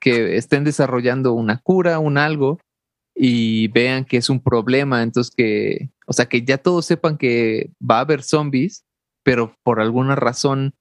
que 0.00 0.36
estén 0.36 0.64
desarrollando 0.64 1.32
una 1.32 1.58
cura, 1.58 1.98
un 1.98 2.18
algo, 2.18 2.60
y 3.14 3.68
vean 3.68 4.04
que 4.04 4.16
es 4.16 4.30
un 4.30 4.42
problema, 4.42 5.02
entonces 5.02 5.34
que, 5.34 5.90
o 6.06 6.12
sea, 6.12 6.26
que 6.26 6.42
ya 6.42 6.58
todos 6.58 6.86
sepan 6.86 7.18
que 7.18 7.70
va 7.78 7.98
a 7.98 8.00
haber 8.00 8.22
zombies, 8.22 8.84
pero 9.22 9.54
por 9.62 9.80
alguna 9.80 10.14
razón 10.14 10.74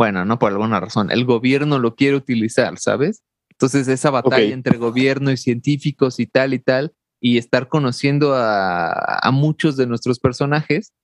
bueno, 0.00 0.24
no 0.24 0.38
por 0.38 0.50
alguna 0.50 0.80
razón, 0.80 1.10
el 1.10 1.26
gobierno 1.26 1.78
lo 1.78 1.94
quiere 1.94 2.16
utilizar, 2.16 2.78
¿sabes? 2.78 3.22
Entonces 3.50 3.86
esa 3.86 4.08
batalla 4.08 4.54
entre 4.54 4.78
gobierno 4.78 5.30
y 5.30 5.36
científicos 5.36 6.20
y 6.20 6.26
tal 6.26 6.54
y 6.54 6.58
tal, 6.58 6.94
y 7.20 7.36
estar 7.36 7.68
conociendo 7.68 8.32
a, 8.34 9.28
muchos 9.30 9.76
de 9.76 9.86
nuestros 9.86 10.18
personajes 10.18 10.94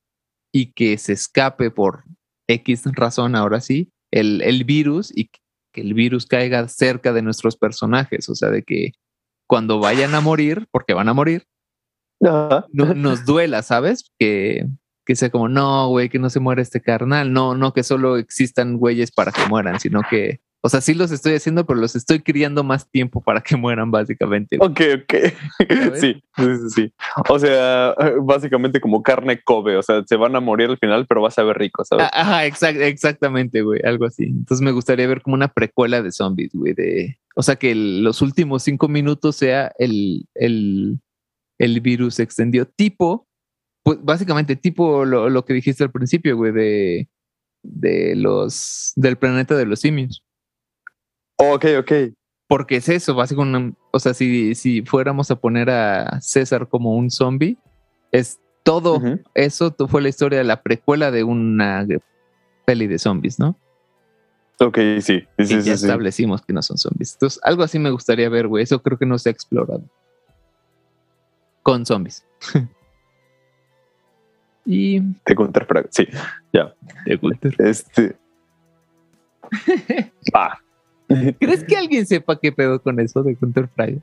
y 0.50 0.72
que 0.72 0.96
se 0.96 1.12
escape 1.12 1.70
por 1.70 2.04
X 2.48 2.84
razón, 2.86 3.36
ahora 3.36 3.60
sí, 3.60 3.92
el, 4.10 4.42
el 4.42 4.64
virus 4.64 5.12
y 5.16 5.30
que 5.72 5.80
el 5.80 5.94
virus 5.94 6.26
caiga 6.26 6.66
cerca 6.68 7.12
de 7.12 7.22
nuestros 7.22 7.56
personajes, 7.56 8.28
o 8.28 8.34
sea, 8.34 8.50
de 8.50 8.62
que 8.62 8.92
cuando 9.46 9.78
vayan 9.78 10.14
a 10.14 10.20
morir, 10.20 10.66
porque 10.70 10.94
van 10.94 11.08
a 11.08 11.14
morir, 11.14 11.46
no, 12.20 12.64
nos 12.72 13.24
duela, 13.24 13.62
¿sabes? 13.62 14.10
Que, 14.18 14.66
que 15.04 15.16
sea 15.16 15.30
como, 15.30 15.48
no, 15.48 15.88
güey, 15.88 16.08
que 16.08 16.18
no 16.18 16.30
se 16.30 16.40
muera 16.40 16.62
este 16.62 16.80
carnal, 16.80 17.32
no, 17.32 17.54
no 17.54 17.72
que 17.72 17.82
solo 17.82 18.16
existan 18.16 18.78
güeyes 18.78 19.12
para 19.12 19.32
que 19.32 19.46
mueran, 19.46 19.78
sino 19.80 20.00
que, 20.08 20.40
o 20.62 20.68
sea, 20.68 20.80
sí 20.80 20.94
los 20.94 21.12
estoy 21.12 21.34
haciendo, 21.34 21.64
pero 21.64 21.80
los 21.80 21.94
estoy 21.94 22.20
criando 22.20 22.64
más 22.64 22.90
tiempo 22.90 23.20
para 23.22 23.40
que 23.40 23.56
mueran, 23.56 23.90
básicamente. 23.90 24.56
Ok, 24.60 24.80
ok. 25.02 25.14
Sí, 25.94 26.22
sí, 26.36 26.70
sí, 26.74 26.92
O 27.28 27.38
sea, 27.38 27.94
básicamente 28.22 28.80
como 28.80 29.02
carne 29.02 29.40
Kobe, 29.42 29.76
o 29.76 29.82
sea, 29.82 30.02
se 30.06 30.16
van 30.16 30.34
a 30.36 30.40
morir 30.40 30.70
al 30.70 30.78
final, 30.78 31.06
pero 31.06 31.22
vas 31.22 31.38
a 31.38 31.44
ver 31.44 31.56
rico, 31.56 31.84
¿sabes? 31.84 32.06
Ah, 32.12 32.20
ajá, 32.22 32.46
exactamente, 32.46 33.62
güey, 33.62 33.80
algo 33.84 34.06
así. 34.06 34.24
Entonces 34.24 34.64
me 34.64 34.72
gustaría 34.72 35.06
ver 35.06 35.22
como 35.22 35.34
una 35.34 35.48
precuela 35.48 36.02
de 36.02 36.12
zombies, 36.12 36.52
güey, 36.52 36.74
de, 36.74 37.18
o 37.34 37.42
sea, 37.42 37.56
que 37.56 37.74
los 37.74 38.22
últimos 38.22 38.62
cinco 38.62 38.88
minutos 38.88 39.36
sea 39.36 39.72
el, 39.78 40.26
el, 40.34 40.98
el 41.58 41.80
virus 41.80 42.18
extendió 42.18 42.66
tipo 42.66 43.26
pues 43.86 43.98
básicamente 44.02 44.56
tipo 44.56 45.04
lo, 45.04 45.44
que 45.44 45.54
dijiste 45.54 45.84
al 45.84 45.92
principio, 45.92 46.36
güey, 46.36 46.50
de, 46.50 47.08
de 47.62 48.16
los, 48.16 48.92
del 48.96 49.16
planeta 49.16 49.56
de 49.56 49.64
los 49.64 49.78
simios. 49.78 50.25
Ok, 51.36 51.64
ok. 51.80 51.92
Porque 52.48 52.76
es 52.76 52.88
eso, 52.88 53.14
básicamente, 53.14 53.76
o 53.90 53.98
sea, 53.98 54.14
si, 54.14 54.54
si 54.54 54.82
fuéramos 54.82 55.30
a 55.30 55.36
poner 55.36 55.68
a 55.68 56.20
César 56.20 56.68
como 56.68 56.94
un 56.94 57.10
zombie, 57.10 57.58
es 58.12 58.38
todo 58.62 59.00
eso 59.34 59.74
fue 59.88 60.02
la 60.02 60.08
historia 60.08 60.38
de 60.38 60.44
la 60.44 60.62
precuela 60.62 61.10
de 61.10 61.22
una 61.24 61.86
peli 62.64 62.86
de 62.86 62.98
zombies, 62.98 63.38
¿no? 63.38 63.58
Ok, 64.58 64.78
sí. 65.00 65.22
sí, 65.38 65.54
y 65.54 65.62
ya 65.62 65.74
establecimos 65.74 66.42
que 66.42 66.52
no 66.52 66.62
son 66.62 66.78
zombies. 66.78 67.14
Entonces, 67.14 67.40
algo 67.42 67.62
así 67.62 67.78
me 67.78 67.90
gustaría 67.90 68.28
ver, 68.28 68.48
güey. 68.48 68.64
Eso 68.64 68.82
creo 68.82 68.98
que 68.98 69.06
no 69.06 69.18
se 69.18 69.28
ha 69.28 69.32
explorado. 69.32 69.84
Con 71.62 71.84
zombies. 71.86 72.26
Y. 74.68 74.98
De 74.98 75.34
Gunter 75.36 75.64
sí, 75.90 76.08
ya. 76.52 76.74
Gunter. 77.22 77.54
Este. 77.58 78.16
ah. 80.34 80.58
¿Crees 81.40 81.64
que 81.64 81.76
alguien 81.76 82.06
sepa 82.06 82.38
qué 82.38 82.52
pedo 82.52 82.80
con 82.80 83.00
eso 83.00 83.22
de 83.22 83.34
Gunter 83.34 83.68
Fryer? 83.68 84.00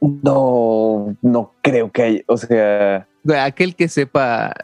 No, 0.00 1.16
no 1.22 1.52
creo 1.62 1.90
que 1.90 2.02
hay, 2.02 2.24
o 2.26 2.36
sea. 2.36 3.06
Aquel 3.42 3.74
que 3.74 3.88
sepa, 3.88 4.54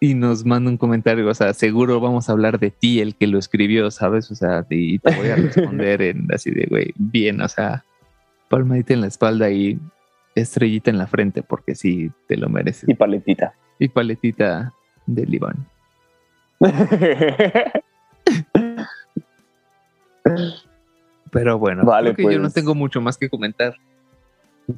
y 0.00 0.14
nos 0.14 0.44
manda 0.44 0.70
un 0.70 0.76
comentario, 0.76 1.26
o 1.28 1.34
sea, 1.34 1.54
seguro 1.54 2.00
vamos 2.00 2.28
a 2.28 2.32
hablar 2.32 2.58
de 2.58 2.70
ti, 2.70 3.00
el 3.00 3.14
que 3.14 3.26
lo 3.26 3.38
escribió, 3.38 3.90
¿sabes? 3.90 4.30
O 4.30 4.34
sea, 4.34 4.66
y 4.68 4.98
te 4.98 5.14
voy 5.14 5.28
a 5.28 5.36
responder 5.36 6.02
en 6.02 6.28
así 6.32 6.50
de, 6.50 6.66
güey, 6.68 6.92
bien, 6.96 7.40
o 7.40 7.48
sea, 7.48 7.84
palmadita 8.48 8.94
en 8.94 9.02
la 9.02 9.06
espalda 9.06 9.50
y 9.50 9.78
estrellita 10.34 10.90
en 10.90 10.98
la 10.98 11.06
frente, 11.06 11.42
porque 11.42 11.74
sí, 11.74 12.10
te 12.26 12.36
lo 12.36 12.48
mereces. 12.48 12.88
Y 12.88 12.94
paletita. 12.94 13.54
Y 13.82 13.88
paletita 13.88 14.74
del 15.06 15.32
Iván. 15.32 15.66
Pero 21.30 21.58
bueno, 21.58 21.84
Vale, 21.84 22.14
creo 22.14 22.28
que 22.28 22.34
yo 22.34 22.38
no 22.40 22.46
pues. 22.46 22.54
tengo 22.54 22.74
mucho 22.74 23.00
más 23.00 23.16
que 23.16 23.30
comentar. 23.30 23.74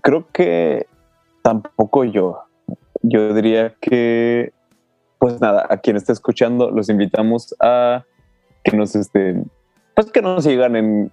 Creo 0.03 0.26
que 0.32 0.86
tampoco 1.42 2.05
yo. 2.05 2.44
Yo 3.03 3.34
diría 3.34 3.74
que, 3.80 4.53
pues 5.18 5.40
nada, 5.40 5.66
a 5.68 5.78
quien 5.78 5.96
esté 5.96 6.12
escuchando, 6.12 6.70
los 6.70 6.88
invitamos 6.88 7.55
a 7.61 8.05
que 8.62 8.76
nos 8.76 8.94
este, 8.94 9.42
pues 9.94 10.11
que 10.11 10.22
nos 10.22 10.44
sigan 10.44 10.76
en 10.76 11.11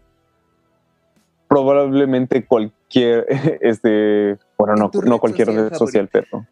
probablemente 1.47 2.45
cualquier, 2.45 3.25
este, 3.61 4.37
bueno, 4.57 4.75
no, 4.75 4.91
no 5.03 5.19
cualquier 5.19 5.47
social 5.47 5.69
red 5.69 5.77
social, 5.77 6.09
pero 6.11 6.45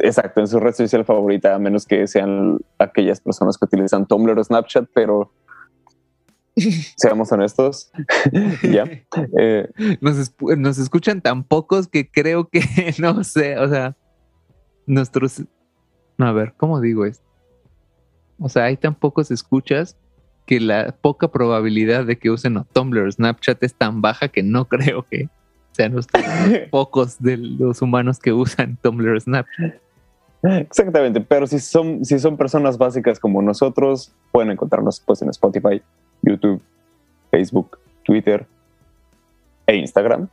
exacto, 0.00 0.40
en 0.40 0.48
su 0.48 0.60
red 0.60 0.72
social 0.72 1.04
favorita, 1.04 1.54
a 1.54 1.58
menos 1.58 1.84
que 1.84 2.06
sean 2.06 2.58
aquellas 2.78 3.20
personas 3.20 3.58
que 3.58 3.64
utilizan 3.64 4.06
Tumblr 4.06 4.38
o 4.38 4.44
Snapchat, 4.44 4.88
pero 4.94 5.30
seamos 6.96 7.30
honestos, 7.32 7.90
ya. 8.62 8.84
Eh, 9.38 9.68
Nos, 10.00 10.32
nos 10.56 10.78
escuchan 10.78 11.20
tan 11.20 11.44
pocos 11.44 11.88
que 11.88 12.10
creo 12.10 12.48
que, 12.48 12.62
no 12.98 13.24
sé, 13.24 13.58
o 13.58 13.68
sea, 13.68 13.96
nuestros... 14.86 15.42
No, 16.16 16.26
a 16.26 16.32
ver, 16.32 16.54
¿cómo 16.56 16.80
digo 16.80 17.04
esto? 17.04 17.24
O 18.40 18.48
sea, 18.48 18.64
hay 18.64 18.76
tan 18.76 18.94
pocos 18.94 19.30
escuchas 19.30 19.96
que 20.46 20.60
la 20.60 20.92
poca 20.92 21.28
probabilidad 21.28 22.06
de 22.06 22.18
que 22.18 22.30
usen 22.30 22.56
o 22.56 22.64
Tumblr 22.64 23.06
o 23.06 23.12
Snapchat 23.12 23.62
es 23.62 23.74
tan 23.74 24.00
baja 24.00 24.28
que 24.28 24.42
no 24.42 24.66
creo 24.66 25.06
que 25.08 25.28
sean 25.72 25.96
ustedes 25.96 26.26
los 26.26 26.68
pocos 26.70 27.20
de 27.20 27.36
los 27.36 27.82
humanos 27.82 28.18
que 28.18 28.32
usan 28.32 28.78
Tumblr 28.82 29.14
o 29.14 29.20
Snapchat. 29.20 29.74
Exactamente, 30.42 31.20
pero 31.20 31.46
si 31.46 31.58
son, 31.58 32.04
si 32.04 32.18
son 32.18 32.36
personas 32.36 32.78
básicas 32.78 33.18
como 33.18 33.42
nosotros, 33.42 34.14
pueden 34.30 34.52
encontrarnos 34.52 35.00
pues 35.00 35.20
en 35.22 35.30
Spotify, 35.30 35.82
YouTube, 36.28 36.60
Facebook, 37.30 37.78
Twitter 38.04 38.46
e 39.66 39.76
Instagram 39.76 40.28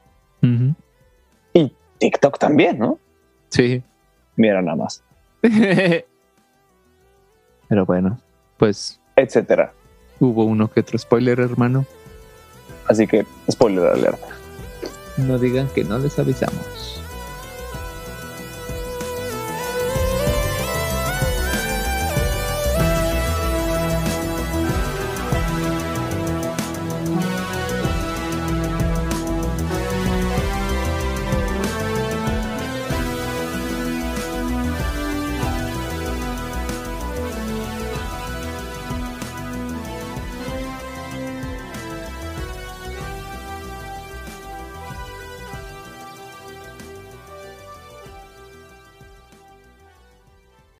y 1.53 1.71
TikTok 1.97 2.37
también, 2.37 2.77
¿no? 2.79 2.99
Sí. 3.49 3.81
Mira 4.35 4.61
nada 4.61 4.75
más, 4.77 5.03
Pero 7.67 7.85
bueno, 7.85 8.19
pues 8.57 8.99
etcétera. 9.15 9.73
hubo 10.19 10.43
uno 10.45 10.69
que 10.69 10.81
otro 10.81 10.97
spoiler, 10.97 11.39
hermano. 11.39 11.85
Así 12.87 13.07
que 13.07 13.25
spoiler 13.49 13.87
alert. 13.87 14.19
No 15.17 15.39
digan 15.39 15.67
que 15.73 15.83
no 15.83 15.97
les 15.97 16.19
avisamos. 16.19 17.01